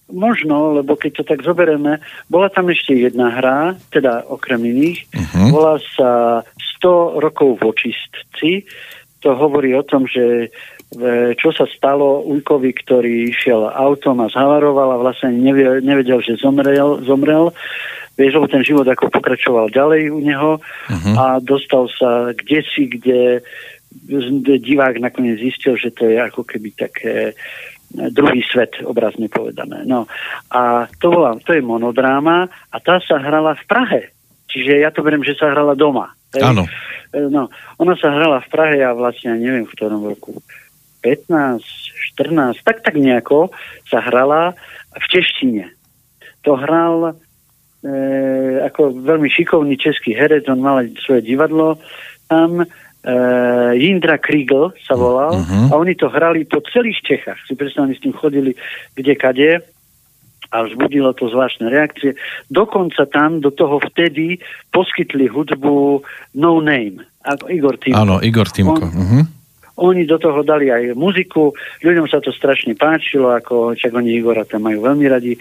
Možno, 0.07 0.79
lebo 0.79 0.95
keď 0.95 1.11
to 1.19 1.25
tak 1.27 1.43
zoberieme, 1.43 1.99
bola 2.31 2.47
tam 2.47 2.71
ešte 2.71 2.95
jedna 2.95 3.27
hra, 3.35 3.75
teda 3.91 4.23
okrem 4.31 4.63
iných, 4.63 5.11
uh-huh. 5.11 5.51
volá 5.51 5.83
sa 5.99 6.43
100 6.79 7.19
rokov 7.19 7.59
v 7.59 7.63
očistci. 7.67 8.51
To 9.27 9.35
hovorí 9.35 9.75
o 9.75 9.83
tom, 9.83 10.07
že 10.07 10.47
e, 10.47 11.35
čo 11.35 11.51
sa 11.51 11.67
stalo 11.67 12.23
Ujkovi, 12.23 12.71
ktorý 12.87 13.35
šiel 13.35 13.67
autom 13.67 14.23
a 14.23 14.31
zhavaroval 14.31 14.95
a 14.95 15.03
vlastne 15.03 15.35
nevedel, 15.35 15.83
nevedel 15.83 16.23
že 16.23 16.39
zomrel, 16.39 17.03
zomrel. 17.03 17.51
Vieš, 18.15 18.39
lebo 18.39 18.47
ten 18.47 18.63
život 18.63 18.87
ako 18.87 19.11
pokračoval 19.11 19.75
ďalej 19.75 20.15
u 20.15 20.23
neho 20.23 20.63
uh-huh. 20.63 21.15
a 21.19 21.25
dostal 21.43 21.91
sa 21.91 22.31
kde 22.31 22.63
si, 22.63 22.87
kde 22.87 23.43
divák 24.63 25.01
nakoniec 25.01 25.41
zistil, 25.41 25.75
že 25.75 25.91
to 25.91 26.07
je 26.07 26.21
ako 26.21 26.45
keby 26.45 26.71
také 26.77 27.35
druhý 28.13 28.45
svet, 28.45 28.77
obrazne 28.85 29.27
povedané. 29.33 29.83
No 29.89 30.05
a 30.53 30.87
to, 31.01 31.09
bola, 31.09 31.37
to 31.41 31.57
je 31.57 31.63
monodráma 31.65 32.47
a 32.47 32.77
tá 32.79 33.01
sa 33.01 33.19
hrala 33.19 33.57
v 33.57 33.65
Prahe. 33.65 34.03
Čiže 34.47 34.85
ja 34.85 34.91
to 34.95 35.03
beriem, 35.03 35.27
že 35.27 35.37
sa 35.37 35.51
hrala 35.51 35.75
doma. 35.75 36.15
Áno. 36.39 36.69
E, 37.11 37.27
no, 37.29 37.49
ona 37.81 37.95
sa 37.99 38.13
hrala 38.13 38.45
v 38.45 38.49
Prahe 38.53 38.79
a 38.85 38.97
vlastne 38.97 39.37
neviem 39.41 39.67
v 39.67 39.75
ktorom 39.75 40.05
roku 40.05 40.41
15, 41.01 41.61
14, 42.19 42.63
tak 42.63 42.83
tak 42.83 42.95
nejako 42.97 43.51
sa 43.87 44.03
hrala 44.05 44.57
v 44.97 45.05
češtine. 45.11 45.65
To 46.47 46.57
hral 46.57 47.11
e, 47.11 47.93
ako 48.65 48.97
veľmi 49.03 49.29
šikovný 49.31 49.77
český 49.77 50.15
herec, 50.15 50.47
on 50.47 50.63
mal 50.63 50.85
svoje 51.03 51.27
divadlo 51.27 51.79
tam 52.27 52.67
uh, 53.07 53.73
Jindra 53.79 54.19
Kriegel 54.19 54.75
sa 54.83 54.99
volal 54.99 55.39
uh-huh. 55.39 55.71
a 55.71 55.75
oni 55.79 55.95
to 55.95 56.11
hrali 56.11 56.43
po 56.43 56.59
celých 56.67 57.01
Čechách. 57.07 57.41
Si 57.47 57.55
predstavili, 57.55 57.95
s 57.95 58.03
tým 58.03 58.15
chodili 58.15 58.53
kde 58.99 59.15
kade 59.15 59.51
a 60.51 60.57
vzbudilo 60.63 61.11
to 61.15 61.27
zvláštne 61.31 61.71
reakcie. 61.71 62.15
Dokonca 62.51 63.07
tam 63.11 63.43
do 63.43 63.51
toho 63.51 63.83
vtedy 63.83 64.39
poskytli 64.71 65.27
hudbu 65.27 66.03
No 66.39 66.63
Name. 66.63 67.03
Igor 67.51 67.75
Timko. 67.83 67.99
Áno, 67.99 68.15
Igor 68.23 68.47
Timko. 68.51 68.87
On, 68.87 68.95
uh-huh. 68.95 69.23
Oni 69.77 70.09
do 70.09 70.17
toho 70.17 70.41
dali 70.41 70.73
aj 70.73 70.97
muziku, 70.97 71.53
ľuďom 71.85 72.09
sa 72.09 72.25
to 72.25 72.33
strašne 72.33 72.73
páčilo, 72.73 73.29
ako 73.29 73.77
čak 73.77 73.93
oni 73.93 74.17
Igora 74.17 74.49
tam 74.49 74.65
majú 74.65 74.81
veľmi 74.89 75.07
radi. 75.09 75.37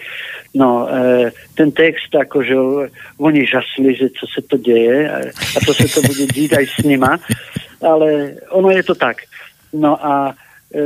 No, 0.52 0.84
e, 0.84 1.32
ten 1.56 1.72
text, 1.72 2.12
akože 2.12 2.56
oni 3.16 3.48
žasli, 3.48 3.96
že 3.96 4.12
čo 4.12 4.28
sa 4.28 4.44
to 4.44 4.60
deje 4.60 5.08
a, 5.08 5.32
a 5.32 5.58
to 5.64 5.72
sa 5.72 5.88
to 5.88 6.04
bude 6.04 6.28
dít 6.36 6.52
aj 6.52 6.68
s 6.68 6.84
nima, 6.84 7.16
ale 7.80 8.36
ono 8.52 8.68
je 8.68 8.84
to 8.84 8.92
tak. 8.92 9.24
No 9.72 9.96
a 9.96 10.36
e, 10.68 10.80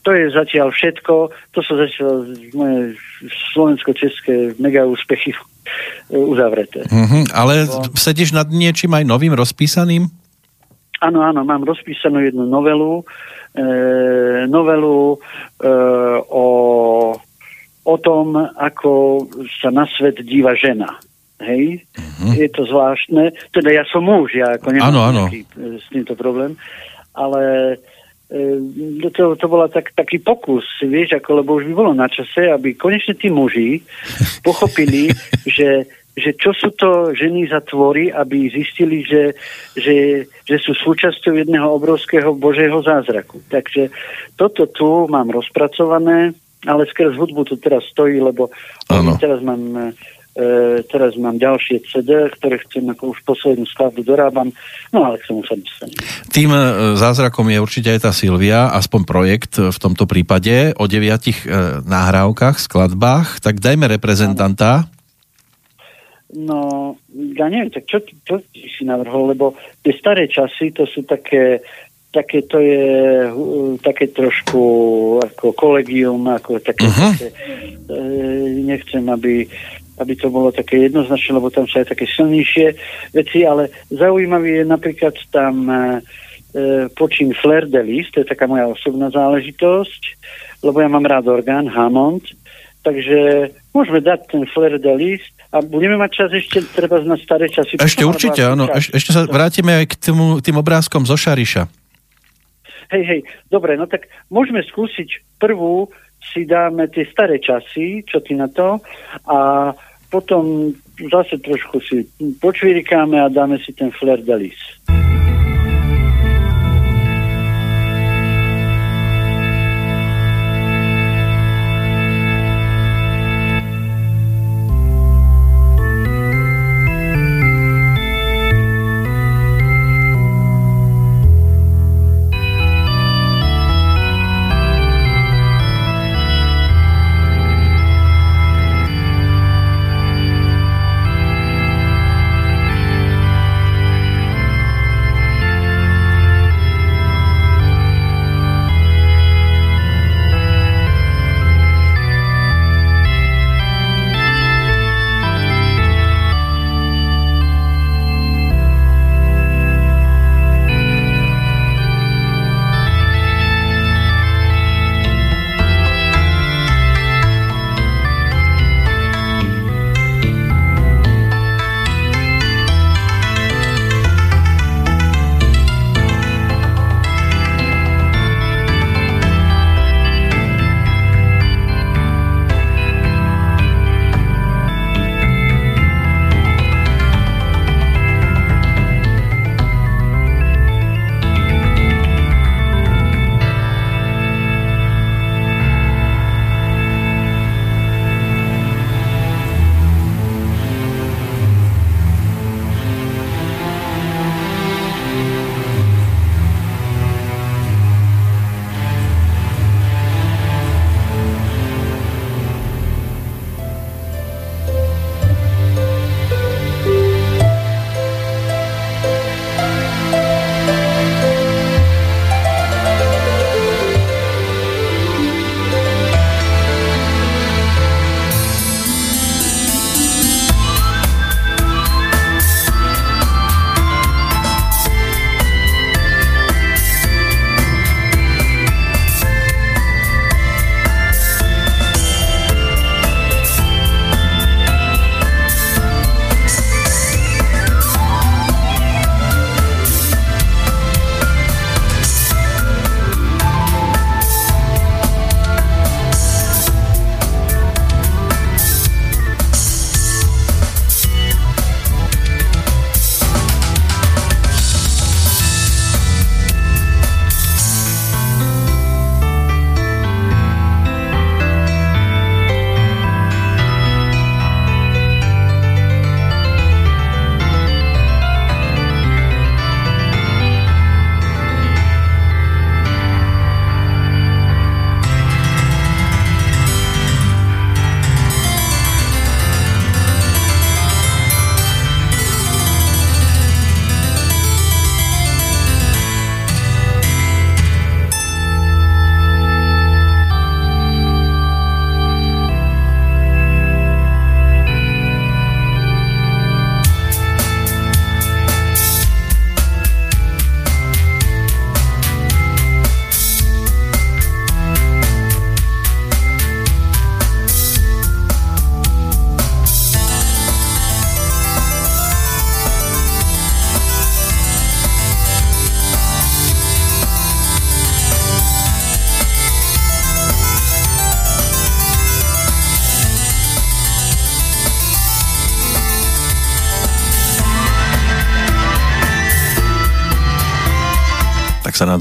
to 0.00 0.10
je 0.16 0.24
zatiaľ 0.32 0.72
všetko. 0.72 1.14
To 1.52 1.60
sú 1.60 1.72
zatiaľ 1.76 2.32
moje 2.56 2.96
slovensko-české 3.52 4.56
mega 4.56 4.88
úspechy 4.88 5.36
uzavreté. 6.32 6.88
Mm-hmm, 6.88 7.24
ale 7.36 7.68
no. 7.68 7.92
sedíš 7.92 8.32
nad 8.32 8.48
niečím 8.48 8.96
aj 8.96 9.04
novým 9.04 9.36
rozpísaným? 9.36 10.23
Áno, 11.04 11.20
áno, 11.20 11.44
mám 11.44 11.68
rozpísanú 11.68 12.24
jednu 12.24 12.48
novelu, 12.48 13.04
e, 13.52 13.64
novelu 14.48 15.20
e, 15.60 15.68
o, 16.32 16.46
o 17.84 17.94
tom, 18.00 18.32
ako 18.56 19.24
sa 19.60 19.68
na 19.68 19.84
svet 19.84 20.24
díva 20.24 20.56
žena. 20.56 20.96
Hej? 21.44 21.84
Uh-huh. 21.92 22.32
Je 22.32 22.48
to 22.48 22.64
zvláštne. 22.64 23.36
Teda 23.52 23.68
ja 23.68 23.84
som 23.84 24.08
muž, 24.08 24.32
ja 24.32 24.56
ako 24.56 24.72
nemám 24.72 24.88
ano, 24.88 25.00
ano. 25.04 25.22
Nejaký, 25.28 25.40
e, 25.44 25.76
s 25.76 25.86
týmto 25.92 26.16
problém. 26.16 26.56
Ale 27.12 27.76
e, 28.32 29.08
to, 29.12 29.36
to 29.36 29.46
bola 29.46 29.68
tak, 29.68 29.92
taký 29.92 30.24
pokus, 30.24 30.64
vieš, 30.80 31.20
ako, 31.20 31.44
lebo 31.44 31.60
už 31.60 31.68
by 31.68 31.74
bolo 31.76 31.92
na 31.92 32.08
čase, 32.08 32.48
aby 32.48 32.72
konečne 32.80 33.12
tí 33.12 33.28
muži 33.28 33.84
pochopili, 34.46 35.12
že 35.44 35.84
že 36.14 36.30
čo 36.38 36.54
sú 36.54 36.70
to 36.78 37.10
ženy 37.10 37.50
za 37.50 37.58
tvory, 37.66 38.10
aby 38.14 38.46
zistili, 38.46 39.02
že, 39.02 39.34
že, 39.74 40.26
že 40.46 40.56
sú 40.62 40.70
súčasťou 40.74 41.34
jedného 41.34 41.66
obrovského 41.66 42.34
božieho 42.38 42.78
zázraku. 42.86 43.42
Takže 43.50 43.90
toto 44.38 44.70
tu 44.70 45.10
mám 45.10 45.34
rozpracované, 45.34 46.38
ale 46.64 46.86
skrz 46.86 47.18
hudbu 47.18 47.42
to 47.44 47.58
teraz 47.58 47.82
stojí, 47.90 48.22
lebo 48.22 48.48
teraz 49.18 49.42
mám 49.42 49.92
E, 50.34 50.82
teraz 50.90 51.14
mám 51.14 51.38
ďalšie 51.38 51.86
CD, 51.86 52.26
ktoré 52.26 52.58
chcem 52.66 52.82
ako 52.90 53.14
už 53.14 53.22
poslednú 53.22 53.70
skladbu 53.70 54.02
dorábam, 54.02 54.50
no 54.90 55.06
ale 55.06 55.22
k 55.22 55.30
tomu 55.30 55.46
sa 55.46 55.54
dostanem. 55.54 55.94
Tým 56.34 56.50
e, 56.50 56.58
zázrakom 56.98 57.46
je 57.54 57.62
určite 57.62 57.94
aj 57.94 58.00
tá 58.02 58.10
Silvia, 58.10 58.66
aspoň 58.74 59.00
projekt 59.06 59.62
v 59.62 59.78
tomto 59.78 60.10
prípade 60.10 60.74
o 60.74 60.90
deviatich 60.90 61.46
e, 61.46 61.78
nahrávkach, 61.86 62.58
skladbách, 62.58 63.38
tak 63.46 63.62
dajme 63.62 63.86
reprezentanta. 63.86 64.90
No, 66.34 66.94
ja 67.14 67.46
neviem, 67.46 67.70
tak 67.70 67.86
čo, 67.86 68.02
čo 68.02 68.42
si 68.52 68.82
navrhol, 68.82 69.38
lebo 69.38 69.54
tie 69.86 69.94
staré 69.94 70.26
časy, 70.26 70.74
to 70.74 70.82
sú 70.82 71.06
také 71.06 71.62
také 72.14 72.46
to 72.46 72.62
je 72.62 72.86
také 73.82 74.06
trošku 74.14 74.62
ako 75.18 75.50
kolegium, 75.58 76.22
ako 76.30 76.62
také, 76.62 76.86
uh-huh. 76.86 77.10
také 77.10 77.28
e, 77.90 77.98
nechcem, 78.62 79.02
aby, 79.10 79.50
aby 79.98 80.12
to 80.14 80.30
bolo 80.30 80.54
také 80.54 80.86
jednoznačné, 80.86 81.34
lebo 81.34 81.50
tam 81.50 81.66
sú 81.66 81.82
aj 81.82 81.90
také 81.90 82.06
silnejšie 82.06 82.78
veci, 83.10 83.42
ale 83.42 83.66
zaujímavý 83.90 84.62
je 84.62 84.64
napríklad 84.64 85.14
tam 85.34 85.66
e, 85.66 85.78
počín 86.94 87.34
Flair 87.34 87.66
de 87.66 87.82
Lis, 87.82 88.06
to 88.14 88.22
je 88.22 88.30
taká 88.30 88.46
moja 88.46 88.70
osobná 88.70 89.10
záležitosť, 89.10 90.02
lebo 90.62 90.78
ja 90.78 90.86
mám 90.86 91.02
rád 91.02 91.26
orgán, 91.26 91.66
Hammond, 91.66 92.30
takže 92.84 93.50
môžeme 93.72 94.04
dať 94.04 94.28
ten 94.28 94.42
Flair 94.52 94.76
de 94.76 94.92
Lis 94.92 95.24
a 95.50 95.64
budeme 95.64 95.96
mať 95.96 96.10
čas 96.12 96.30
ešte 96.36 96.60
treba 96.76 97.00
na 97.00 97.16
staré 97.16 97.48
časy. 97.48 97.80
Ešte 97.80 98.04
určite, 98.04 98.44
áno. 98.44 98.68
Eš, 98.68 98.92
ešte 98.92 99.10
sa 99.16 99.24
vrátime 99.24 99.82
aj 99.82 99.86
k 99.90 99.94
tým, 99.96 100.18
tým 100.44 100.56
obrázkom 100.60 101.08
zo 101.08 101.16
Šariša. 101.16 101.64
Hej, 102.92 103.02
hej, 103.08 103.20
dobre, 103.48 103.80
no 103.80 103.88
tak 103.88 104.06
môžeme 104.28 104.60
skúsiť 104.60 105.40
prvú, 105.40 105.88
si 106.20 106.44
dáme 106.44 106.86
tie 106.92 107.08
staré 107.08 107.40
časy, 107.40 108.04
čo 108.04 108.20
ty 108.20 108.36
na 108.36 108.46
to, 108.52 108.78
a 109.24 109.72
potom 110.12 110.70
zase 111.10 111.40
trošku 111.42 111.80
si 111.82 112.06
počvirikáme 112.38 113.18
a 113.18 113.32
dáme 113.32 113.58
si 113.58 113.74
ten 113.74 113.90
flair 113.90 114.22
de 114.22 114.36
lis. 114.36 114.60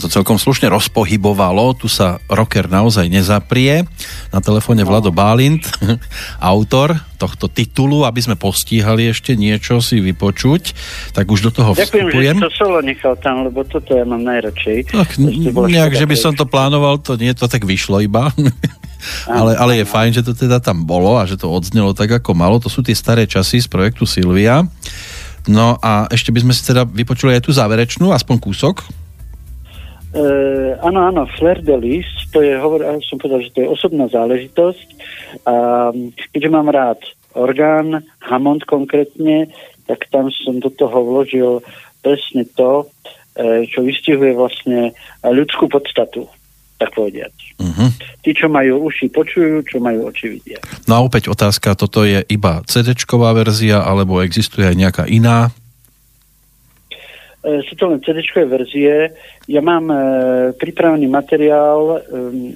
To 0.03 0.11
celkom 0.11 0.35
slušne 0.35 0.67
rozpohybovalo. 0.67 1.79
Tu 1.79 1.87
sa 1.87 2.19
rocker 2.27 2.67
naozaj 2.67 3.07
nezaprie. 3.07 3.87
Na 4.35 4.43
telefóne 4.43 4.83
Vlado 4.83 5.15
Bálint, 5.15 5.63
autor 6.43 6.99
tohto 7.15 7.47
titulu, 7.47 8.03
aby 8.03 8.19
sme 8.19 8.35
postíhali 8.35 9.07
ešte 9.07 9.39
niečo 9.39 9.79
si 9.79 10.03
vypočuť, 10.03 10.75
tak 11.15 11.23
už 11.31 11.47
do 11.47 11.51
toho 11.55 11.71
Ďakujem, 11.71 12.11
vstupujem. 12.11 12.35
že 12.35 12.43
to 12.43 12.51
solo 12.51 12.77
nechal 12.83 13.15
tam, 13.15 13.47
lebo 13.47 13.63
toto 13.63 13.95
ja 13.95 14.03
mám 14.03 14.19
najradšej. 14.27 14.91
Tak, 14.91 15.09
nejak, 15.71 15.95
že 15.95 16.03
by 16.03 16.15
som 16.19 16.35
to 16.35 16.43
plánoval, 16.43 16.99
to 16.99 17.15
nie, 17.15 17.31
to 17.31 17.47
tak 17.47 17.63
vyšlo 17.63 18.03
iba. 18.03 18.27
ale, 19.39 19.55
ale 19.55 19.79
je 19.79 19.85
fajn, 19.87 20.11
že 20.19 20.25
to 20.27 20.35
teda 20.35 20.59
tam 20.59 20.83
bolo 20.83 21.15
a 21.15 21.23
že 21.23 21.39
to 21.39 21.47
odznelo 21.47 21.95
tak, 21.95 22.11
ako 22.11 22.35
malo. 22.35 22.59
To 22.59 22.67
sú 22.67 22.83
tie 22.83 22.95
staré 22.95 23.23
časy 23.23 23.63
z 23.63 23.71
projektu 23.71 24.03
Silvia. 24.03 24.67
No 25.47 25.79
a 25.79 26.07
ešte 26.07 26.31
by 26.31 26.43
sme 26.43 26.53
si 26.55 26.63
teda 26.63 26.87
vypočuli 26.87 27.35
aj 27.35 27.47
tú 27.47 27.51
záverečnú, 27.55 28.11
aspoň 28.11 28.35
kúsok. 28.39 29.02
Uh, 30.13 30.77
áno, 30.85 31.09
áno, 31.09 31.25
Flair 31.25 31.65
de 31.65 31.73
Lis, 31.73 32.05
to 32.29 32.45
je, 32.45 32.53
hovor, 32.53 32.85
som 33.01 33.17
povedal, 33.17 33.41
že 33.41 33.49
to 33.49 33.65
je 33.65 33.71
osobná 33.73 34.05
záležitosť. 34.05 34.87
A 35.49 35.89
keďže 36.29 36.53
mám 36.53 36.69
rád 36.69 37.01
orgán, 37.33 38.05
Hammond 38.21 38.61
konkrétne, 38.69 39.49
tak 39.89 40.05
tam 40.13 40.29
som 40.29 40.61
do 40.61 40.69
toho 40.69 41.01
vložil 41.01 41.65
presne 42.05 42.45
to, 42.53 42.85
uh, 42.85 43.65
čo 43.65 43.81
vystihuje 43.81 44.37
vlastne 44.37 44.93
ľudskú 45.25 45.65
podstatu, 45.65 46.29
tak 46.77 46.93
povediať. 46.93 47.57
Uh-huh. 47.57 47.89
Tí, 48.21 48.37
čo 48.37 48.53
majú 48.53 48.85
uši, 48.85 49.09
počujú, 49.09 49.65
čo 49.65 49.81
majú 49.81 50.13
oči, 50.13 50.37
vidia. 50.37 50.61
No 50.85 51.01
a 51.01 51.03
opäť 51.09 51.33
otázka, 51.33 51.73
toto 51.73 52.05
je 52.05 52.21
iba 52.29 52.61
CD-čková 52.69 53.33
verzia, 53.33 53.81
alebo 53.81 54.21
existuje 54.21 54.69
aj 54.69 54.77
nejaká 54.77 55.03
iná 55.09 55.49
E, 55.49 55.62
sú 57.43 57.73
to 57.75 57.91
len 57.91 57.99
cd 57.99 58.23
verzie. 58.47 59.11
Ja 59.51 59.59
mám 59.59 59.91
e, 59.91 59.97
pripravený 60.55 61.11
materiál, 61.11 61.81
e, 61.91 61.97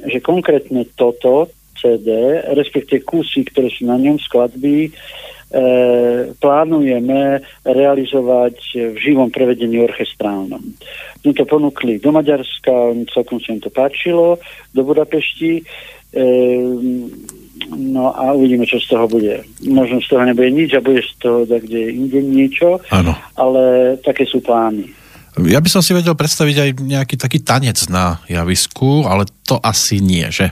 že 0.07 0.23
konkrétne 0.23 0.87
toto 0.95 1.51
CD, 1.75 2.39
respektive 2.55 3.03
kusy, 3.03 3.43
ktoré 3.51 3.67
sú 3.67 3.83
na 3.83 3.99
ňom 3.99 4.15
skladby, 4.15 4.87
e, 4.87 4.91
plánujeme 6.39 7.43
realizovať 7.67 8.55
v 8.95 8.97
živom 8.97 9.27
prevedení 9.27 9.83
orchestrálnom. 9.83 10.63
My 11.21 11.31
to 11.35 11.43
ponúkli 11.43 11.99
do 11.99 12.15
Maďarska, 12.15 12.95
celkom 13.11 13.43
sa 13.43 13.51
im 13.51 13.61
to 13.61 13.67
páčilo, 13.67 14.39
do 14.71 14.81
Budapešti. 14.87 15.59
E, 15.59 15.63
No 17.73 18.13
a 18.15 18.31
uvidíme, 18.33 18.65
čo 18.65 18.79
z 18.79 18.93
toho 18.93 19.05
bude. 19.09 19.43
Možno 19.65 19.99
z 19.99 20.07
toho 20.07 20.23
nebude 20.23 20.49
nič 20.51 20.71
a 20.77 20.83
bude 20.83 21.01
z 21.03 21.13
toho 21.19 21.43
kde 21.43 21.91
inde 21.91 22.21
niečo, 22.23 22.79
ano. 22.93 23.13
ale 23.35 23.95
také 24.01 24.23
sú 24.25 24.39
plány. 24.39 24.87
Ja 25.45 25.61
by 25.61 25.69
som 25.69 25.85
si 25.85 25.93
vedel 25.93 26.17
predstaviť 26.17 26.55
aj 26.57 26.69
nejaký 26.81 27.15
taký 27.21 27.45
tanec 27.45 27.77
na 27.93 28.17
javisku, 28.25 29.05
ale 29.05 29.29
to 29.45 29.61
asi 29.61 30.01
nie, 30.01 30.25
že? 30.33 30.49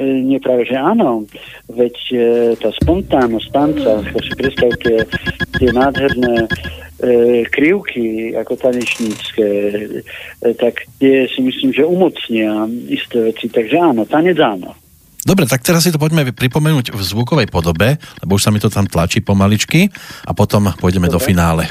E, 0.00 0.04
nie 0.24 0.40
práve, 0.40 0.64
že 0.64 0.80
áno. 0.80 1.28
Veď 1.68 1.96
e, 2.08 2.16
tá 2.56 2.72
spontánnosť 2.72 3.48
tanca, 3.52 4.00
ako 4.00 4.18
si 4.24 4.32
predstavte 4.32 4.92
tie 5.60 5.70
nádherné 5.76 6.34
e, 6.40 6.48
krivky 7.52 8.32
ako 8.32 8.56
tanečnícke, 8.56 9.46
e, 9.46 10.48
tak 10.56 10.88
tie 10.96 11.28
si 11.28 11.44
myslím, 11.44 11.76
že 11.76 11.84
umocnia 11.84 12.64
isté 12.88 13.28
veci. 13.28 13.52
Takže 13.52 13.76
áno, 13.76 14.08
tanec 14.08 14.40
áno. 14.40 14.72
Dobre, 15.24 15.48
tak 15.48 15.64
teraz 15.64 15.88
si 15.88 15.90
to 15.90 15.96
poďme 15.96 16.36
pripomenúť 16.36 16.92
v 16.92 17.00
zvukovej 17.00 17.48
podobe, 17.48 17.96
lebo 18.20 18.36
už 18.36 18.44
sa 18.44 18.52
mi 18.52 18.60
to 18.60 18.68
tam 18.68 18.84
tlačí 18.84 19.24
pomaličky 19.24 19.88
a 20.28 20.36
potom 20.36 20.68
pôjdeme 20.76 21.08
Dobre. 21.08 21.16
do 21.16 21.20
finále. 21.20 21.64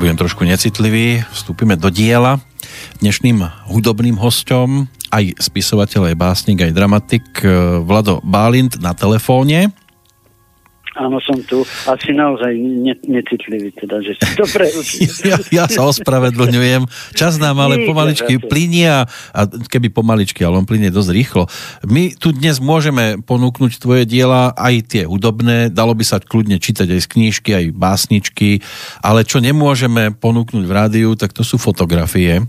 Budem 0.00 0.16
trošku 0.16 0.48
necitlivý. 0.48 1.20
Vstúpime 1.28 1.76
do 1.76 1.92
diela. 1.92 2.40
Dnešným 3.04 3.44
hudobným 3.68 4.16
hostom 4.16 4.88
aj 5.12 5.36
spisovateľ, 5.36 6.08
aj 6.08 6.16
básnik, 6.16 6.64
aj 6.64 6.72
dramatik 6.72 7.24
eh, 7.44 7.52
Vlado 7.84 8.24
Bálint 8.24 8.80
na 8.80 8.96
telefóne. 8.96 9.68
Áno, 11.10 11.18
som 11.18 11.42
tu. 11.42 11.66
Asi 11.90 12.14
naozaj 12.14 12.54
ne, 12.54 12.94
necitlivý, 13.02 13.74
teda, 13.74 13.98
že 13.98 14.14
si 14.14 14.30
dobre 14.38 14.70
ja, 15.34 15.42
ja 15.50 15.64
sa 15.66 15.90
ospravedlňujem. 15.90 16.86
Čas 17.18 17.42
nám 17.42 17.58
ale 17.58 17.82
pomaličky 17.82 18.38
plinie 18.38 18.86
a, 18.86 19.10
a 19.10 19.40
keby 19.50 19.90
pomaličky, 19.90 20.46
ale 20.46 20.62
on 20.62 20.70
plinie 20.70 20.94
dosť 20.94 21.10
rýchlo. 21.10 21.50
My 21.82 22.14
tu 22.14 22.30
dnes 22.30 22.62
môžeme 22.62 23.18
ponúknuť 23.26 23.82
tvoje 23.82 24.06
diela, 24.06 24.54
aj 24.54 24.74
tie 24.86 25.02
hudobné, 25.02 25.66
dalo 25.74 25.98
by 25.98 26.06
sa 26.06 26.22
kľudne 26.22 26.62
čítať 26.62 26.86
aj 26.86 27.00
z 27.02 27.10
knížky, 27.10 27.50
aj 27.58 27.64
básničky, 27.74 28.62
ale 29.02 29.26
čo 29.26 29.42
nemôžeme 29.42 30.14
ponúknuť 30.14 30.62
v 30.62 30.70
rádiu, 30.70 31.18
tak 31.18 31.34
to 31.34 31.42
sú 31.42 31.58
fotografie. 31.58 32.46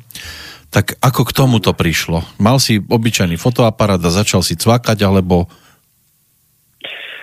Tak 0.69 1.01
ako 1.01 1.25
k 1.25 1.33
tomu 1.33 1.57
to 1.57 1.73
prišlo? 1.73 2.21
Mal 2.37 2.61
si 2.61 2.77
obyčajný 2.77 3.41
fotoaparát 3.41 3.97
a 4.05 4.13
začal 4.13 4.45
si 4.45 4.53
cvakať, 4.53 5.01
alebo 5.01 5.49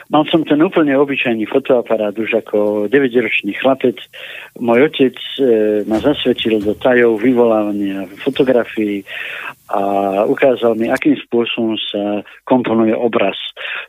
Mal 0.08 0.24
som 0.32 0.40
ten 0.40 0.56
úplne 0.64 0.96
obyčajný 0.96 1.44
fotoaparát 1.44 2.16
už 2.16 2.40
ako 2.40 2.88
9-ročný 2.88 3.52
chlapec. 3.60 4.00
Môj 4.56 4.88
otec 4.88 5.16
e, 5.36 5.40
ma 5.84 6.00
zasvetil 6.00 6.64
do 6.64 6.72
tajov 6.72 7.20
vyvolávania 7.20 8.08
fotografií 8.24 9.04
a 9.68 9.80
ukázal 10.24 10.80
mi, 10.80 10.88
akým 10.88 11.12
spôsobom 11.28 11.76
sa 11.76 12.24
komponuje 12.48 12.96
obraz. 12.96 13.36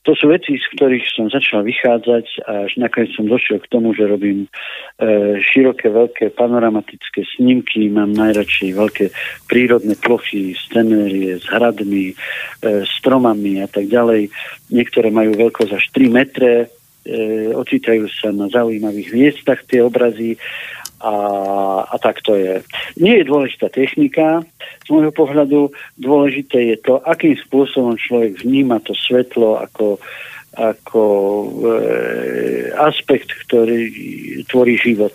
To 0.04 0.12
sú 0.12 0.28
veci, 0.28 0.60
z 0.60 0.68
ktorých 0.76 1.08
som 1.08 1.32
začal 1.32 1.64
vychádzať 1.64 2.26
a 2.44 2.68
až 2.68 2.72
nakoniec 2.76 3.16
som 3.16 3.32
došiel 3.32 3.64
k 3.64 3.72
tomu, 3.72 3.96
že 3.96 4.04
robím 4.04 4.44
e, 4.44 4.50
široké, 5.40 5.88
veľké 5.88 6.36
panoramatické 6.36 7.24
snímky, 7.36 7.88
mám 7.88 8.12
najradšej 8.12 8.76
veľké 8.76 9.06
prírodné 9.48 9.96
plochy, 9.96 10.52
scenérie 10.60 11.40
s 11.40 11.48
hradmi, 11.48 12.12
e, 12.12 12.16
stromami 12.84 13.64
a 13.64 13.68
tak 13.72 13.88
ďalej. 13.88 14.28
Niektoré 14.76 15.16
majú 15.16 15.32
veľkosť 15.40 15.72
až 15.80 15.86
3 15.96 16.12
metre, 16.12 16.68
e, 17.08 17.56
ocitajú 17.56 18.04
sa 18.12 18.36
na 18.36 18.52
zaujímavých 18.52 19.16
miestach 19.16 19.64
tie 19.64 19.80
obrazy 19.80 20.36
a, 21.00 21.14
a 21.88 21.96
tak 21.98 22.20
to 22.22 22.36
je. 22.36 22.60
Nie 23.00 23.24
je 23.24 23.30
dôležitá 23.32 23.72
technika, 23.72 24.44
z 24.86 24.88
môjho 24.92 25.14
pohľadu 25.14 25.60
dôležité 26.02 26.76
je 26.76 26.78
to, 26.82 26.98
akým 27.06 27.38
spôsobom 27.38 27.96
človek 27.96 28.42
vníma 28.42 28.82
to 28.82 28.98
svetlo 28.98 29.62
ako, 29.62 30.02
ako 30.58 31.04
e, 31.06 31.48
aspekt, 32.74 33.30
ktorý 33.46 33.80
tvorí 34.50 34.82
život 34.82 35.14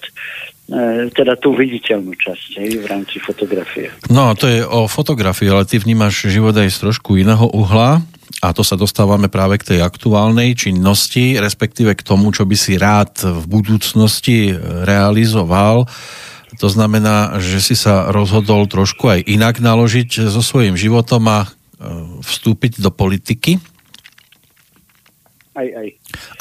e, 0.70 1.10
teda 1.10 1.34
tú 1.36 1.52
viditeľnú 1.58 2.14
časť 2.14 2.62
hej, 2.62 2.80
v 2.80 2.86
rámci 2.86 3.18
fotografie. 3.18 3.90
No, 4.08 4.32
to 4.38 4.46
je 4.46 4.62
o 4.62 4.86
fotografii, 4.86 5.50
ale 5.50 5.66
ty 5.66 5.82
vnímaš 5.82 6.30
život 6.30 6.54
aj 6.54 6.70
z 6.70 6.78
trošku 6.88 7.18
iného 7.18 7.50
uhla 7.50 7.98
a 8.44 8.52
to 8.52 8.60
sa 8.60 8.76
dostávame 8.76 9.32
práve 9.32 9.60
k 9.60 9.74
tej 9.74 9.80
aktuálnej 9.80 10.52
činnosti, 10.56 11.40
respektíve 11.40 11.96
k 11.96 12.04
tomu, 12.04 12.32
čo 12.32 12.44
by 12.44 12.56
si 12.56 12.76
rád 12.76 13.24
v 13.24 13.44
budúcnosti 13.48 14.52
realizoval. 14.84 15.88
To 16.62 16.68
znamená, 16.70 17.40
že 17.42 17.58
si 17.58 17.74
sa 17.74 18.12
rozhodol 18.14 18.70
trošku 18.70 19.10
aj 19.10 19.20
inak 19.26 19.58
naložiť 19.58 20.30
so 20.30 20.38
svojím 20.38 20.78
životom 20.78 21.26
a 21.26 21.40
e, 21.42 21.48
vstúpiť 22.22 22.78
do 22.78 22.94
politiky. 22.94 23.58
Aj, 25.54 25.66
aj. 25.66 25.88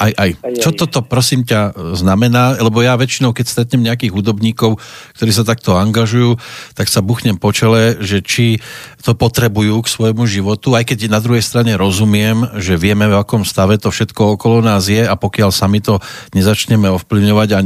Aj, 0.00 0.12
aj. 0.12 0.30
aj 0.40 0.52
Čo 0.60 0.70
toto, 0.74 1.04
prosím 1.04 1.46
ťa, 1.46 1.94
znamená? 1.94 2.58
Lebo 2.58 2.80
ja 2.80 2.98
väčšinou, 2.98 3.36
keď 3.36 3.46
stretnem 3.46 3.86
nejakých 3.86 4.14
hudobníkov, 4.14 4.78
ktorí 5.18 5.30
sa 5.30 5.46
takto 5.46 5.76
angažujú, 5.76 6.36
tak 6.74 6.90
sa 6.90 7.04
buchnem 7.04 7.38
po 7.38 7.50
čele, 7.50 7.98
že 8.00 8.24
či 8.24 8.58
to 9.04 9.12
potrebujú 9.12 9.84
k 9.84 9.92
svojmu 9.92 10.24
životu, 10.24 10.72
aj 10.72 10.88
keď 10.88 11.12
na 11.12 11.20
druhej 11.20 11.44
strane 11.44 11.76
rozumiem, 11.76 12.56
že 12.56 12.80
vieme, 12.80 13.04
v 13.04 13.20
akom 13.20 13.44
stave 13.44 13.76
to 13.76 13.92
všetko 13.92 14.40
okolo 14.40 14.64
nás 14.64 14.88
je 14.88 15.04
a 15.04 15.12
pokiaľ 15.12 15.52
sami 15.52 15.84
to 15.84 16.00
nezačneme 16.32 16.88
ovplyvňovať 16.88 17.48
a 17.52 17.58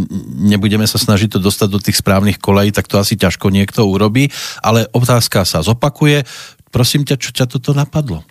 nebudeme 0.50 0.84
sa 0.90 0.98
snažiť 0.98 1.38
to 1.38 1.38
dostať 1.38 1.68
do 1.70 1.78
tých 1.78 2.02
správnych 2.02 2.42
kolejí, 2.42 2.74
tak 2.74 2.90
to 2.90 2.98
asi 2.98 3.14
ťažko 3.14 3.54
niekto 3.54 3.86
urobí. 3.86 4.30
Ale 4.60 4.90
otázka 4.90 5.46
sa 5.46 5.62
zopakuje. 5.62 6.26
Prosím 6.74 7.06
ťa, 7.06 7.16
čo 7.16 7.30
ťa 7.30 7.46
toto 7.46 7.70
napadlo? 7.72 8.26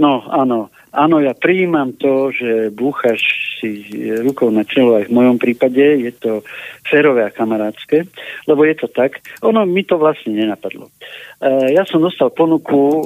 No, 0.00 0.24
áno. 0.32 0.72
Áno, 0.90 1.22
ja 1.22 1.38
prijímam 1.38 1.94
to, 1.94 2.34
že 2.34 2.74
búchaš 2.74 3.22
si 3.62 3.86
rukou 4.26 4.50
na 4.50 4.66
čelo 4.66 4.98
aj 4.98 5.06
v 5.06 5.14
mojom 5.14 5.36
prípade, 5.38 5.78
je 5.78 6.12
to 6.18 6.42
férové 6.82 7.28
a 7.28 7.34
kamarátske, 7.34 8.10
lebo 8.50 8.66
je 8.66 8.74
to 8.74 8.90
tak. 8.90 9.22
Ono 9.46 9.62
mi 9.70 9.86
to 9.86 10.02
vlastne 10.02 10.34
nenapadlo. 10.34 10.90
E, 10.90 11.76
ja 11.78 11.86
som 11.86 12.02
dostal 12.02 12.34
ponuku 12.34 12.74
uh, 12.74 12.98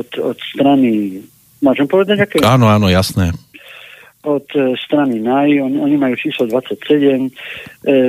od, 0.00 0.08
od 0.16 0.38
strany, 0.40 1.20
môžem 1.60 1.84
povedať 1.84 2.24
aké? 2.24 2.40
Áno, 2.40 2.72
áno, 2.72 2.88
jasné 2.88 3.36
od 4.20 4.44
e, 4.52 4.76
strany 4.76 5.20
NAI, 5.20 5.60
oni, 5.64 5.80
oni 5.80 5.96
majú 5.96 6.14
číslo 6.16 6.44
27, 6.44 6.76
e, 6.76 7.30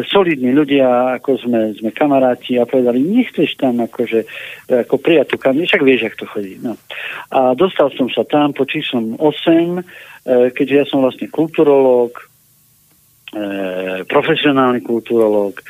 solidní 0.03 0.51
ľudia, 0.51 1.15
ako 1.19 1.39
sme, 1.39 1.61
sme 1.79 1.95
kamaráti 1.95 2.59
a 2.59 2.67
povedali, 2.67 2.99
nechceš 2.99 3.55
tam 3.55 3.79
akože, 3.79 4.19
e, 4.67 4.73
ako 4.83 4.99
prijatú 4.99 5.39
kameru, 5.39 5.63
však 5.63 5.83
vieš, 5.87 6.01
jak 6.11 6.19
to 6.19 6.25
chodí. 6.27 6.59
No. 6.59 6.75
A 7.31 7.55
dostal 7.55 7.95
som 7.95 8.11
sa 8.11 8.27
tam 8.27 8.51
po 8.51 8.67
číslom 8.67 9.15
8, 9.15 9.23
e, 9.23 10.51
keďže 10.51 10.75
ja 10.75 10.85
som 10.87 10.99
vlastne 10.99 11.31
kulturológ, 11.31 12.30
profesionálny 14.11 14.83
kulturológ, 14.83 15.63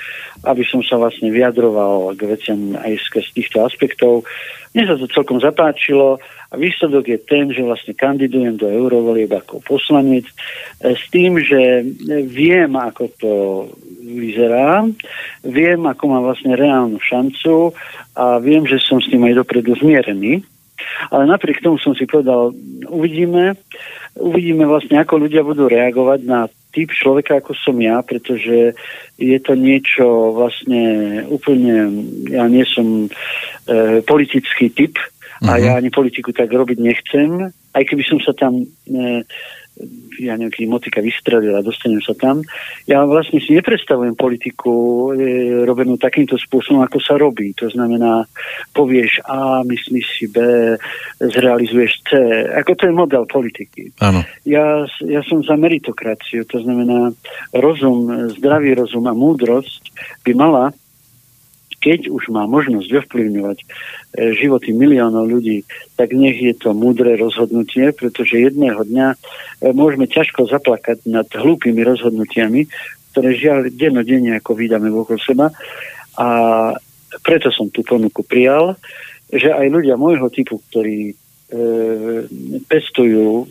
aby 0.50 0.66
som 0.66 0.82
sa 0.82 0.98
vlastne 0.98 1.30
vyjadroval 1.30 2.18
k 2.18 2.22
veciam 2.26 2.74
aj 2.74 2.98
z 3.14 3.30
týchto 3.38 3.62
aspektov. 3.62 4.26
Mne 4.74 4.90
sa 4.90 4.96
to 4.98 5.06
celkom 5.06 5.38
zapáčilo 5.38 6.18
a 6.52 6.54
výsledok 6.58 7.06
je 7.08 7.20
ten, 7.22 7.54
že 7.54 7.62
vlastne 7.62 7.94
kandidujem 7.94 8.58
do 8.58 8.66
eurovolieb 8.66 9.32
ako 9.32 9.62
poslanec 9.62 10.26
e, 10.28 10.98
s 10.98 11.04
tým, 11.08 11.40
že 11.40 11.86
viem, 12.28 12.72
ako 12.76 13.04
to 13.22 13.34
vyzerá, 14.04 14.84
viem, 15.46 15.80
ako 15.86 16.04
má 16.12 16.20
vlastne 16.20 16.58
reálnu 16.58 16.98
šancu 17.00 17.72
a 18.18 18.42
viem, 18.44 18.68
že 18.68 18.82
som 18.84 19.00
s 19.00 19.08
tým 19.08 19.24
aj 19.32 19.38
dopredu 19.38 19.78
zmierený. 19.80 20.44
Ale 21.14 21.24
napriek 21.30 21.62
tomu 21.62 21.78
som 21.78 21.94
si 21.94 22.10
povedal, 22.10 22.52
uvidíme, 22.90 23.56
uvidíme 24.18 24.66
vlastne, 24.66 24.98
ako 25.00 25.24
ľudia 25.24 25.46
budú 25.46 25.70
reagovať 25.70 26.20
na 26.26 26.50
typ 26.72 26.90
človeka, 26.96 27.44
ako 27.44 27.52
som 27.54 27.78
ja, 27.80 28.00
pretože 28.02 28.74
je 29.20 29.38
to 29.44 29.54
niečo 29.54 30.36
vlastne 30.36 31.24
úplne, 31.28 31.92
ja 32.32 32.48
nie 32.48 32.64
som 32.64 33.08
e, 33.08 33.10
politický 34.02 34.72
typ, 34.72 34.96
a 35.42 35.58
ja 35.58 35.74
mhm. 35.74 35.78
ani 35.82 35.90
politiku 35.90 36.30
tak 36.30 36.54
robiť 36.54 36.78
nechcem, 36.78 37.50
aj 37.74 37.84
keby 37.90 38.04
som 38.06 38.22
sa 38.22 38.30
tam 38.38 38.62
e, 38.62 39.26
ja 40.22 40.38
neviem, 40.38 40.54
keď 40.54 40.66
motika 40.68 41.00
vystrelila, 41.02 41.66
dostanem 41.66 42.04
sa 42.04 42.14
tam. 42.14 42.46
Ja 42.86 43.02
vlastne 43.08 43.42
si 43.42 43.56
nepredstavujem 43.56 44.14
politiku 44.14 44.72
e, 45.16 45.64
robenú 45.66 45.98
takýmto 45.98 46.38
spôsobom, 46.38 46.84
ako 46.86 47.00
sa 47.02 47.18
robí. 47.18 47.56
To 47.58 47.72
znamená, 47.72 48.28
povieš 48.76 49.24
A, 49.26 49.66
myslíš 49.66 50.06
si 50.06 50.26
B, 50.30 50.38
zrealizuješ 51.18 51.92
C. 52.06 52.10
Ako 52.62 52.78
to 52.78 52.92
je 52.92 52.94
model 52.94 53.24
politiky. 53.26 53.90
Áno. 54.04 54.22
Ja, 54.46 54.86
ja 55.02 55.22
som 55.26 55.42
za 55.42 55.58
meritokraciu, 55.58 56.46
to 56.46 56.62
znamená 56.62 57.16
rozum, 57.56 58.30
zdravý 58.38 58.78
rozum 58.78 59.08
a 59.10 59.16
múdrosť 59.18 59.90
by 60.22 60.32
mala 60.38 60.76
keď 61.82 62.14
už 62.14 62.30
má 62.30 62.46
možnosť 62.46 63.04
ovplyvňovať 63.04 63.58
e, 63.58 63.66
životy 64.38 64.70
miliónov 64.72 65.26
ľudí, 65.26 65.66
tak 65.98 66.14
nech 66.14 66.38
je 66.38 66.54
to 66.54 66.78
múdre 66.78 67.18
rozhodnutie, 67.18 67.90
pretože 67.90 68.38
jedného 68.38 68.86
dňa 68.86 69.08
e, 69.12 69.18
môžeme 69.74 70.06
ťažko 70.06 70.46
zaplakať 70.46 71.10
nad 71.10 71.26
hlúpými 71.26 71.82
rozhodnutiami, 71.82 72.70
ktoré 73.12 73.34
žiaľ 73.34 73.74
dennodenne 73.74 74.38
ako 74.38 74.54
vydáme 74.54 74.94
okolo 74.94 75.18
seba. 75.18 75.50
A 76.22 76.28
preto 77.26 77.50
som 77.50 77.68
tú 77.74 77.82
ponuku 77.82 78.22
prijal, 78.24 78.78
že 79.34 79.50
aj 79.50 79.68
ľudia 79.68 79.98
môjho 79.98 80.30
typu, 80.30 80.62
ktorí 80.70 81.12
e, 81.12 81.14
pestujú 82.70 83.50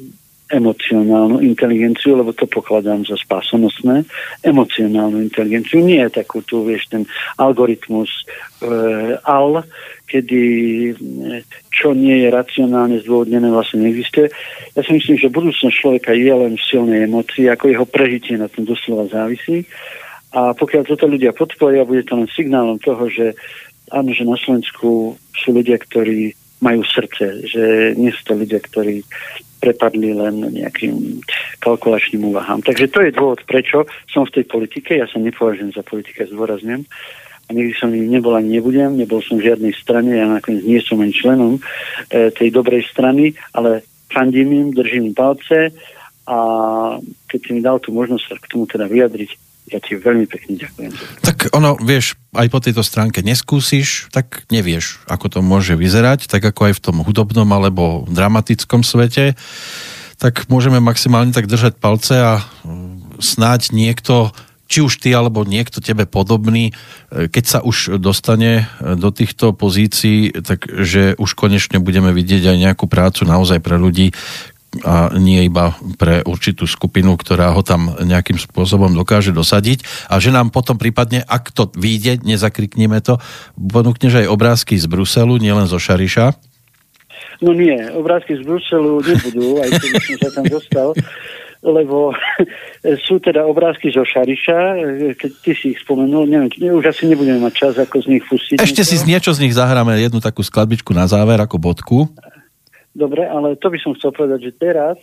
emocionálnu 0.51 1.39
inteligenciu, 1.41 2.19
lebo 2.19 2.35
to 2.35 2.51
pokladám 2.51 3.07
za 3.07 3.15
spásonosné, 3.15 4.03
emocionálnu 4.43 5.23
inteligenciu, 5.23 5.79
nie 5.79 6.03
je 6.03 6.21
takú 6.21 6.43
tu, 6.43 6.67
vieš, 6.67 6.91
ten 6.91 7.07
algoritmus 7.39 8.11
e, 8.11 8.23
AL, 9.23 9.63
kedy 10.11 10.43
e, 10.91 10.93
čo 11.71 11.95
nie 11.95 12.27
je 12.27 12.29
racionálne 12.35 12.99
zdôvodnené 13.07 13.47
vlastne 13.47 13.87
neexistuje. 13.87 14.27
Ja 14.75 14.83
si 14.83 14.91
myslím, 14.99 15.17
že 15.23 15.31
budúcnosť 15.31 15.77
človeka 15.79 16.11
je 16.19 16.35
len 16.35 16.59
v 16.59 16.67
silnej 16.67 17.07
emocii, 17.07 17.47
ako 17.47 17.71
jeho 17.71 17.87
prežitie 17.87 18.35
na 18.35 18.51
tom 18.51 18.67
doslova 18.67 19.07
závisí. 19.07 19.65
A 20.35 20.55
pokiaľ 20.55 20.83
toto 20.87 21.07
ľudia 21.07 21.35
podporia, 21.35 21.87
bude 21.87 22.03
to 22.07 22.19
len 22.19 22.31
signálom 22.31 22.79
toho, 22.83 23.07
že 23.11 23.39
áno, 23.91 24.15
že 24.15 24.23
na 24.27 24.39
Slovensku 24.39 25.15
sú 25.35 25.49
ľudia, 25.51 25.79
ktorí 25.79 26.40
majú 26.61 26.85
srdce, 26.85 27.49
že 27.49 27.97
nie 27.97 28.13
sú 28.13 28.23
to 28.25 28.35
ľudia, 28.37 28.61
ktorí 28.61 29.03
prepadli 29.61 30.17
len 30.17 30.41
nejakým 30.57 31.21
kalkulačným 31.61 32.33
úvahám. 32.33 32.65
Takže 32.65 32.89
to 32.89 33.05
je 33.05 33.13
dôvod, 33.13 33.45
prečo 33.45 33.85
som 34.09 34.25
v 34.25 34.41
tej 34.41 34.45
politike. 34.49 34.97
Ja 34.97 35.05
sa 35.05 35.21
nepovažujem 35.21 35.77
za 35.77 35.85
politika, 35.85 36.25
zdôrazňujem. 36.25 36.85
A 36.85 37.51
nikdy 37.51 37.73
som 37.77 37.91
ním 37.91 38.09
nebol 38.09 38.33
ani 38.39 38.57
nebudem, 38.57 38.95
nebol 38.95 39.21
som 39.21 39.37
v 39.37 39.51
žiadnej 39.51 39.75
strane, 39.75 40.15
ja 40.15 40.25
nakoniec 40.31 40.63
nie 40.63 40.79
som 40.79 41.03
ani 41.03 41.11
členom 41.11 41.59
e, 41.59 42.31
tej 42.31 42.49
dobrej 42.55 42.87
strany, 42.87 43.35
ale 43.51 43.83
fandím 44.07 44.55
im, 44.55 44.69
držím 44.71 45.11
im 45.11 45.15
palce 45.19 45.75
a 46.31 46.39
keď 47.27 47.39
si 47.43 47.51
mi 47.51 47.59
dal 47.59 47.83
tú 47.83 47.91
možnosť 47.91 48.23
sa 48.23 48.35
k 48.39 48.51
tomu 48.55 48.71
teda 48.71 48.87
vyjadriť, 48.87 49.50
ja 49.71 49.79
ti 49.79 49.95
veľmi 49.95 50.27
pekne 50.27 50.59
ďakujem. 50.59 50.91
Tak 51.23 51.55
ono, 51.55 51.79
vieš, 51.79 52.19
aj 52.35 52.49
po 52.51 52.59
tejto 52.59 52.83
stránke 52.83 53.23
neskúsiš, 53.23 54.11
tak 54.11 54.45
nevieš, 54.51 55.03
ako 55.07 55.27
to 55.31 55.39
môže 55.41 55.79
vyzerať, 55.79 56.27
tak 56.27 56.43
ako 56.43 56.71
aj 56.71 56.75
v 56.77 56.83
tom 56.83 56.97
hudobnom 57.07 57.47
alebo 57.47 58.05
dramatickom 58.11 58.83
svete, 58.83 59.39
tak 60.21 60.51
môžeme 60.53 60.83
maximálne 60.83 61.33
tak 61.33 61.49
držať 61.49 61.81
palce 61.81 62.19
a 62.19 62.33
mm, 62.67 63.23
snáď 63.23 63.73
niekto 63.73 64.35
či 64.71 64.87
už 64.87 65.03
ty 65.03 65.11
alebo 65.11 65.43
niekto 65.43 65.83
tebe 65.83 66.07
podobný, 66.07 66.71
e, 67.11 67.27
keď 67.27 67.45
sa 67.47 67.59
už 67.67 67.99
dostane 67.99 68.71
e, 68.79 68.95
do 68.95 69.11
týchto 69.11 69.51
pozícií, 69.51 70.31
takže 70.31 71.19
už 71.19 71.31
konečne 71.35 71.83
budeme 71.83 72.15
vidieť 72.15 72.55
aj 72.55 72.57
nejakú 72.59 72.87
prácu 72.87 73.27
naozaj 73.27 73.59
pre 73.59 73.75
ľudí, 73.75 74.15
a 74.87 75.11
nie 75.19 75.51
iba 75.51 75.75
pre 75.99 76.23
určitú 76.23 76.63
skupinu, 76.63 77.19
ktorá 77.19 77.51
ho 77.51 77.63
tam 77.67 77.91
nejakým 77.99 78.39
spôsobom 78.39 78.95
dokáže 78.95 79.35
dosadiť 79.35 79.83
a 80.07 80.23
že 80.23 80.31
nám 80.31 80.55
potom 80.55 80.79
prípadne, 80.79 81.27
ak 81.27 81.51
to 81.51 81.67
vyjde, 81.75 82.23
nezakrikneme 82.23 83.03
to, 83.03 83.19
ponúkneš 83.59 84.23
aj 84.23 84.31
obrázky 84.31 84.79
z 84.79 84.87
Bruselu, 84.87 85.43
nielen 85.43 85.67
zo 85.67 85.83
Šariša? 85.83 86.39
No 87.43 87.51
nie, 87.51 87.75
obrázky 87.91 88.39
z 88.39 88.47
Bruselu 88.47 89.03
nebudú, 89.03 89.59
aj 89.59 89.71
keď 89.75 89.91
som 90.07 90.17
sa 90.23 90.31
tam 90.39 90.47
dostal, 90.47 90.89
lebo 91.67 92.15
sú 93.11 93.19
teda 93.19 93.43
obrázky 93.51 93.91
zo 93.91 94.07
Šariša, 94.07 94.59
keď 95.19 95.31
ty 95.43 95.53
si 95.59 95.75
ich 95.75 95.83
spomenul, 95.83 96.31
neviem, 96.31 96.49
už 96.79 96.95
asi 96.95 97.11
nebudeme 97.11 97.43
mať 97.43 97.55
čas, 97.59 97.75
ako 97.75 98.07
z 98.07 98.07
nich 98.07 98.25
pustiť. 98.29 98.63
Ešte 98.63 98.87
si 98.87 98.97
z 98.97 99.05
niečo 99.09 99.35
z 99.35 99.43
nich 99.43 99.57
zahráme, 99.57 99.99
jednu 99.99 100.23
takú 100.23 100.47
skladbičku 100.47 100.95
na 100.95 101.11
záver, 101.11 101.43
ako 101.43 101.59
bodku. 101.59 101.99
Dobre, 102.91 103.23
ale 103.27 103.55
to 103.57 103.71
by 103.71 103.79
som 103.79 103.95
chcel 103.95 104.11
povedať, 104.11 104.51
že 104.51 104.59
teraz 104.59 104.99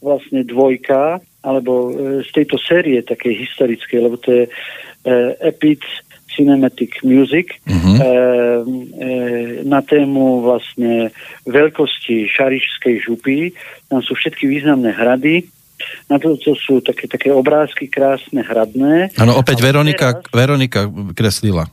vlastne 0.00 0.42
dvojka, 0.42 1.20
alebo 1.44 1.92
e, 1.92 2.24
z 2.24 2.30
tejto 2.32 2.56
série 2.56 3.04
takej 3.04 3.34
historickej, 3.46 3.98
lebo 4.00 4.16
to 4.16 4.32
je 4.32 4.44
e, 4.48 4.50
Epic 5.44 5.84
Cinematic 6.30 7.02
Music 7.02 7.58
uh-huh. 7.66 7.96
e, 7.96 8.00
e, 8.00 9.08
na 9.66 9.82
tému 9.82 10.46
vlastne 10.46 11.10
veľkosti 11.44 12.30
Šarišskej 12.30 12.96
župy. 13.02 13.52
Tam 13.90 14.00
sú 14.00 14.14
všetky 14.14 14.46
významné 14.46 14.94
hrady. 14.94 15.50
Na 16.12 16.20
to, 16.20 16.36
to 16.36 16.54
sú 16.54 16.84
také, 16.84 17.08
také 17.08 17.32
obrázky 17.32 17.88
krásne, 17.88 18.44
hradné. 18.44 19.16
Áno, 19.16 19.36
opäť 19.36 19.64
Veronika, 19.64 20.20
teraz... 20.20 20.32
Veronika 20.32 20.80
kreslila. 21.16 21.66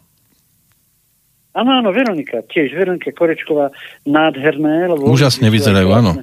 Áno, 1.57 1.71
áno, 1.81 1.89
Veronika, 1.89 2.45
tiež 2.45 2.77
Veronika 2.77 3.09
Korečková, 3.09 3.73
nádherné. 4.05 4.93
Lebo 4.93 5.09
Úžasne 5.09 5.49
vyzerajú, 5.49 5.89
áno. 5.89 6.21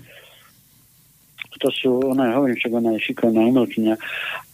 To 1.59 1.69
sú, 1.75 1.91
ona, 2.15 2.39
hovorím, 2.39 2.55
však 2.55 2.73
ona 2.73 2.95
je 2.95 3.11
šikovná 3.11 3.43
umelkyňa. 3.51 3.95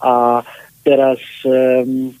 A 0.01 0.41
teraz, 0.81 1.21
um, 1.45 2.17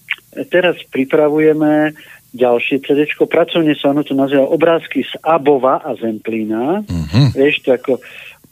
teraz 0.53 0.77
pripravujeme 0.93 1.97
ďalšie 2.37 2.85
CD. 2.85 3.09
Pracovne 3.09 3.73
sa 3.73 3.91
ono 3.91 4.05
to 4.05 4.13
nazýva 4.13 4.45
Obrázky 4.45 5.03
z 5.03 5.17
Abova 5.25 5.81
a 5.81 5.97
Zemplína. 5.97 6.85
Uh-huh. 6.85 7.27
Vieš, 7.33 7.65
to 7.65 7.75
ako 7.75 7.99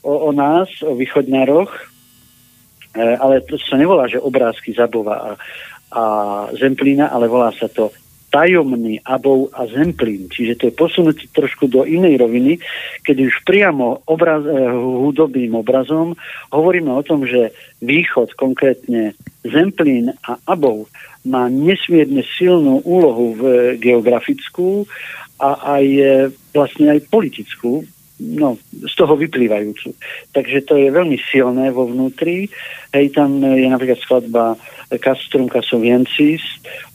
o, 0.03 0.13
o 0.27 0.31
nás, 0.31 0.67
o 0.83 0.95
východňaroch, 0.95 1.71
e, 2.95 3.01
ale 3.19 3.43
to 3.47 3.55
sa 3.59 3.79
nevolá, 3.79 4.07
že 4.07 4.19
obrázky 4.19 4.75
z 4.75 4.83
Abova 4.83 5.15
a, 5.15 5.31
a 5.95 6.03
Zemplína, 6.55 7.11
ale 7.11 7.31
volá 7.31 7.51
sa 7.55 7.67
to 7.71 7.91
tajomný 8.29 9.01
abov 9.03 9.49
a 9.53 9.65
zemplín. 9.65 10.29
Čiže 10.29 10.53
to 10.55 10.63
je 10.69 10.73
posunúť 10.77 11.17
trošku 11.33 11.65
do 11.65 11.83
inej 11.83 12.21
roviny, 12.21 12.61
keď 13.01 13.17
už 13.25 13.35
priamo 13.43 14.05
obraz, 14.05 14.45
eh, 14.45 14.53
hudobným 14.73 15.57
obrazom 15.57 16.13
hovoríme 16.53 16.93
o 16.93 17.05
tom, 17.05 17.25
že 17.25 17.51
východ, 17.81 18.37
konkrétne 18.37 19.17
zemplín 19.41 20.13
a 20.25 20.37
abov, 20.45 20.87
má 21.25 21.51
nesmierne 21.51 22.23
silnú 22.37 22.79
úlohu 22.85 23.35
v 23.35 23.43
geografickú 23.81 24.87
a 25.41 25.81
aj 25.81 25.85
eh, 25.85 26.09
vlastne 26.53 26.95
aj 26.97 27.09
politickú, 27.09 27.83
no, 28.19 28.59
z 28.71 28.93
toho 28.99 29.15
vyplývajúcu. 29.15 29.95
Takže 30.35 30.67
to 30.67 30.75
je 30.75 30.91
veľmi 30.91 31.17
silné 31.31 31.71
vo 31.71 31.87
vnútri. 31.87 32.51
Hej, 32.91 33.15
tam 33.15 33.39
je 33.41 33.67
napríklad 33.67 33.99
skladba 34.03 34.59
Castrum 34.99 35.47
Casoviensis 35.47 36.43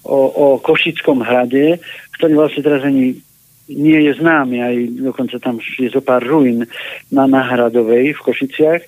o, 0.05 0.29
o 0.29 0.47
Košickom 0.61 1.25
hrade, 1.25 1.81
ktorý 2.20 2.33
vlastne 2.37 2.62
teraz 2.62 2.85
ani 2.85 3.18
nie 3.64 3.97
je 4.05 4.12
známy, 4.20 4.61
aj 4.61 4.77
dokonca 5.09 5.41
tam 5.41 5.57
je 5.57 5.89
zo 5.89 6.05
pár 6.05 6.20
ruín 6.20 6.68
na 7.09 7.25
Nahradovej 7.25 8.12
v 8.12 8.20
Košiciach, 8.20 8.83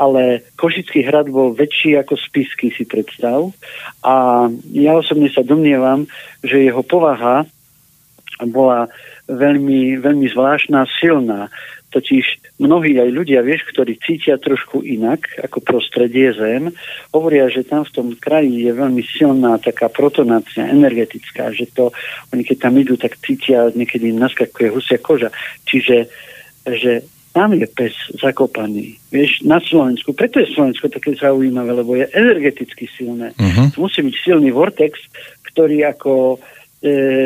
ale 0.00 0.48
Košický 0.56 1.04
hrad 1.04 1.28
bol 1.28 1.52
väčší 1.52 2.00
ako 2.00 2.16
Spisky, 2.16 2.72
si 2.72 2.88
predstav. 2.88 3.52
A 4.00 4.48
ja 4.72 4.92
osobne 4.96 5.28
sa 5.28 5.44
domnievam, 5.44 6.08
že 6.40 6.64
jeho 6.64 6.80
povaha 6.80 7.44
bola 8.48 8.88
veľmi, 9.28 9.98
veľmi 10.00 10.26
zvláštna, 10.30 10.86
silná. 11.00 11.48
Totiž 11.94 12.58
mnohí 12.58 12.98
aj 12.98 13.10
ľudia, 13.14 13.46
vieš, 13.46 13.70
ktorí 13.70 14.02
cítia 14.02 14.34
trošku 14.34 14.82
inak 14.82 15.30
ako 15.38 15.62
prostredie 15.62 16.34
Zem, 16.34 16.74
hovoria, 17.14 17.46
že 17.46 17.62
tam 17.62 17.86
v 17.86 17.94
tom 17.94 18.08
kraji 18.18 18.66
je 18.66 18.72
veľmi 18.74 19.02
silná 19.06 19.62
taká 19.62 19.86
protonácia 19.86 20.66
energetická, 20.66 21.54
že 21.54 21.70
to, 21.70 21.94
oni 22.34 22.42
keď 22.42 22.56
tam 22.66 22.74
idú, 22.74 22.98
tak 22.98 23.14
cítia, 23.22 23.70
niekedy 23.70 24.10
im 24.10 24.18
naskakuje 24.18 24.74
husia 24.74 24.98
koža. 24.98 25.30
Čiže 25.66 26.10
že 26.64 27.04
tam 27.34 27.52
je 27.52 27.66
pes 27.66 27.92
zakopaný. 28.14 28.96
Vieš, 29.10 29.42
na 29.42 29.58
Slovensku. 29.58 30.14
Preto 30.14 30.38
je 30.38 30.54
Slovensko 30.54 30.86
také 30.86 31.18
zaujímavé, 31.18 31.74
lebo 31.74 31.98
je 31.98 32.06
energeticky 32.14 32.86
silné. 32.86 33.34
Uh-huh. 33.34 33.90
Musí 33.90 34.06
byť 34.06 34.14
silný 34.22 34.54
vortex, 34.54 34.94
ktorý 35.50 35.82
ako 35.82 36.12
e, 36.14 36.38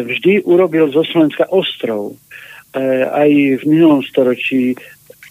vždy 0.07 0.47
urobil 0.47 0.91
zo 0.95 1.03
Slovenska 1.03 1.51
ostrov. 1.51 2.15
E, 2.71 2.83
aj 3.05 3.31
v 3.59 3.65
minulom 3.67 4.05
storočí, 4.07 4.79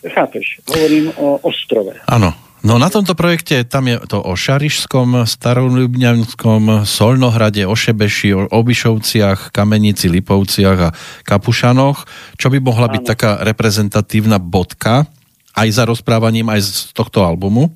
chápeš, 0.04 0.60
hovorím 0.68 1.14
o 1.16 1.40
ostrove. 1.48 1.96
Áno, 2.12 2.36
No 2.66 2.82
na 2.82 2.90
tomto 2.90 3.14
projekte 3.14 3.62
tam 3.70 3.86
je 3.86 4.02
to 4.10 4.18
o 4.18 4.34
Šarišskom, 4.34 5.30
Staroľubňanskom, 5.30 6.90
Solnohrade, 6.90 7.70
Ošebeši, 7.70 8.34
o 8.34 8.50
Obišovciach, 8.50 9.54
Kamenici, 9.54 10.10
Lipovciach 10.10 10.80
a 10.82 10.94
Kapušanoch, 11.22 12.10
čo 12.36 12.50
by 12.50 12.58
mohla 12.58 12.90
byť 12.90 13.04
taká 13.06 13.32
reprezentatívna 13.46 14.42
bodka 14.42 15.06
aj 15.54 15.68
za 15.70 15.86
rozprávaním 15.86 16.50
aj 16.50 16.60
z 16.66 16.70
tohto 16.98 17.22
albumu? 17.22 17.72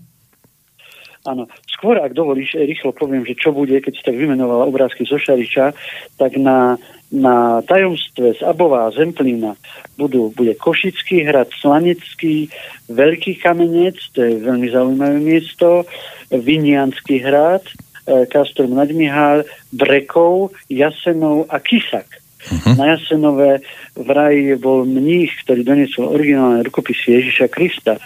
Áno. 1.22 1.46
Skôr, 1.70 2.02
ak 2.02 2.18
dovolíš, 2.18 2.58
rýchlo 2.58 2.98
poviem, 2.98 3.22
že 3.22 3.38
čo 3.38 3.54
bude, 3.54 3.78
keď 3.78 3.94
si 3.94 4.02
tak 4.02 4.18
vymenovala 4.18 4.66
obrázky 4.66 5.06
zo 5.06 5.22
Šariša, 5.22 5.74
tak 6.18 6.38
na 6.42 6.82
na 7.12 7.60
tajomstve 7.68 8.40
z 8.40 8.42
Abová 8.48 8.88
a 8.88 8.96
Zemplína 8.96 9.60
budú, 10.00 10.32
bude 10.32 10.56
Košický 10.56 11.28
hrad, 11.28 11.52
Slanecký, 11.60 12.48
Veľký 12.88 13.36
kamenec, 13.36 14.00
to 14.16 14.24
je 14.24 14.40
veľmi 14.40 14.72
zaujímavé 14.72 15.20
miesto, 15.20 15.84
Vinianský 16.32 17.20
hrad, 17.20 17.68
e, 18.08 18.24
Kastrom 18.32 18.72
Nadmihál, 18.72 19.44
Brekov, 19.76 20.56
Jasenov 20.72 21.52
a 21.52 21.60
Kisak. 21.60 22.08
Uh-huh. 22.42 22.74
Na 22.80 22.96
Jasenové 22.96 23.62
vraj 23.94 24.56
bol 24.58 24.88
mních, 24.88 25.36
ktorý 25.46 25.62
doniesol 25.68 26.10
originálne 26.10 26.64
rukopisy 26.64 27.22
Ježiša 27.22 27.52
Krista. 27.52 28.00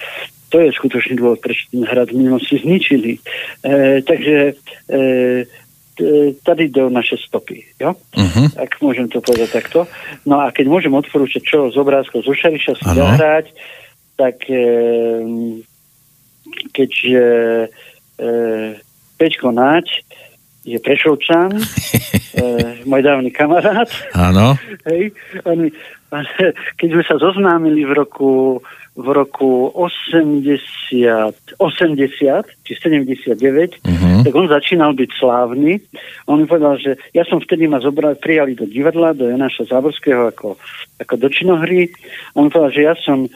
To 0.49 0.61
je 0.61 0.69
skutočný 0.71 1.17
dôvod, 1.17 1.41
prečo 1.41 1.67
ten 1.73 1.83
hrad 1.83 2.13
v 2.13 2.21
minulosti 2.21 2.61
zničili. 2.61 3.17
E, 3.17 4.01
takže 4.05 4.53
e, 4.87 4.99
tady 6.43 6.63
ide 6.63 6.83
o 6.83 6.89
naše 6.89 7.17
stopy. 7.17 7.63
Jo? 7.79 7.95
Uh-huh. 7.95 8.47
Ak 8.59 8.77
môžem 8.83 9.07
to 9.07 9.23
povedať 9.23 9.49
takto. 9.51 9.87
No 10.27 10.43
a 10.43 10.51
keď 10.51 10.67
môžem 10.67 10.93
odporúčať, 10.93 11.41
čo 11.43 11.57
z 11.71 11.75
obrázkov 11.79 12.27
zo 12.27 12.33
Šariša 12.35 12.73
si 12.77 12.85
zahrať, 12.93 13.45
tak 14.19 14.43
e, 14.47 14.63
keďže 16.71 17.25
e, 18.19 18.27
Peťko 19.15 19.51
Náď 19.51 19.85
je 20.65 20.77
Prešovčan, 20.81 21.51
e, 21.61 22.43
môj 22.89 23.01
dávny 23.05 23.29
kamarát. 23.31 23.87
Áno. 24.17 24.57
Hej, 24.89 25.13
on, 25.45 25.69
keď 26.79 26.87
sme 26.91 27.03
sa 27.05 27.15
zoznámili 27.21 27.85
v 27.85 27.93
roku 27.93 28.59
v 28.95 29.07
roku 29.11 29.67
80, 29.75 30.55
80 31.59 32.63
či 32.63 32.73
79, 32.79 33.35
uh-huh. 33.35 34.23
tak 34.23 34.31
on 34.31 34.47
začínal 34.47 34.95
byť 34.95 35.09
slávny. 35.19 35.83
On 36.31 36.39
mi 36.39 36.47
povedal, 36.47 36.79
že 36.79 36.95
ja 37.11 37.27
som 37.27 37.43
vtedy 37.43 37.67
ma 37.67 37.83
zobrali, 37.83 38.15
prijali 38.15 38.55
do 38.55 38.63
divadla, 38.63 39.11
do 39.11 39.27
Janaša 39.27 39.67
Záborského 39.67 40.31
ako, 40.31 40.55
ako 41.03 41.13
do 41.19 41.27
činohry. 41.27 41.91
On 42.39 42.47
povedal, 42.47 42.71
že 42.71 42.81
ja 42.87 42.95
som 42.95 43.27
e, 43.27 43.29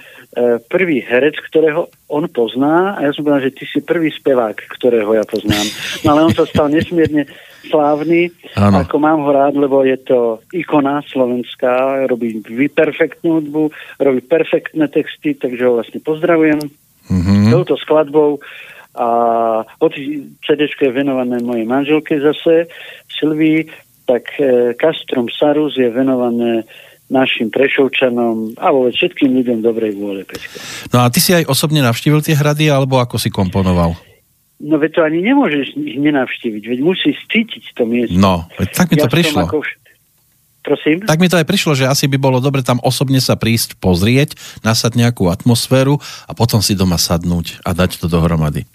prvý 0.71 1.03
herec, 1.03 1.35
ktorého 1.51 1.91
on 2.07 2.31
pozná 2.31 2.95
a 2.95 3.03
ja 3.03 3.11
som 3.11 3.27
povedal, 3.27 3.51
že 3.51 3.59
ty 3.59 3.67
si 3.67 3.83
prvý 3.83 4.15
spevák, 4.15 4.55
ktorého 4.79 5.11
ja 5.11 5.27
poznám. 5.27 5.67
No 6.07 6.15
ale 6.15 6.31
on 6.31 6.33
sa 6.33 6.47
stal 6.47 6.71
nesmierne 6.71 7.27
slávny, 7.67 8.31
ano. 8.55 8.87
ako 8.87 8.95
mám 9.01 9.19
ho 9.25 9.31
rád, 9.35 9.59
lebo 9.59 9.83
je 9.83 9.99
to 9.99 10.39
ikona 10.55 11.03
slovenská, 11.03 12.07
robí 12.07 12.39
perfektnú 12.71 13.43
hudbu, 13.43 13.63
robí 13.99 14.21
perfektné 14.23 14.87
texty, 14.87 15.35
takže 15.35 15.67
ho 15.67 15.75
vlastne 15.75 15.99
pozdravujem 15.99 16.59
mm-hmm. 17.09 17.51
touto 17.51 17.75
skladbou 17.75 18.39
a 18.95 19.07
hoci 19.79 20.27
CD 20.43 20.67
je 20.67 20.91
venované 20.91 21.39
mojej 21.39 21.65
manželke 21.67 22.19
zase, 22.19 22.67
Silvii, 23.07 23.69
tak 24.09 24.25
e, 24.41 24.73
Sarus 25.29 25.77
je 25.77 25.87
venované 25.93 26.65
našim 27.09 27.49
Prešovčanom 27.49 28.57
a 28.57 28.69
vôbec 28.69 28.93
všetkým 28.93 29.33
ľuďom 29.33 29.57
dobrej 29.65 29.97
vôle, 29.97 30.21
Peťko. 30.25 30.57
No 30.93 31.05
a 31.05 31.09
ty 31.09 31.17
si 31.17 31.33
aj 31.33 31.49
osobne 31.49 31.81
navštívil 31.81 32.21
tie 32.21 32.37
hrady, 32.37 32.69
alebo 32.69 33.01
ako 33.01 33.17
si 33.17 33.33
komponoval? 33.33 33.97
No 34.59 34.75
veď 34.75 34.91
to 34.99 35.01
ani 35.07 35.23
nemôžeš 35.23 35.79
ich 35.79 35.99
nenavštíviť, 36.03 36.63
veď 36.67 36.79
musíš 36.83 37.15
cítiť 37.31 37.79
to 37.79 37.87
miesto. 37.87 38.19
No, 38.19 38.43
tak 38.75 38.91
mi 38.91 38.99
to 38.99 39.07
ja 39.07 39.11
prišlo. 39.11 39.47
Ako... 39.47 39.63
Prosím? 40.59 41.07
Tak 41.07 41.23
mi 41.23 41.31
to 41.31 41.39
aj 41.39 41.47
prišlo, 41.47 41.71
že 41.71 41.87
asi 41.87 42.11
by 42.11 42.19
bolo 42.19 42.43
dobre 42.43 42.59
tam 42.59 42.83
osobne 42.83 43.23
sa 43.23 43.39
prísť 43.39 43.79
pozrieť, 43.79 44.35
nasať 44.59 44.99
nejakú 44.99 45.31
atmosféru 45.31 46.03
a 46.27 46.31
potom 46.35 46.59
si 46.59 46.75
doma 46.75 46.99
sadnúť 46.99 47.63
a 47.63 47.71
dať 47.71 48.03
to 48.03 48.11
dohromady. 48.11 48.67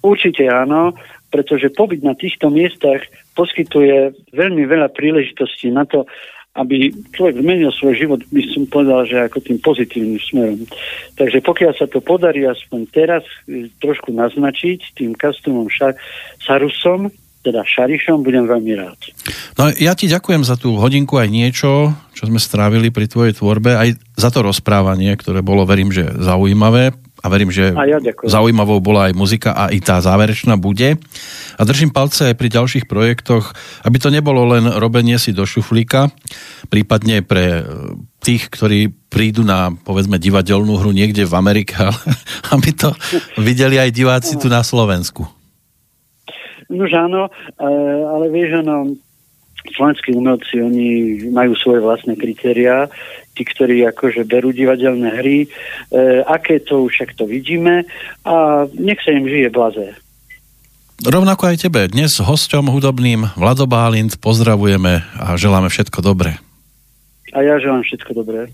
Určite 0.00 0.48
áno, 0.48 0.96
pretože 1.28 1.68
pobyt 1.68 2.00
na 2.00 2.16
týchto 2.16 2.48
miestach 2.48 3.04
poskytuje 3.36 4.16
veľmi 4.32 4.64
veľa 4.64 4.88
príležitostí 4.96 5.68
na 5.68 5.84
to, 5.84 6.08
aby 6.58 6.90
človek 7.14 7.38
zmenil 7.38 7.70
svoj 7.70 7.94
život, 7.94 8.20
by 8.34 8.42
som 8.50 8.66
povedal, 8.66 9.06
že 9.06 9.16
ako 9.30 9.38
tým 9.38 9.58
pozitívnym 9.62 10.18
smerom. 10.18 10.66
Takže 11.14 11.38
pokiaľ 11.38 11.72
sa 11.78 11.86
to 11.86 12.02
podarí 12.02 12.42
aspoň 12.42 12.80
teraz 12.90 13.22
e, 13.46 13.70
trošku 13.78 14.10
naznačiť 14.10 14.98
tým 14.98 15.14
kastumom 15.14 15.70
ša- 15.70 15.94
Sarusom, 16.42 17.14
teda 17.46 17.62
Šarišom, 17.62 18.26
budem 18.26 18.50
veľmi 18.50 18.72
rád. 18.74 18.98
No 19.54 19.70
ja 19.70 19.94
ti 19.94 20.10
ďakujem 20.10 20.42
za 20.42 20.58
tú 20.58 20.74
hodinku 20.76 21.16
aj 21.16 21.30
niečo, 21.30 21.94
čo 22.12 22.26
sme 22.26 22.42
strávili 22.42 22.90
pri 22.90 23.06
tvojej 23.06 23.38
tvorbe, 23.38 23.78
aj 23.78 23.94
za 24.18 24.28
to 24.34 24.42
rozprávanie, 24.42 25.14
ktoré 25.14 25.40
bolo, 25.46 25.62
verím, 25.62 25.94
že 25.94 26.10
zaujímavé 26.18 26.92
a 27.18 27.26
verím, 27.26 27.50
že 27.50 27.74
a 27.74 27.84
ja 27.86 27.98
zaujímavou 28.22 28.78
bola 28.78 29.10
aj 29.10 29.14
muzika 29.18 29.50
a 29.50 29.74
i 29.74 29.82
tá 29.82 29.98
záverečná 29.98 30.54
bude. 30.54 30.98
A 31.58 31.62
držím 31.66 31.90
palce 31.90 32.30
aj 32.30 32.38
pri 32.38 32.48
ďalších 32.54 32.86
projektoch, 32.86 33.50
aby 33.82 33.96
to 33.98 34.14
nebolo 34.14 34.46
len 34.54 34.70
robenie 34.78 35.18
si 35.18 35.34
do 35.34 35.42
šuflíka, 35.42 36.14
prípadne 36.70 37.26
pre 37.26 37.44
e, 37.58 37.62
tých, 38.22 38.46
ktorí 38.46 38.94
prídu 39.10 39.42
na, 39.42 39.74
povedzme, 39.74 40.22
divadelnú 40.22 40.78
hru 40.78 40.94
niekde 40.94 41.26
v 41.26 41.34
Amerike, 41.34 41.74
aby 42.54 42.70
to 42.70 42.94
videli 43.34 43.82
aj 43.82 43.90
diváci 43.90 44.38
tu 44.38 44.46
na 44.46 44.62
Slovensku. 44.62 45.26
No 46.68 46.84
áno, 46.84 47.32
e, 47.56 47.70
ale 48.06 48.30
vieš, 48.30 48.62
ono, 48.62 48.94
slovenskí 49.74 50.14
umelci, 50.14 50.62
oni 50.62 50.88
majú 51.32 51.52
svoje 51.58 51.80
vlastné 51.82 52.14
kritériá, 52.14 52.86
tí, 53.38 53.46
ktorí 53.46 53.86
akože 53.86 54.26
berú 54.26 54.50
divadelné 54.50 55.14
hry, 55.22 55.38
e, 55.46 55.48
aké 56.26 56.58
to 56.58 56.90
však 56.90 57.14
to 57.14 57.30
vidíme 57.30 57.86
a 58.26 58.66
nech 58.74 58.98
sa 59.06 59.14
im 59.14 59.30
žije 59.30 59.54
blaze. 59.54 59.94
Rovnako 60.98 61.54
aj 61.54 61.62
tebe. 61.62 61.86
Dnes 61.86 62.18
hosťom 62.18 62.74
hudobným 62.74 63.30
Vlado 63.38 63.70
Bálint 63.70 64.18
pozdravujeme 64.18 65.06
a 65.14 65.38
želáme 65.38 65.70
všetko 65.70 66.02
dobré. 66.02 66.42
A 67.30 67.38
ja 67.46 67.54
želám 67.62 67.86
všetko 67.86 68.18
dobré. 68.18 68.50